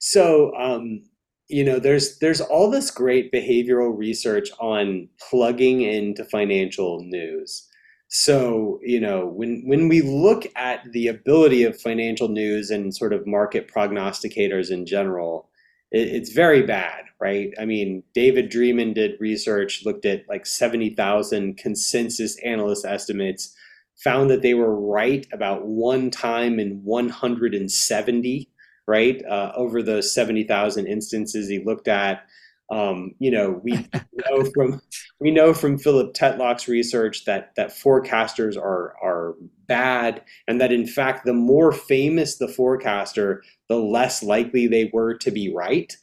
So, 0.00 0.54
um, 0.56 1.02
you 1.48 1.62
know, 1.64 1.78
there's 1.78 2.18
there's 2.18 2.40
all 2.40 2.70
this 2.70 2.90
great 2.90 3.32
behavioral 3.32 3.96
research 3.96 4.50
on 4.58 5.08
plugging 5.30 5.82
into 5.82 6.24
financial 6.24 7.02
news. 7.04 7.68
So, 8.08 8.80
you 8.82 8.98
know, 8.98 9.26
when 9.26 9.62
when 9.66 9.88
we 9.88 10.00
look 10.02 10.46
at 10.56 10.90
the 10.92 11.08
ability 11.08 11.64
of 11.64 11.80
financial 11.80 12.28
news 12.28 12.70
and 12.70 12.94
sort 12.96 13.12
of 13.12 13.26
market 13.26 13.70
prognosticators 13.72 14.70
in 14.70 14.86
general, 14.86 15.48
it, 15.92 16.08
it's 16.08 16.32
very 16.32 16.62
bad, 16.62 17.04
right? 17.20 17.52
I 17.60 17.66
mean, 17.66 18.02
David 18.14 18.50
Dreman 18.50 18.94
did 18.94 19.20
research, 19.20 19.84
looked 19.84 20.06
at 20.06 20.28
like 20.28 20.46
70,000 20.46 21.58
consensus 21.58 22.38
analyst 22.44 22.84
estimates, 22.86 23.54
found 24.02 24.30
that 24.30 24.42
they 24.42 24.54
were 24.54 24.74
right 24.74 25.26
about 25.32 25.66
one 25.66 26.10
time 26.10 26.58
in 26.58 26.82
170, 26.84 28.48
right? 28.86 29.22
Uh, 29.24 29.52
over 29.54 29.82
the 29.82 30.02
70,000 30.02 30.86
instances 30.86 31.48
he 31.48 31.62
looked 31.64 31.88
at. 31.88 32.24
Um, 32.70 33.14
you 33.18 33.30
know, 33.30 33.60
we 33.62 33.72
know 34.30 34.44
from 34.54 34.80
we 35.18 35.30
know 35.30 35.52
from 35.52 35.78
Philip 35.78 36.14
Tetlock's 36.14 36.68
research 36.68 37.24
that 37.24 37.54
that 37.56 37.70
forecasters 37.70 38.56
are 38.56 38.94
are 39.02 39.34
bad, 39.66 40.22
and 40.46 40.60
that 40.60 40.72
in 40.72 40.86
fact, 40.86 41.24
the 41.24 41.32
more 41.32 41.72
famous 41.72 42.38
the 42.38 42.48
forecaster, 42.48 43.42
the 43.68 43.76
less 43.76 44.22
likely 44.22 44.66
they 44.66 44.90
were 44.92 45.14
to 45.18 45.30
be 45.30 45.52
right. 45.52 45.96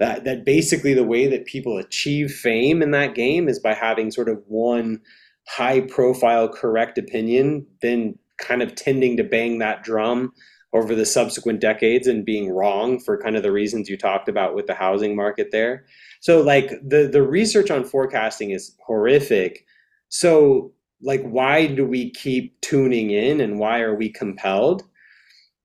That 0.00 0.24
that 0.24 0.44
basically 0.44 0.94
the 0.94 1.04
way 1.04 1.26
that 1.26 1.44
people 1.44 1.76
achieve 1.76 2.32
fame 2.32 2.82
in 2.82 2.90
that 2.92 3.14
game 3.14 3.48
is 3.48 3.60
by 3.60 3.74
having 3.74 4.10
sort 4.10 4.28
of 4.28 4.42
one 4.46 5.00
high 5.46 5.82
profile 5.82 6.48
correct 6.48 6.96
opinion, 6.96 7.66
then 7.82 8.18
kind 8.38 8.62
of 8.62 8.74
tending 8.74 9.16
to 9.18 9.24
bang 9.24 9.58
that 9.58 9.84
drum 9.84 10.32
over 10.74 10.94
the 10.94 11.06
subsequent 11.06 11.60
decades 11.60 12.08
and 12.08 12.24
being 12.24 12.50
wrong 12.50 12.98
for 12.98 13.16
kind 13.16 13.36
of 13.36 13.44
the 13.44 13.52
reasons 13.52 13.88
you 13.88 13.96
talked 13.96 14.28
about 14.28 14.54
with 14.54 14.66
the 14.66 14.74
housing 14.74 15.14
market 15.14 15.50
there. 15.52 15.86
So 16.20 16.42
like 16.42 16.70
the 16.86 17.06
the 17.06 17.22
research 17.22 17.70
on 17.70 17.84
forecasting 17.84 18.50
is 18.50 18.76
horrific. 18.84 19.64
So 20.08 20.72
like 21.00 21.22
why 21.22 21.68
do 21.68 21.86
we 21.86 22.10
keep 22.10 22.60
tuning 22.60 23.10
in 23.10 23.40
and 23.40 23.58
why 23.58 23.80
are 23.80 23.94
we 23.94 24.08
compelled? 24.08 24.82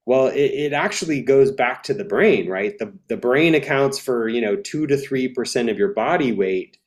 Well, 0.06 0.28
it, 0.28 0.52
it 0.52 0.74
actually 0.74 1.22
goes 1.22 1.52
back 1.52 1.84
to 1.84 1.94
the 1.94 2.04
brain, 2.04 2.48
right? 2.48 2.78
The 2.78 2.94
the 3.08 3.18
brain 3.18 3.56
accounts 3.56 3.98
for, 3.98 4.30
you 4.30 4.42
know, 4.42 4.56
two 4.58 4.86
to 4.88 4.98
three 4.98 5.28
percent 5.28 5.70
of 5.70 5.78
your 5.78 5.94
body 5.94 6.32
weight, 6.32 6.78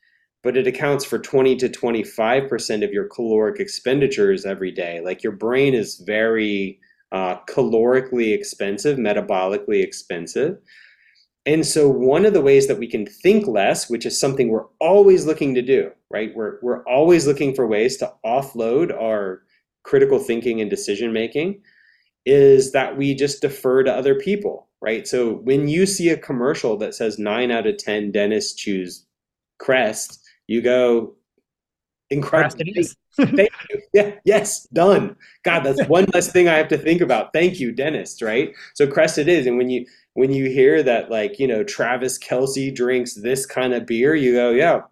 but 0.45 0.57
it 0.57 0.69
accounts 0.69 1.05
for 1.05 1.19
20 1.19 1.57
to 1.57 1.69
25% 1.69 2.85
of 2.85 2.93
your 2.93 3.09
caloric 3.09 3.59
expenditures 3.59 4.45
every 4.45 4.71
day. 4.71 5.01
Like 5.01 5.25
your 5.25 5.33
brain 5.33 5.75
is 5.75 5.97
very 5.97 6.79
uh, 7.13 7.37
calorically 7.49 8.35
expensive, 8.35 8.99
metabolically 8.99 9.83
expensive. 9.83 10.59
And 11.45 11.67
so, 11.67 11.89
one 11.89 12.25
of 12.25 12.33
the 12.33 12.41
ways 12.41 12.69
that 12.69 12.79
we 12.79 12.87
can 12.87 13.05
think 13.05 13.47
less, 13.47 13.91
which 13.91 14.07
is 14.07 14.19
something 14.19 14.49
we're 14.49 14.69
always 14.81 15.27
looking 15.27 15.55
to 15.55 15.63
do, 15.63 15.91
right? 16.11 16.33
We're, 16.35 16.59
we're 16.63 16.85
always 16.85 17.27
looking 17.27 17.55
for 17.55 17.67
ways 17.67 17.97
to 17.99 18.13
offload 18.25 18.93
our 18.93 19.43
critical 19.83 20.21
thinking 20.21 20.61
and 20.61 20.71
decision 20.71 21.13
making, 21.13 21.61
is 22.25 22.73
that 22.73 22.97
we 22.97 23.15
just 23.15 23.43
defer 23.43 23.83
to 23.83 23.93
other 23.93 24.15
people, 24.15 24.69
right? 24.81 25.07
So, 25.07 25.35
when 25.35 25.69
you 25.69 25.85
see 25.85 26.11
a 26.11 26.17
commercial 26.17 26.77
that 26.79 26.95
says 26.95 27.19
nine 27.19 27.51
out 27.51 27.67
of 27.67 27.77
10 27.77 28.13
dentists 28.13 28.55
choose 28.55 29.05
Crest, 29.59 30.21
you 30.47 30.63
go, 30.63 31.15
incredible. 32.13 32.57
Thank 33.17 33.51
you. 33.71 33.83
Yeah, 33.93 34.13
yes, 34.25 34.67
done. 34.73 35.17
God, 35.45 35.61
that's 35.61 35.85
one 35.89 36.07
less 36.15 36.31
thing 36.31 36.49
I 36.49 36.55
have 36.55 36.69
to 36.69 36.79
think 36.79 37.01
about. 37.01 37.33
Thank 37.33 37.59
you, 37.61 37.73
dentist, 37.73 38.23
right? 38.23 38.55
So 38.75 38.87
Crest 38.87 39.19
it 39.19 39.29
is. 39.29 39.47
And 39.47 39.59
when 39.59 39.71
you 39.71 39.87
when 40.15 40.33
you 40.33 40.51
hear 40.51 40.83
that 40.83 41.11
like, 41.11 41.39
you 41.39 41.47
know, 41.49 41.65
Travis 41.65 42.19
Kelce 42.19 42.75
drinks 42.75 43.15
this 43.15 43.47
kind 43.47 43.73
of 43.73 43.87
beer, 43.87 44.15
you 44.15 44.35
go, 44.35 44.51
yeah, 44.51 44.83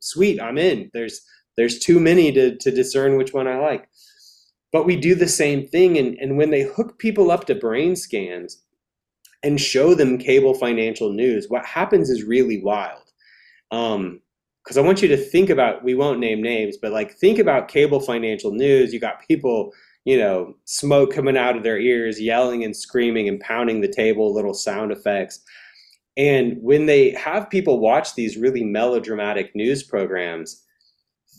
sweet, 0.00 0.40
I'm 0.40 0.58
in. 0.58 0.90
There's 0.92 1.20
there's 1.56 1.78
too 1.78 2.00
many 2.00 2.32
to 2.32 2.56
to 2.56 2.70
discern 2.70 3.16
which 3.16 3.32
one 3.32 3.48
I 3.48 3.58
like. 3.58 3.88
But 4.72 4.86
we 4.86 4.96
do 4.96 5.14
the 5.14 5.28
same 5.28 5.68
thing 5.68 5.96
and, 5.96 6.18
and 6.18 6.36
when 6.36 6.50
they 6.50 6.62
hook 6.62 6.98
people 6.98 7.30
up 7.30 7.46
to 7.46 7.54
brain 7.54 7.94
scans 7.94 8.60
and 9.44 9.60
show 9.60 9.94
them 9.94 10.18
cable 10.18 10.54
financial 10.54 11.12
news, 11.12 11.46
what 11.48 11.64
happens 11.64 12.10
is 12.10 12.24
really 12.24 12.60
wild. 12.60 13.02
Um, 13.70 14.20
because 14.64 14.78
I 14.78 14.80
want 14.80 15.02
you 15.02 15.08
to 15.08 15.16
think 15.16 15.50
about 15.50 15.84
we 15.84 15.94
won't 15.94 16.20
name 16.20 16.42
names, 16.42 16.78
but 16.80 16.92
like 16.92 17.12
think 17.12 17.38
about 17.38 17.68
cable 17.68 18.00
financial 18.00 18.50
news. 18.50 18.94
You 18.94 19.00
got 19.00 19.26
people, 19.26 19.72
you 20.04 20.16
know, 20.16 20.54
smoke 20.64 21.12
coming 21.12 21.36
out 21.36 21.56
of 21.56 21.62
their 21.62 21.78
ears, 21.78 22.20
yelling 22.20 22.64
and 22.64 22.74
screaming 22.74 23.28
and 23.28 23.38
pounding 23.40 23.82
the 23.82 23.92
table, 23.92 24.32
little 24.32 24.54
sound 24.54 24.90
effects. 24.90 25.40
And 26.16 26.56
when 26.62 26.86
they 26.86 27.10
have 27.10 27.50
people 27.50 27.80
watch 27.80 28.14
these 28.14 28.38
really 28.38 28.64
melodramatic 28.64 29.54
news 29.54 29.82
programs, 29.82 30.62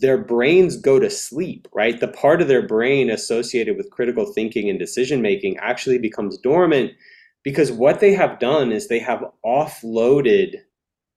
their 0.02 0.18
brains 0.18 0.76
go 0.76 1.00
to 1.00 1.10
sleep, 1.10 1.68
right? 1.74 2.00
The 2.00 2.10
part 2.10 2.42
of 2.42 2.48
their 2.48 2.68
brain 2.68 3.10
associated 3.10 3.78
with 3.78 3.90
critical 3.92 4.26
thinking 4.34 4.70
and 4.70 4.78
decision 4.78 5.22
making 5.22 5.58
actually 5.58 5.98
becomes 5.98 6.38
dormant 6.38 6.92
because 7.44 7.72
what 7.72 8.02
they 8.02 8.14
have 8.14 8.40
done 8.40 8.72
is 8.72 8.88
they 8.88 9.00
have 9.00 9.24
offloaded 9.46 10.58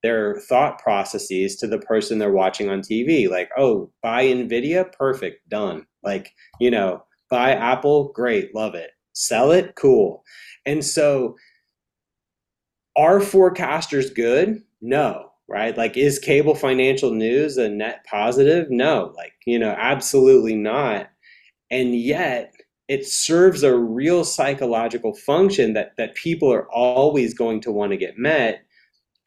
their 0.02 0.40
thought 0.40 0.78
processes 0.78 1.56
to 1.56 1.66
the 1.66 1.78
person 1.78 2.18
they're 2.18 2.32
watching 2.32 2.68
on 2.68 2.80
TV. 2.80 3.28
Like, 3.28 3.50
oh, 3.56 3.90
buy 4.02 4.24
Nvidia, 4.24 4.92
perfect, 4.92 5.48
done. 5.48 5.86
Like, 6.02 6.32
you 6.60 6.70
know, 6.70 7.04
buy 7.30 7.52
Apple, 7.52 8.12
great, 8.12 8.54
love 8.54 8.74
it. 8.74 8.90
Sell 9.12 9.50
it, 9.50 9.74
cool. 9.74 10.22
And 10.66 10.84
so, 10.84 11.36
are 12.96 13.20
forecasters 13.20 14.14
good? 14.14 14.62
No, 14.80 15.30
right? 15.48 15.76
Like, 15.76 15.96
is 15.96 16.18
cable 16.18 16.54
financial 16.54 17.10
news 17.12 17.56
a 17.56 17.68
net 17.68 18.04
positive? 18.08 18.70
No, 18.70 19.12
like, 19.16 19.32
you 19.46 19.58
know, 19.58 19.74
absolutely 19.78 20.54
not. 20.54 21.10
And 21.70 21.94
yet, 21.96 22.54
it 22.88 23.06
serves 23.06 23.62
a 23.62 23.76
real 23.76 24.24
psychological 24.24 25.14
function 25.14 25.74
that 25.74 25.96
that 25.96 26.14
people 26.14 26.52
are 26.52 26.68
always 26.70 27.34
going 27.34 27.60
to 27.60 27.72
want 27.72 27.92
to 27.92 27.98
get 27.98 28.18
met 28.18 28.62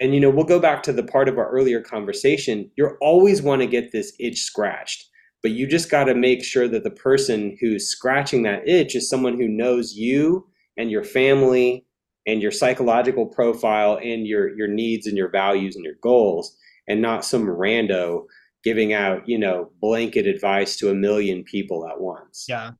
and 0.01 0.13
you 0.13 0.19
know 0.19 0.29
we'll 0.29 0.43
go 0.43 0.59
back 0.59 0.83
to 0.83 0.93
the 0.93 1.03
part 1.03 1.29
of 1.29 1.37
our 1.37 1.49
earlier 1.49 1.79
conversation. 1.79 2.69
You're 2.75 2.97
always 2.99 3.41
want 3.41 3.61
to 3.61 3.67
get 3.67 3.93
this 3.93 4.13
itch 4.19 4.41
scratched 4.41 5.07
but 5.41 5.51
you 5.51 5.67
just 5.67 5.89
got 5.89 6.05
to 6.05 6.15
make 6.15 6.43
sure 6.43 6.67
that 6.67 6.83
the 6.83 6.91
person 6.91 7.57
who's 7.59 7.87
scratching 7.87 8.43
that 8.43 8.67
itch 8.67 8.95
is 8.95 9.09
someone 9.09 9.37
who 9.37 9.47
knows 9.47 9.93
you 9.93 10.47
and 10.77 10.91
your 10.91 11.03
family 11.03 11.85
and 12.27 12.41
your 12.41 12.51
psychological 12.51 13.25
profile 13.25 13.97
and 14.01 14.27
your 14.27 14.55
your 14.55 14.67
needs 14.67 15.07
and 15.07 15.17
your 15.17 15.29
values 15.29 15.75
and 15.75 15.83
your 15.83 15.95
goals 16.01 16.55
and 16.87 17.01
not 17.01 17.25
some 17.25 17.45
rando 17.45 18.25
giving 18.63 18.93
out 18.93 19.27
you 19.27 19.39
know 19.39 19.71
blanket 19.81 20.27
advice 20.27 20.77
to 20.77 20.89
a 20.89 20.95
million 20.95 21.43
people 21.43 21.87
at 21.87 21.99
once. 21.99 22.45
Yeah 22.47 22.71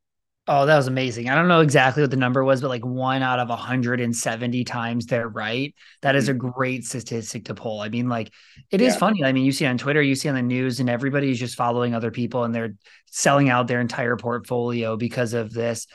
Oh, 0.48 0.66
that 0.66 0.76
was 0.76 0.88
amazing. 0.88 1.30
I 1.30 1.36
don't 1.36 1.48
know 1.48 1.62
exactly 1.62 2.02
what 2.02 2.10
the 2.10 2.18
number 2.18 2.44
was, 2.44 2.62
but 2.62 2.70
like 2.70 2.84
one 2.84 3.22
out 3.22 3.40
of 3.40 3.50
170 3.50 4.64
times 4.64 5.06
they're 5.06 5.30
right. 5.30 5.74
That 6.02 6.16
is 6.16 6.30
a 6.30 6.34
mm-hmm. 6.34 6.50
great 6.50 6.84
statistic 6.84 7.46
to 7.46 7.54
pull. 7.54 7.80
I 7.80 7.90
mean, 7.90 8.10
like 8.10 8.34
it 8.72 8.82
yeah. 8.82 8.88
is 8.88 8.96
funny. 8.96 9.24
I 9.24 9.34
mean, 9.34 9.46
you 9.46 9.52
see 9.52 9.68
on 9.68 9.78
Twitter, 9.78 10.02
you 10.02 10.16
see 10.16 10.30
on 10.30 10.36
the 10.36 10.42
news, 10.42 10.80
and 10.80 10.90
everybody's 10.90 11.40
just 11.40 11.56
following 11.56 11.94
other 11.94 12.10
people 12.10 12.44
and 12.44 12.56
they're 12.56 12.74
selling 13.12 13.50
out 13.50 13.68
their 13.68 13.82
entire 13.82 14.18
portfolio 14.18 14.98
because 14.98 15.34
of 15.34 15.54
this. 15.54 15.86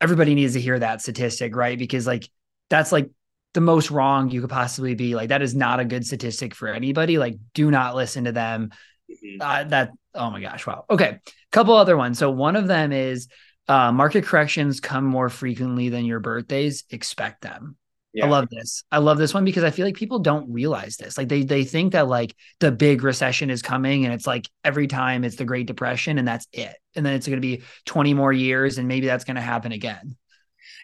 Everybody 0.00 0.34
needs 0.34 0.54
to 0.54 0.60
hear 0.60 0.78
that 0.78 1.02
statistic, 1.02 1.54
right? 1.54 1.78
Because 1.78 2.06
like 2.06 2.26
that's 2.70 2.92
like 2.92 3.10
the 3.52 3.60
most 3.60 3.90
wrong 3.90 4.30
you 4.30 4.40
could 4.40 4.50
possibly 4.50 4.94
be. 4.94 5.14
Like 5.14 5.28
that 5.28 5.42
is 5.42 5.54
not 5.54 5.80
a 5.80 5.84
good 5.84 6.06
statistic 6.06 6.54
for 6.54 6.68
anybody. 6.68 7.18
Like, 7.18 7.36
do 7.52 7.70
not 7.70 7.94
listen 7.94 8.24
to 8.24 8.32
them. 8.32 8.70
Mm-hmm. 9.10 9.42
Uh, 9.42 9.64
that 9.64 9.90
oh 10.14 10.30
my 10.30 10.40
gosh, 10.40 10.66
wow. 10.66 10.86
Okay, 10.88 11.18
couple 11.52 11.74
other 11.74 11.96
ones. 11.96 12.18
So 12.18 12.30
one 12.30 12.56
of 12.56 12.66
them 12.66 12.92
is 12.92 13.28
uh, 13.70 13.92
market 13.92 14.24
corrections 14.24 14.80
come 14.80 15.04
more 15.04 15.28
frequently 15.28 15.90
than 15.90 16.04
your 16.04 16.18
birthdays. 16.18 16.82
Expect 16.90 17.40
them. 17.40 17.76
Yeah. 18.12 18.26
I 18.26 18.28
love 18.28 18.48
this. 18.50 18.82
I 18.90 18.98
love 18.98 19.16
this 19.18 19.32
one 19.32 19.44
because 19.44 19.62
I 19.62 19.70
feel 19.70 19.86
like 19.86 19.94
people 19.94 20.18
don't 20.18 20.52
realize 20.52 20.96
this. 20.96 21.16
Like 21.16 21.28
they 21.28 21.44
they 21.44 21.62
think 21.62 21.92
that 21.92 22.08
like 22.08 22.34
the 22.58 22.72
big 22.72 23.04
recession 23.04 23.48
is 23.48 23.62
coming 23.62 24.04
and 24.04 24.12
it's 24.12 24.26
like 24.26 24.50
every 24.64 24.88
time 24.88 25.22
it's 25.22 25.36
the 25.36 25.44
Great 25.44 25.68
Depression 25.68 26.18
and 26.18 26.26
that's 26.26 26.48
it. 26.52 26.74
And 26.96 27.06
then 27.06 27.14
it's 27.14 27.28
going 27.28 27.40
to 27.40 27.46
be 27.46 27.62
20 27.86 28.12
more 28.14 28.32
years 28.32 28.78
and 28.78 28.88
maybe 28.88 29.06
that's 29.06 29.22
going 29.22 29.36
to 29.36 29.40
happen 29.40 29.70
again. 29.70 30.16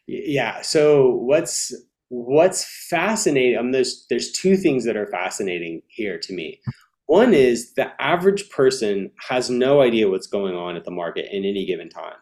Yeah. 0.06 0.62
So 0.62 1.10
what's 1.10 1.74
what's 2.08 2.64
fascinating 2.88 3.58
um, 3.58 3.72
there's 3.72 4.06
there's 4.08 4.30
two 4.30 4.56
things 4.56 4.84
that 4.84 4.96
are 4.96 5.08
fascinating 5.08 5.82
here 5.88 6.20
to 6.20 6.32
me. 6.32 6.60
One 7.06 7.34
is 7.34 7.74
the 7.74 7.90
average 8.00 8.48
person 8.50 9.10
has 9.28 9.50
no 9.50 9.80
idea 9.80 10.08
what's 10.08 10.28
going 10.28 10.54
on 10.54 10.76
at 10.76 10.84
the 10.84 10.92
market 10.92 11.26
in 11.32 11.44
any 11.44 11.66
given 11.66 11.88
time. 11.88 12.14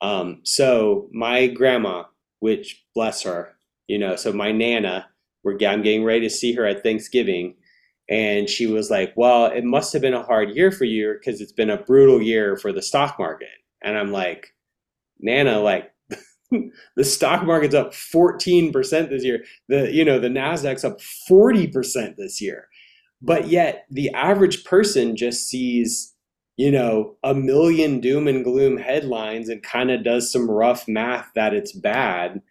Um, 0.00 0.40
so 0.44 1.08
my 1.12 1.46
grandma, 1.46 2.04
which 2.40 2.84
bless 2.94 3.22
her, 3.22 3.54
you 3.86 3.98
know, 3.98 4.16
so 4.16 4.32
my 4.32 4.52
nana, 4.52 5.08
we're 5.42 5.58
I'm 5.66 5.82
getting 5.82 6.04
ready 6.04 6.20
to 6.20 6.30
see 6.30 6.52
her 6.54 6.66
at 6.66 6.82
Thanksgiving, 6.82 7.54
and 8.08 8.48
she 8.48 8.66
was 8.66 8.90
like, 8.90 9.12
"Well, 9.16 9.46
it 9.46 9.64
must 9.64 9.92
have 9.92 10.02
been 10.02 10.14
a 10.14 10.22
hard 10.22 10.50
year 10.50 10.70
for 10.70 10.84
you 10.84 11.14
because 11.14 11.40
it's 11.40 11.52
been 11.52 11.70
a 11.70 11.82
brutal 11.82 12.20
year 12.20 12.56
for 12.56 12.72
the 12.72 12.82
stock 12.82 13.18
market." 13.18 13.48
And 13.82 13.96
I'm 13.96 14.12
like, 14.12 14.54
"Nana, 15.20 15.60
like." 15.60 15.92
the 16.96 17.04
stock 17.04 17.44
market's 17.44 17.76
up 17.76 17.92
14% 17.92 18.72
this 19.08 19.24
year. 19.24 19.44
The 19.68 19.92
you 19.92 20.04
know, 20.04 20.18
the 20.18 20.28
Nasdaq's 20.28 20.84
up 20.84 20.98
40% 21.30 22.16
this 22.16 22.40
year. 22.40 22.66
But 23.22 23.48
yet 23.48 23.86
the 23.90 24.10
average 24.10 24.64
person 24.64 25.16
just 25.16 25.48
sees 25.48 26.14
you 26.60 26.70
know, 26.70 27.16
a 27.24 27.32
million 27.34 28.00
doom 28.00 28.28
and 28.28 28.44
gloom 28.44 28.76
headlines 28.76 29.48
and 29.48 29.62
kind 29.62 29.90
of 29.90 30.04
does 30.04 30.30
some 30.30 30.50
rough 30.50 30.86
math 30.86 31.30
that 31.34 31.54
it's 31.54 31.72
bad. 31.72 32.42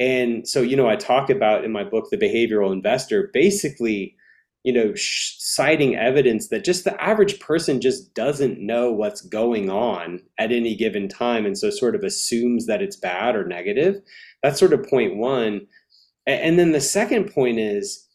And 0.00 0.48
so, 0.48 0.62
you 0.62 0.76
know, 0.76 0.88
I 0.88 0.96
talk 0.96 1.30
about 1.30 1.64
in 1.64 1.70
my 1.70 1.84
book, 1.84 2.06
The 2.10 2.16
Behavioral 2.16 2.72
Investor, 2.72 3.30
basically, 3.32 4.16
you 4.64 4.72
know, 4.72 4.96
sh- 4.96 5.36
citing 5.38 5.94
evidence 5.94 6.48
that 6.48 6.64
just 6.64 6.82
the 6.82 7.00
average 7.00 7.38
person 7.38 7.80
just 7.80 8.12
doesn't 8.14 8.58
know 8.58 8.90
what's 8.90 9.20
going 9.20 9.70
on 9.70 10.22
at 10.38 10.50
any 10.50 10.74
given 10.74 11.08
time. 11.08 11.46
And 11.46 11.56
so, 11.56 11.70
sort 11.70 11.94
of 11.94 12.02
assumes 12.02 12.66
that 12.66 12.82
it's 12.82 12.96
bad 12.96 13.36
or 13.36 13.46
negative. 13.46 14.02
That's 14.42 14.58
sort 14.58 14.72
of 14.72 14.88
point 14.88 15.18
one. 15.18 15.68
And 16.26 16.58
then 16.58 16.72
the 16.72 16.80
second 16.80 17.32
point 17.32 17.60
is 17.60 18.08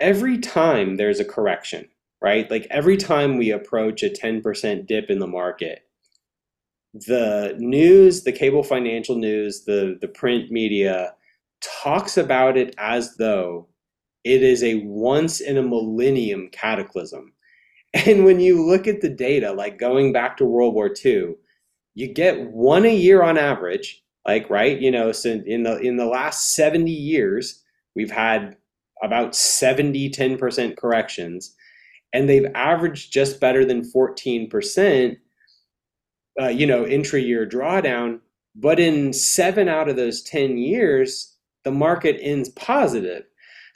every 0.00 0.38
time 0.38 0.96
there's 0.96 1.20
a 1.20 1.24
correction, 1.24 1.86
right? 2.26 2.50
Like 2.50 2.66
every 2.70 2.96
time 2.96 3.36
we 3.36 3.52
approach 3.52 4.02
a 4.02 4.10
10% 4.10 4.84
dip 4.84 5.10
in 5.10 5.20
the 5.20 5.28
market, 5.28 5.86
the 6.92 7.54
news, 7.56 8.24
the 8.24 8.32
cable 8.32 8.64
financial 8.64 9.14
news, 9.14 9.62
the, 9.64 9.96
the 10.00 10.08
print 10.08 10.50
media 10.50 11.14
talks 11.62 12.16
about 12.16 12.56
it 12.56 12.74
as 12.78 13.16
though 13.16 13.68
it 14.24 14.42
is 14.42 14.64
a 14.64 14.82
once 14.86 15.40
in 15.40 15.56
a 15.56 15.62
millennium 15.62 16.48
cataclysm. 16.50 17.32
And 17.94 18.24
when 18.24 18.40
you 18.40 18.66
look 18.66 18.88
at 18.88 19.02
the 19.02 19.08
data, 19.08 19.52
like 19.52 19.78
going 19.78 20.12
back 20.12 20.36
to 20.38 20.44
World 20.44 20.74
War 20.74 20.92
II, 20.92 21.36
you 21.94 22.12
get 22.12 22.50
one 22.50 22.84
a 22.84 22.94
year 22.94 23.22
on 23.22 23.38
average 23.38 24.02
like 24.26 24.50
right 24.50 24.78
you 24.80 24.90
know 24.90 25.12
so 25.12 25.40
in 25.46 25.62
the 25.62 25.78
in 25.78 25.96
the 25.96 26.04
last 26.04 26.52
70 26.54 26.90
years 26.90 27.62
we've 27.94 28.10
had 28.10 28.56
about 29.02 29.34
70 29.34 30.10
10% 30.10 30.76
corrections 30.76 31.54
and 32.12 32.28
they've 32.28 32.50
averaged 32.54 33.12
just 33.12 33.40
better 33.40 33.64
than 33.64 33.82
14% 33.82 35.16
uh, 36.40 36.48
you 36.48 36.66
know 36.66 36.86
intra-year 36.86 37.46
drawdown 37.46 38.20
but 38.54 38.78
in 38.80 39.12
seven 39.12 39.68
out 39.68 39.88
of 39.88 39.96
those 39.96 40.22
10 40.22 40.58
years 40.58 41.36
the 41.64 41.72
market 41.72 42.18
ends 42.20 42.48
positive 42.50 43.24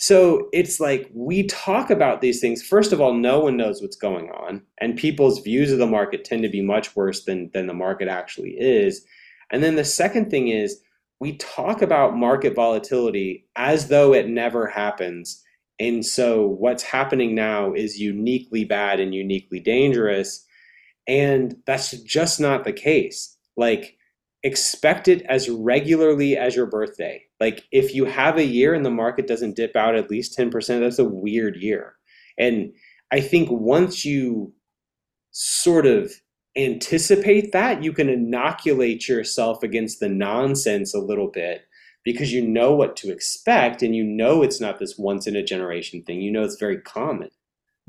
so 0.01 0.49
it's 0.55 0.81
like 0.81 1.11
we 1.12 1.43
talk 1.47 1.91
about 1.91 2.22
these 2.22 2.41
things. 2.41 2.62
First 2.62 2.95
of 2.95 3.03
all, 3.03 3.12
no 3.12 3.41
one 3.41 3.59
knows 3.59 3.83
what's 3.83 3.99
going 3.99 4.31
on, 4.31 4.62
and 4.78 4.97
people's 4.97 5.43
views 5.43 5.70
of 5.70 5.78
the 5.78 5.87
market 5.87 6.24
tend 6.24 6.43
to 6.43 6.49
be 6.49 6.62
much 6.62 6.97
worse 6.97 7.24
than, 7.24 7.51
than 7.53 7.66
the 7.66 7.74
market 7.74 8.09
actually 8.09 8.53
is. 8.53 9.05
And 9.53 9.62
then 9.62 9.76
the 9.76 9.85
second 9.85 10.31
thing 10.31 10.49
is 10.49 10.81
we 11.20 11.37
talk 11.37 11.83
about 11.83 12.16
market 12.16 12.55
volatility 12.55 13.47
as 13.57 13.89
though 13.89 14.14
it 14.14 14.26
never 14.26 14.66
happens. 14.66 15.45
And 15.81 16.05
so 16.05 16.47
what's 16.47 16.83
happening 16.83 17.35
now 17.35 17.72
is 17.72 17.99
uniquely 17.99 18.64
bad 18.64 19.01
and 19.01 19.14
uniquely 19.14 19.59
dangerous. 19.59 20.45
And 21.09 21.57
that's 21.66 21.93
just 22.03 22.39
not 22.39 22.64
the 22.64 22.72
case. 22.72 23.37
Like, 23.57 23.97
expect 24.43 25.09
it 25.09 25.22
as 25.22 25.49
regularly 25.49 26.37
as 26.37 26.55
your 26.55 26.66
birthday. 26.66 27.22
Like 27.41 27.64
if 27.72 27.95
you 27.95 28.05
have 28.05 28.37
a 28.37 28.45
year 28.45 28.74
and 28.74 28.85
the 28.85 28.91
market 28.91 29.26
doesn't 29.26 29.57
dip 29.57 29.76
out 29.76 29.97
at 29.97 30.11
least 30.11 30.39
10%, 30.39 30.81
that's 30.81 30.99
a 30.99 31.05
weird 31.05 31.57
year. 31.57 31.95
And 32.39 32.72
I 33.11 33.20
think 33.20 33.51
once 33.51 34.05
you 34.05 34.55
sort 35.31 35.87
of 35.87 36.12
anticipate 36.57 37.53
that, 37.53 37.83
you 37.83 37.93
can 37.93 38.09
inoculate 38.09 39.09
yourself 39.09 39.62
against 39.62 40.01
the 40.01 40.09
nonsense 40.09 40.95
a 40.95 41.01
little 41.01 41.28
bit 41.28 41.62
because 42.05 42.32
you 42.32 42.46
know 42.46 42.74
what 42.74 42.96
to 42.96 43.11
expect 43.11 43.82
and 43.82 43.94
you 43.94 44.05
know 44.05 44.42
it's 44.42 44.61
not 44.61 44.78
this 44.78 44.96
once 44.98 45.26
in 45.26 45.36
a 45.36 45.44
generation 45.44 46.03
thing. 46.03 46.20
You 46.20 46.30
know 46.30 46.42
it's 46.42 46.57
very 46.57 46.80
common. 46.80 47.30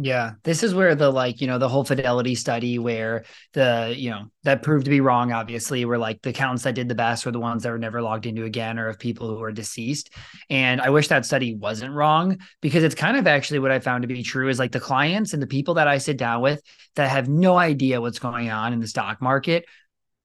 Yeah, 0.03 0.31
this 0.43 0.63
is 0.63 0.73
where 0.73 0.95
the 0.95 1.11
like, 1.11 1.41
you 1.41 1.47
know, 1.47 1.59
the 1.59 1.69
whole 1.69 1.83
fidelity 1.83 2.33
study 2.33 2.79
where 2.79 3.23
the, 3.53 3.93
you 3.95 4.09
know, 4.09 4.31
that 4.43 4.63
proved 4.63 4.85
to 4.85 4.89
be 4.89 4.99
wrong, 4.99 5.31
obviously, 5.31 5.85
where 5.85 5.99
like 5.99 6.23
the 6.23 6.33
counts 6.33 6.63
that 6.63 6.73
did 6.73 6.89
the 6.89 6.95
best 6.95 7.23
were 7.23 7.31
the 7.31 7.39
ones 7.39 7.61
that 7.61 7.69
were 7.69 7.77
never 7.77 8.01
logged 8.01 8.25
into 8.25 8.43
again 8.43 8.79
or 8.79 8.87
of 8.87 8.97
people 8.97 9.29
who 9.29 9.43
are 9.43 9.51
deceased. 9.51 10.09
And 10.49 10.81
I 10.81 10.89
wish 10.89 11.09
that 11.09 11.25
study 11.25 11.53
wasn't 11.53 11.93
wrong 11.93 12.39
because 12.61 12.83
it's 12.83 12.95
kind 12.95 13.15
of 13.15 13.27
actually 13.27 13.59
what 13.59 13.69
I 13.69 13.79
found 13.79 14.01
to 14.01 14.07
be 14.07 14.23
true 14.23 14.49
is 14.49 14.57
like 14.57 14.71
the 14.71 14.79
clients 14.79 15.33
and 15.33 15.41
the 15.41 15.47
people 15.47 15.75
that 15.75 15.87
I 15.87 15.99
sit 15.99 16.17
down 16.17 16.41
with 16.41 16.63
that 16.95 17.11
have 17.11 17.29
no 17.29 17.57
idea 17.57 18.01
what's 18.01 18.19
going 18.19 18.49
on 18.49 18.73
in 18.73 18.79
the 18.79 18.87
stock 18.87 19.21
market 19.21 19.65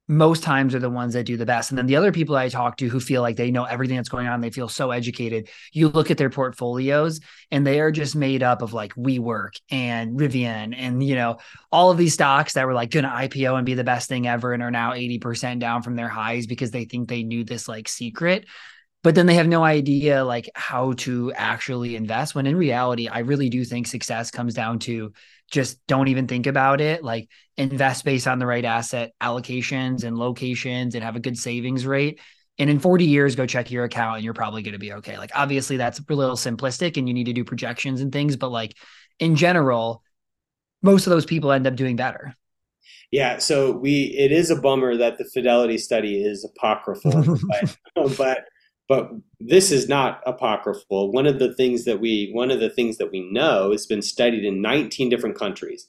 most 0.09 0.43
times 0.43 0.75
are 0.75 0.79
the 0.79 0.91
ones 0.91 1.15
that 1.15 1.25
do 1.25 1.37
the 1.37 1.47
best. 1.47 1.71
And 1.71 1.79
then 1.79 1.87
the 1.87 1.97
other 1.97 2.13
people 2.13 2.37
I 2.37 2.49
talk 2.49 2.77
to 2.77 2.89
who 2.89 3.01
feel 3.01 3.23
like 3.23 3.37
they 3.37 3.51
know 3.51 3.65
everything 3.65 3.97
that's 3.97 4.09
going 4.09 4.29
on, 4.29 4.41
they 4.41 4.51
feel 4.51 4.69
so 4.69 4.93
educated. 4.93 5.49
You 5.73 5.89
look 5.89 6.11
at 6.11 6.19
their 6.19 6.31
portfolios 6.31 7.21
and 7.51 7.67
they 7.67 7.81
are 7.81 7.91
just 7.91 8.15
made 8.15 8.43
up 8.43 8.63
of 8.63 8.73
like 8.73 8.95
WeWork 8.95 9.61
and 9.71 10.19
Rivian 10.19 10.75
and, 10.77 11.03
you 11.03 11.17
know, 11.17 11.39
all 11.73 11.91
of 11.91 11.99
these 11.99 12.15
stocks 12.15 12.53
that 12.53 12.67
were 12.67 12.75
like 12.75 12.91
going 12.91 13.05
to 13.05 13.11
IPO 13.11 13.57
and 13.57 13.67
be 13.67 13.75
the 13.75 13.85
best 13.85 14.09
thing 14.09 14.29
ever 14.29 14.53
and 14.53 14.63
are 14.63 14.71
now 14.71 14.93
80% 14.93 15.59
down 15.59 15.83
from 15.83 15.97
their 15.97 16.09
highs 16.09 16.47
because 16.47 16.71
they 16.71 16.85
think 16.85 17.09
they 17.09 17.25
knew 17.25 17.45
this 17.45 17.69
like 17.69 17.89
secret 17.89 18.47
but 19.03 19.15
then 19.15 19.27
they 19.27 19.35
have 19.35 19.47
no 19.47 19.63
idea 19.63 20.25
like 20.25 20.51
how 20.57 20.93
to 20.95 21.33
actually 21.35 21.95
invest 21.95 22.35
when 22.35 22.47
in 22.47 22.57
reality 22.57 23.07
i 23.07 23.21
really 23.21 23.49
do 23.49 23.65
think 23.65 23.87
success 23.87 24.33
comes 24.33 24.53
down 24.53 24.81
to 24.81 25.13
just 25.51 25.85
don't 25.87 26.09
even 26.09 26.27
think 26.27 26.47
about 26.47 26.81
it. 26.81 27.03
Like 27.03 27.29
invest 27.57 28.05
based 28.05 28.27
on 28.27 28.39
the 28.39 28.47
right 28.47 28.65
asset 28.65 29.13
allocations 29.23 30.05
and 30.05 30.19
locations 30.19 30.95
and 30.95 31.05
have 31.05 31.17
a 31.17 31.21
good 31.21 31.39
savings 31.39 31.87
rate. 31.87 32.21
And 32.59 32.71
in 32.71 32.79
40 32.79 33.05
years 33.05 33.37
go 33.37 33.47
check 33.47 33.71
your 33.71 33.85
account 33.85 34.17
and 34.17 34.25
you're 34.25 34.35
probably 34.35 34.63
going 34.63 34.73
to 34.73 34.79
be 34.79 34.95
okay. 34.95 35.19
Like 35.19 35.31
obviously 35.35 35.77
that's 35.77 36.01
a 36.01 36.15
little 36.15 36.37
simplistic 36.37 36.97
and 36.97 37.07
you 37.07 37.15
need 37.15 37.25
to 37.25 37.33
do 37.33 37.45
projections 37.45 38.01
and 38.01 38.13
things 38.13 38.37
but 38.37 38.51
like 38.51 38.77
in 39.19 39.37
general 39.37 40.03
most 40.83 41.07
of 41.07 41.11
those 41.11 41.27
people 41.27 41.53
end 41.53 41.67
up 41.67 41.77
doing 41.77 41.97
better. 41.97 42.35
Yeah, 43.11 43.39
so 43.39 43.73
we 43.73 44.15
it 44.19 44.33
is 44.33 44.51
a 44.51 44.61
bummer 44.61 44.97
that 44.97 45.19
the 45.19 45.25
fidelity 45.33 45.79
study 45.79 46.23
is 46.23 46.45
apocryphal, 46.45 47.39
but, 47.95 48.17
but 48.17 48.39
but 48.89 49.11
this 49.41 49.73
is 49.73 49.89
not 49.89 50.23
apocryphal. 50.27 51.13
One 51.13 51.27
of 51.27 51.39
the 51.39 51.55
things 51.55 51.85
that 51.85 52.01
we 52.01 52.31
one 52.33 52.51
of 52.51 52.61
the 52.61 52.71
things 52.71 52.99
that 52.99 53.11
we 53.11 53.29
know 53.31 53.73
has 53.73 53.87
been 53.87 54.03
studied 54.03 54.45
in 54.45 54.63
19 54.63 55.09
different 55.09 55.39
countries 55.39 55.89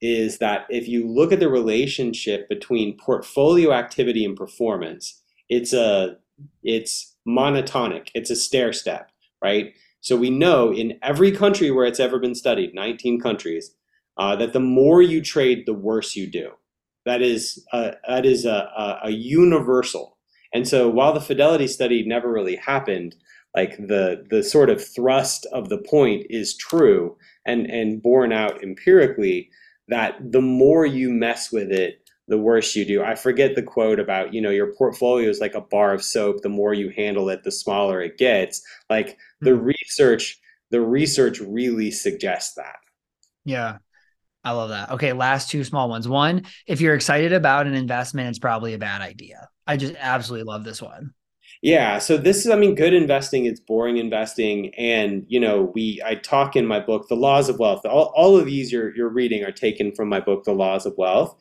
is 0.00 0.38
that 0.38 0.66
if 0.68 0.88
you 0.88 1.06
look 1.08 1.32
at 1.32 1.40
the 1.40 1.48
relationship 1.48 2.48
between 2.48 2.98
portfolio 2.98 3.72
activity 3.72 4.24
and 4.24 4.36
performance, 4.36 5.22
it's 5.48 5.72
a 5.72 6.16
it's 6.62 7.16
monotonic. 7.26 8.08
It's 8.14 8.30
a 8.30 8.36
stair 8.36 8.72
step, 8.72 9.10
right? 9.42 9.74
So 10.00 10.16
we 10.16 10.30
know 10.30 10.72
in 10.72 10.98
every 11.02 11.30
country 11.30 11.70
where 11.70 11.86
it's 11.86 12.00
ever 12.00 12.18
been 12.18 12.34
studied, 12.34 12.74
19 12.74 13.20
countries, 13.20 13.74
uh, 14.16 14.34
that 14.36 14.52
the 14.52 14.60
more 14.60 15.00
you 15.00 15.22
trade, 15.22 15.64
the 15.64 15.74
worse 15.74 16.16
you 16.16 16.26
do. 16.26 16.50
That 17.04 17.22
is 17.22 17.64
a, 17.72 17.94
that 18.08 18.26
is 18.26 18.44
a, 18.44 18.70
a, 18.76 19.00
a 19.04 19.10
universal 19.10 20.11
and 20.52 20.66
so 20.66 20.88
while 20.88 21.12
the 21.12 21.20
fidelity 21.20 21.66
study 21.66 22.04
never 22.06 22.30
really 22.30 22.56
happened, 22.56 23.16
like 23.54 23.76
the 23.76 24.24
the 24.30 24.42
sort 24.42 24.70
of 24.70 24.84
thrust 24.84 25.46
of 25.52 25.68
the 25.68 25.78
point 25.78 26.26
is 26.30 26.56
true 26.56 27.16
and 27.46 27.66
and 27.66 28.02
borne 28.02 28.32
out 28.32 28.62
empirically 28.62 29.50
that 29.88 30.16
the 30.32 30.40
more 30.40 30.86
you 30.86 31.10
mess 31.10 31.52
with 31.52 31.70
it 31.70 31.98
the 32.28 32.38
worse 32.38 32.76
you 32.76 32.84
do. 32.84 33.02
I 33.02 33.14
forget 33.14 33.56
the 33.56 33.62
quote 33.62 33.98
about 33.98 34.32
you 34.32 34.40
know 34.40 34.50
your 34.50 34.72
portfolio 34.74 35.28
is 35.28 35.40
like 35.40 35.54
a 35.54 35.60
bar 35.60 35.92
of 35.92 36.04
soap. 36.04 36.42
The 36.42 36.48
more 36.48 36.72
you 36.72 36.90
handle 36.90 37.28
it 37.28 37.42
the 37.44 37.52
smaller 37.52 38.00
it 38.00 38.16
gets. 38.16 38.62
Like 38.88 39.18
the 39.40 39.56
hmm. 39.56 39.64
research 39.64 40.38
the 40.70 40.80
research 40.80 41.40
really 41.40 41.90
suggests 41.90 42.54
that. 42.54 42.76
Yeah 43.44 43.78
i 44.44 44.52
love 44.52 44.70
that 44.70 44.90
okay 44.90 45.12
last 45.12 45.50
two 45.50 45.64
small 45.64 45.88
ones 45.88 46.08
one 46.08 46.44
if 46.66 46.80
you're 46.80 46.94
excited 46.94 47.32
about 47.32 47.66
an 47.66 47.74
investment 47.74 48.28
it's 48.28 48.38
probably 48.38 48.74
a 48.74 48.78
bad 48.78 49.00
idea 49.00 49.48
I 49.66 49.76
just 49.76 49.94
absolutely 49.98 50.44
love 50.44 50.64
this 50.64 50.82
one. 50.82 51.14
Yeah, 51.62 51.98
so 51.98 52.16
this 52.16 52.44
is, 52.44 52.50
I 52.50 52.56
mean, 52.56 52.74
good 52.74 52.92
investing. 52.92 53.44
It's 53.44 53.60
boring 53.60 53.96
investing, 53.98 54.74
and 54.74 55.24
you 55.28 55.38
know, 55.38 55.70
we 55.74 56.02
I 56.04 56.16
talk 56.16 56.56
in 56.56 56.66
my 56.66 56.80
book, 56.80 57.06
The 57.08 57.14
Laws 57.14 57.48
of 57.48 57.60
Wealth. 57.60 57.86
All, 57.86 58.12
all 58.16 58.36
of 58.36 58.46
these 58.46 58.72
you're 58.72 58.94
you're 58.96 59.08
reading 59.08 59.44
are 59.44 59.52
taken 59.52 59.94
from 59.94 60.08
my 60.08 60.18
book, 60.18 60.42
The 60.42 60.52
Laws 60.52 60.86
of 60.86 60.94
Wealth, 60.96 61.36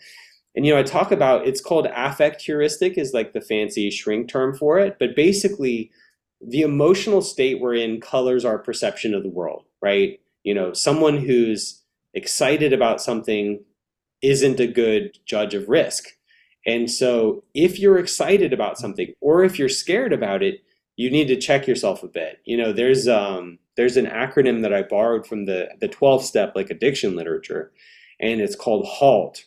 and 0.56 0.64
you 0.64 0.74
know, 0.74 0.80
I 0.80 0.84
talk 0.84 1.12
about 1.12 1.48
it's 1.48 1.62
called 1.62 1.88
affect 1.96 2.42
heuristic 2.42 3.00
is 3.00 3.14
like 3.14 3.34
the 3.34 3.42
fancy 3.42 3.90
shrink 3.90 4.30
term 4.30 4.56
for 4.56 4.78
it, 4.78 4.98
but 5.00 5.16
basically, 5.16 5.90
the 6.40 6.62
emotional 6.62 7.24
state 7.24 7.60
we're 7.60 7.76
in 7.76 8.00
colors 8.00 8.46
our 8.46 8.60
perception 8.60 9.16
of 9.16 9.24
the 9.24 9.30
world, 9.30 9.66
right? 9.82 10.20
You 10.44 10.54
know, 10.54 10.72
someone 10.74 11.18
who's 11.18 11.81
excited 12.14 12.74
about 12.74 13.02
something 13.02 13.64
isn't 14.22 14.60
a 14.60 14.68
good 14.68 15.18
judge 15.26 15.54
of 15.54 15.70
risk 15.70 16.10
and 16.66 16.90
so 16.90 17.44
if 17.54 17.80
you're 17.80 17.98
excited 17.98 18.54
about 18.54 18.78
something 18.78 19.14
or 19.20 19.44
if 19.44 19.58
you're 19.58 19.70
scared 19.70 20.14
about 20.14 20.44
it, 20.44 20.62
you 20.96 21.10
need 21.10 21.28
to 21.28 21.38
check 21.38 21.68
yourself 21.68 22.04
a 22.04 22.08
bit. 22.08 22.40
You 22.46 22.58
know, 22.58 22.72
there's 22.72 23.08
um 23.08 23.58
there's 23.78 23.98
an 23.98 24.06
acronym 24.06 24.62
that 24.62 24.74
I 24.74 24.84
borrowed 24.84 25.26
from 25.26 25.46
the 25.46 25.70
the 25.80 25.88
12 25.88 26.24
step 26.24 26.54
like 26.56 26.70
addiction 26.70 27.16
literature 27.16 27.72
and 28.20 28.42
it's 28.42 28.56
called 28.56 28.86
HALT. 28.86 29.46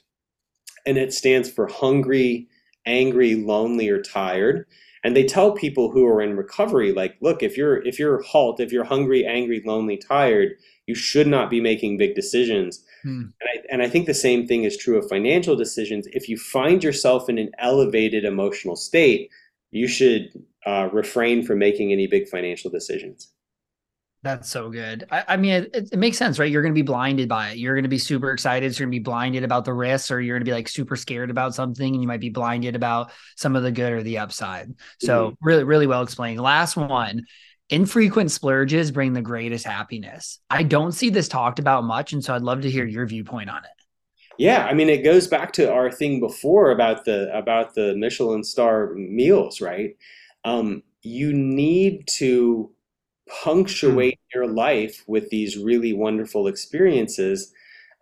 And 0.86 0.98
it 0.98 1.14
stands 1.14 1.48
for 1.48 1.66
hungry, 1.66 2.48
angry, 2.84 3.36
lonely 3.36 3.88
or 3.88 4.02
tired. 4.02 4.66
And 5.04 5.14
they 5.14 5.24
tell 5.24 5.52
people 5.52 5.90
who 5.90 6.06
are 6.06 6.20
in 6.20 6.36
recovery 6.36 6.92
like, 6.92 7.16
look, 7.20 7.42
if 7.42 7.56
you're 7.56 7.86
if 7.86 7.98
you're 7.98 8.22
HALT, 8.22 8.58
if 8.58 8.72
you're 8.72 8.84
hungry, 8.84 9.24
angry, 9.24 9.62
lonely, 9.64 9.98
tired, 9.98 10.54
you 10.86 10.94
should 10.94 11.26
not 11.26 11.50
be 11.50 11.60
making 11.60 11.96
big 11.96 12.14
decisions 12.14 12.84
Hmm. 13.04 13.20
And, 13.20 13.32
I, 13.42 13.62
and 13.70 13.82
I 13.82 13.88
think 13.88 14.06
the 14.06 14.14
same 14.14 14.46
thing 14.46 14.64
is 14.64 14.78
true 14.78 14.96
of 14.96 15.08
financial 15.08 15.54
decisions. 15.54 16.06
If 16.08 16.28
you 16.28 16.38
find 16.38 16.82
yourself 16.82 17.28
in 17.28 17.38
an 17.38 17.50
elevated 17.58 18.24
emotional 18.24 18.76
state, 18.76 19.30
you 19.70 19.86
should 19.86 20.42
uh, 20.66 20.88
refrain 20.90 21.44
from 21.44 21.58
making 21.58 21.92
any 21.92 22.06
big 22.06 22.28
financial 22.28 22.70
decisions. 22.70 23.30
That's 24.22 24.48
so 24.48 24.70
good. 24.70 25.06
I, 25.10 25.24
I 25.28 25.36
mean, 25.36 25.68
it, 25.74 25.90
it, 25.92 25.98
makes 25.98 26.16
sense, 26.16 26.38
right? 26.38 26.50
You're 26.50 26.62
going 26.62 26.72
to 26.72 26.78
be 26.78 26.80
blinded 26.80 27.28
by 27.28 27.50
it. 27.50 27.58
You're 27.58 27.74
going 27.74 27.82
to 27.82 27.90
be 27.90 27.98
super 27.98 28.30
excited. 28.30 28.74
So 28.74 28.78
you're 28.78 28.86
going 28.86 28.92
to 28.92 29.00
be 29.00 29.04
blinded 29.04 29.44
about 29.44 29.66
the 29.66 29.74
risks, 29.74 30.10
or 30.10 30.18
you're 30.22 30.38
going 30.38 30.46
to 30.46 30.50
be 30.50 30.54
like 30.54 30.66
super 30.66 30.96
scared 30.96 31.28
about 31.28 31.54
something, 31.54 31.92
and 31.92 32.00
you 32.00 32.08
might 32.08 32.22
be 32.22 32.30
blinded 32.30 32.74
about 32.74 33.12
some 33.36 33.54
of 33.54 33.62
the 33.62 33.70
good 33.70 33.92
or 33.92 34.02
the 34.02 34.16
upside. 34.16 34.72
So 34.98 35.26
mm-hmm. 35.26 35.46
really, 35.46 35.64
really 35.64 35.86
well 35.86 36.00
explained. 36.00 36.40
Last 36.40 36.74
one 36.74 37.26
infrequent 37.70 38.30
splurges 38.30 38.90
bring 38.90 39.12
the 39.12 39.22
greatest 39.22 39.66
happiness. 39.66 40.38
I 40.50 40.62
don't 40.62 40.92
see 40.92 41.10
this 41.10 41.28
talked 41.28 41.58
about 41.58 41.84
much. 41.84 42.12
And 42.12 42.24
so 42.24 42.34
I'd 42.34 42.42
love 42.42 42.62
to 42.62 42.70
hear 42.70 42.84
your 42.84 43.06
viewpoint 43.06 43.50
on 43.50 43.64
it. 43.64 43.70
Yeah, 44.36 44.64
I 44.64 44.74
mean 44.74 44.88
it 44.88 45.04
goes 45.04 45.28
back 45.28 45.52
to 45.54 45.72
our 45.72 45.92
thing 45.92 46.18
before 46.18 46.72
about 46.72 47.04
the 47.04 47.34
about 47.36 47.74
the 47.74 47.94
Michelin 47.96 48.42
star 48.42 48.92
meals, 48.94 49.60
right? 49.60 49.96
Um, 50.44 50.82
you 51.02 51.32
need 51.32 52.08
to 52.18 52.70
punctuate 53.42 54.18
mm. 54.18 54.34
your 54.34 54.48
life 54.48 55.04
with 55.06 55.30
these 55.30 55.56
really 55.56 55.92
wonderful 55.92 56.48
experiences, 56.48 57.52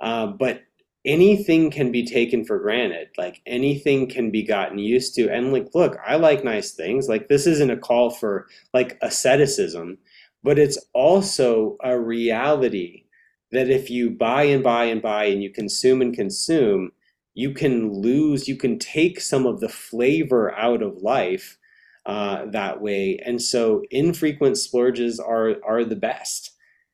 uh, 0.01 0.27
but 0.27 0.63
anything 1.05 1.71
can 1.71 1.91
be 1.91 2.05
taken 2.05 2.45
for 2.45 2.59
granted. 2.59 3.09
Like 3.19 3.41
anything 3.47 4.09
can 4.09 4.31
be 4.31 4.43
gotten 4.43 4.79
used 4.79 5.15
to. 5.17 5.29
And 5.29 5.53
like, 5.53 5.69
look, 5.75 5.97
I 6.07 6.17
like 6.17 6.45
nice 6.45 6.73
things. 6.73 7.09
Like 7.09 7.29
this 7.29 7.47
isn't 7.47 7.71
a 7.71 7.77
call 7.77 8.11
for 8.11 8.47
like 8.73 8.99
asceticism, 9.03 9.99
but 10.43 10.59
it's 10.59 10.79
also 10.93 11.77
a 11.83 11.99
reality 11.99 13.05
that 13.51 13.69
if 13.69 13.91
you 13.91 14.11
buy 14.11 14.45
and 14.45 14.63
buy 14.63 14.85
and 14.85 15.03
buy 15.03 15.25
and 15.25 15.43
you 15.43 15.51
consume 15.51 16.01
and 16.01 16.15
consume, 16.15 16.93
you 17.35 17.53
can 17.53 17.93
lose, 17.93 18.49
you 18.49 18.57
can 18.57 18.79
take 18.79 19.21
some 19.21 19.47
of 19.47 19.61
the 19.61 19.69
flavor 19.69 20.55
out 20.55 20.83
of 20.83 21.03
life 21.03 21.59
uh, 22.07 22.47
that 22.47 22.81
way. 22.81 23.19
And 23.25 23.41
so 23.41 23.83
infrequent 23.91 24.59
splurges 24.59 25.21
are 25.21 25.57
are 25.65 25.85
the 25.85 25.97
best. 25.97 26.53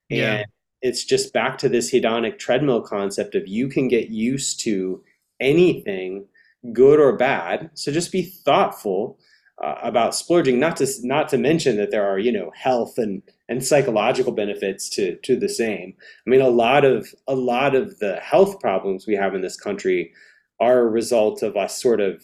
Yeah. 0.09 0.35
And 0.37 0.47
it's 0.83 1.05
just 1.05 1.33
back 1.33 1.59
to 1.59 1.69
this 1.69 1.93
hedonic 1.93 2.39
treadmill 2.39 2.83
concept 2.83 3.35
of 3.35 3.49
you 3.49 3.69
can 3.69 3.89
get 3.89 4.09
used 4.09 4.61
to 4.61 5.03
anything, 5.41 6.27
good 6.73 7.01
or 7.01 7.17
bad. 7.17 7.71
So 7.75 7.93
just 7.93 8.13
be 8.13 8.23
thoughtful 8.23 9.19
uh, 9.63 9.77
about 9.83 10.15
splurging. 10.15 10.61
Not 10.61 10.77
to 10.77 10.87
not 11.03 11.29
to 11.31 11.39
mention 11.39 11.77
that 11.77 11.91
there 11.91 12.09
are 12.09 12.19
you 12.19 12.33
know 12.33 12.53
health 12.55 12.99
and 12.99 13.23
and 13.49 13.65
psychological 13.65 14.33
benefits 14.33 14.89
to 14.91 15.17
to 15.17 15.37
the 15.37 15.49
same. 15.49 15.95
I 16.27 16.31
mean, 16.31 16.41
a 16.41 16.49
lot 16.49 16.85
of 16.85 17.09
a 17.27 17.35
lot 17.35 17.75
of 17.75 17.99
the 17.99 18.17
health 18.17 18.61
problems 18.61 19.07
we 19.07 19.15
have 19.17 19.35
in 19.35 19.43
this 19.43 19.59
country 19.59 20.13
are 20.61 20.81
a 20.81 20.91
result 20.91 21.43
of 21.43 21.57
us 21.57 21.81
sort 21.81 22.01
of 22.01 22.23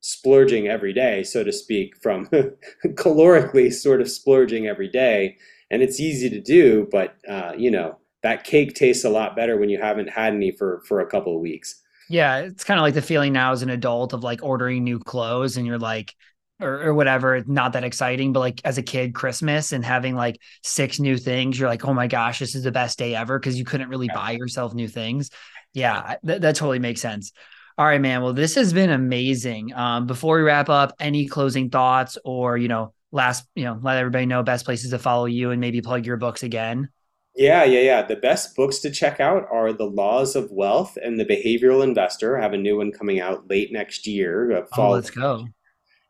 splurging 0.00 0.68
every 0.68 0.92
day, 0.92 1.22
so 1.22 1.42
to 1.42 1.52
speak, 1.52 1.96
from 2.02 2.26
calorically 2.84 3.72
sort 3.72 4.02
of 4.02 4.10
splurging 4.10 4.66
every 4.66 4.88
day 4.88 5.36
and 5.74 5.82
it's 5.82 5.98
easy 5.98 6.30
to 6.30 6.40
do, 6.40 6.88
but 6.92 7.16
uh, 7.28 7.52
you 7.56 7.70
know 7.70 7.98
that 8.22 8.44
cake 8.44 8.74
tastes 8.74 9.04
a 9.04 9.10
lot 9.10 9.36
better 9.36 9.58
when 9.58 9.68
you 9.68 9.78
haven't 9.78 10.08
had 10.08 10.32
any 10.32 10.52
for 10.52 10.82
for 10.86 11.00
a 11.00 11.06
couple 11.06 11.34
of 11.34 11.42
weeks. 11.42 11.82
Yeah, 12.08 12.38
it's 12.38 12.64
kind 12.64 12.78
of 12.78 12.82
like 12.82 12.94
the 12.94 13.02
feeling 13.02 13.32
now 13.32 13.52
as 13.52 13.62
an 13.62 13.70
adult 13.70 14.12
of 14.12 14.22
like 14.22 14.42
ordering 14.42 14.84
new 14.84 14.98
clothes 14.98 15.56
and 15.56 15.66
you're 15.66 15.78
like, 15.78 16.14
or, 16.60 16.82
or 16.82 16.94
whatever, 16.94 17.42
not 17.46 17.72
that 17.72 17.82
exciting. 17.82 18.32
But 18.32 18.40
like 18.40 18.60
as 18.64 18.78
a 18.78 18.82
kid, 18.82 19.14
Christmas 19.14 19.72
and 19.72 19.84
having 19.84 20.14
like 20.14 20.40
six 20.62 21.00
new 21.00 21.16
things, 21.16 21.58
you're 21.58 21.68
like, 21.68 21.84
oh 21.84 21.94
my 21.94 22.06
gosh, 22.06 22.38
this 22.38 22.54
is 22.54 22.62
the 22.62 22.72
best 22.72 22.98
day 22.98 23.14
ever 23.14 23.38
because 23.38 23.58
you 23.58 23.64
couldn't 23.64 23.88
really 23.88 24.08
buy 24.08 24.32
yourself 24.32 24.74
new 24.74 24.88
things. 24.88 25.30
Yeah, 25.72 26.16
th- 26.24 26.40
that 26.42 26.56
totally 26.56 26.78
makes 26.78 27.00
sense. 27.00 27.32
All 27.76 27.84
right, 27.84 28.00
man. 28.00 28.22
Well, 28.22 28.32
this 28.32 28.54
has 28.54 28.72
been 28.72 28.90
amazing. 28.90 29.74
Um, 29.74 30.06
before 30.06 30.36
we 30.36 30.42
wrap 30.44 30.68
up, 30.68 30.94
any 31.00 31.26
closing 31.26 31.70
thoughts 31.70 32.16
or 32.24 32.56
you 32.56 32.68
know 32.68 32.93
last, 33.14 33.46
you 33.54 33.64
know, 33.64 33.78
let 33.80 33.96
everybody 33.96 34.26
know 34.26 34.42
best 34.42 34.64
places 34.64 34.90
to 34.90 34.98
follow 34.98 35.26
you 35.26 35.52
and 35.52 35.60
maybe 35.60 35.80
plug 35.80 36.04
your 36.04 36.16
books 36.16 36.42
again? 36.42 36.90
Yeah, 37.36 37.64
yeah, 37.64 37.80
yeah. 37.80 38.02
The 38.02 38.16
best 38.16 38.54
books 38.54 38.78
to 38.80 38.90
check 38.90 39.20
out 39.20 39.46
are 39.50 39.72
The 39.72 39.86
Laws 39.86 40.36
of 40.36 40.50
Wealth 40.50 40.98
and 41.02 41.18
The 41.18 41.24
Behavioral 41.24 41.82
Investor. 41.82 42.36
I 42.36 42.42
have 42.42 42.52
a 42.52 42.58
new 42.58 42.76
one 42.76 42.92
coming 42.92 43.20
out 43.20 43.48
late 43.48 43.72
next 43.72 44.06
year. 44.06 44.52
Uh, 44.52 44.66
oh, 44.76 44.90
let's 44.90 45.10
go. 45.10 45.46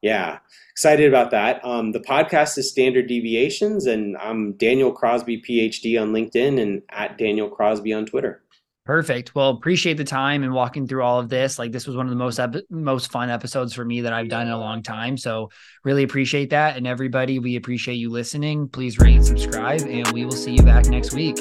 Yeah, 0.02 0.38
excited 0.70 1.08
about 1.08 1.30
that. 1.30 1.64
Um, 1.64 1.92
the 1.92 2.00
podcast 2.00 2.58
is 2.58 2.70
Standard 2.70 3.06
Deviations, 3.06 3.86
and 3.86 4.18
I'm 4.18 4.52
Daniel 4.52 4.92
Crosby, 4.92 5.40
PhD 5.40 6.00
on 6.00 6.12
LinkedIn 6.12 6.60
and 6.60 6.82
at 6.90 7.16
Daniel 7.16 7.48
Crosby 7.48 7.94
on 7.94 8.04
Twitter. 8.04 8.43
Perfect. 8.84 9.34
Well, 9.34 9.48
appreciate 9.48 9.96
the 9.96 10.04
time 10.04 10.42
and 10.42 10.52
walking 10.52 10.86
through 10.86 11.02
all 11.02 11.18
of 11.18 11.30
this. 11.30 11.58
Like 11.58 11.72
this 11.72 11.86
was 11.86 11.96
one 11.96 12.04
of 12.04 12.10
the 12.10 12.16
most 12.16 12.38
ep- 12.38 12.64
most 12.68 13.10
fun 13.10 13.30
episodes 13.30 13.72
for 13.72 13.82
me 13.82 14.02
that 14.02 14.12
I've 14.12 14.28
done 14.28 14.46
in 14.46 14.52
a 14.52 14.58
long 14.58 14.82
time. 14.82 15.16
So 15.16 15.50
really 15.84 16.02
appreciate 16.02 16.50
that. 16.50 16.76
And 16.76 16.86
everybody, 16.86 17.38
we 17.38 17.56
appreciate 17.56 17.94
you 17.94 18.10
listening. 18.10 18.68
Please 18.68 18.98
rate 18.98 19.16
and 19.16 19.24
subscribe, 19.24 19.80
and 19.82 20.06
we 20.12 20.26
will 20.26 20.32
see 20.32 20.52
you 20.52 20.62
back 20.62 20.86
next 20.86 21.14
week. 21.14 21.38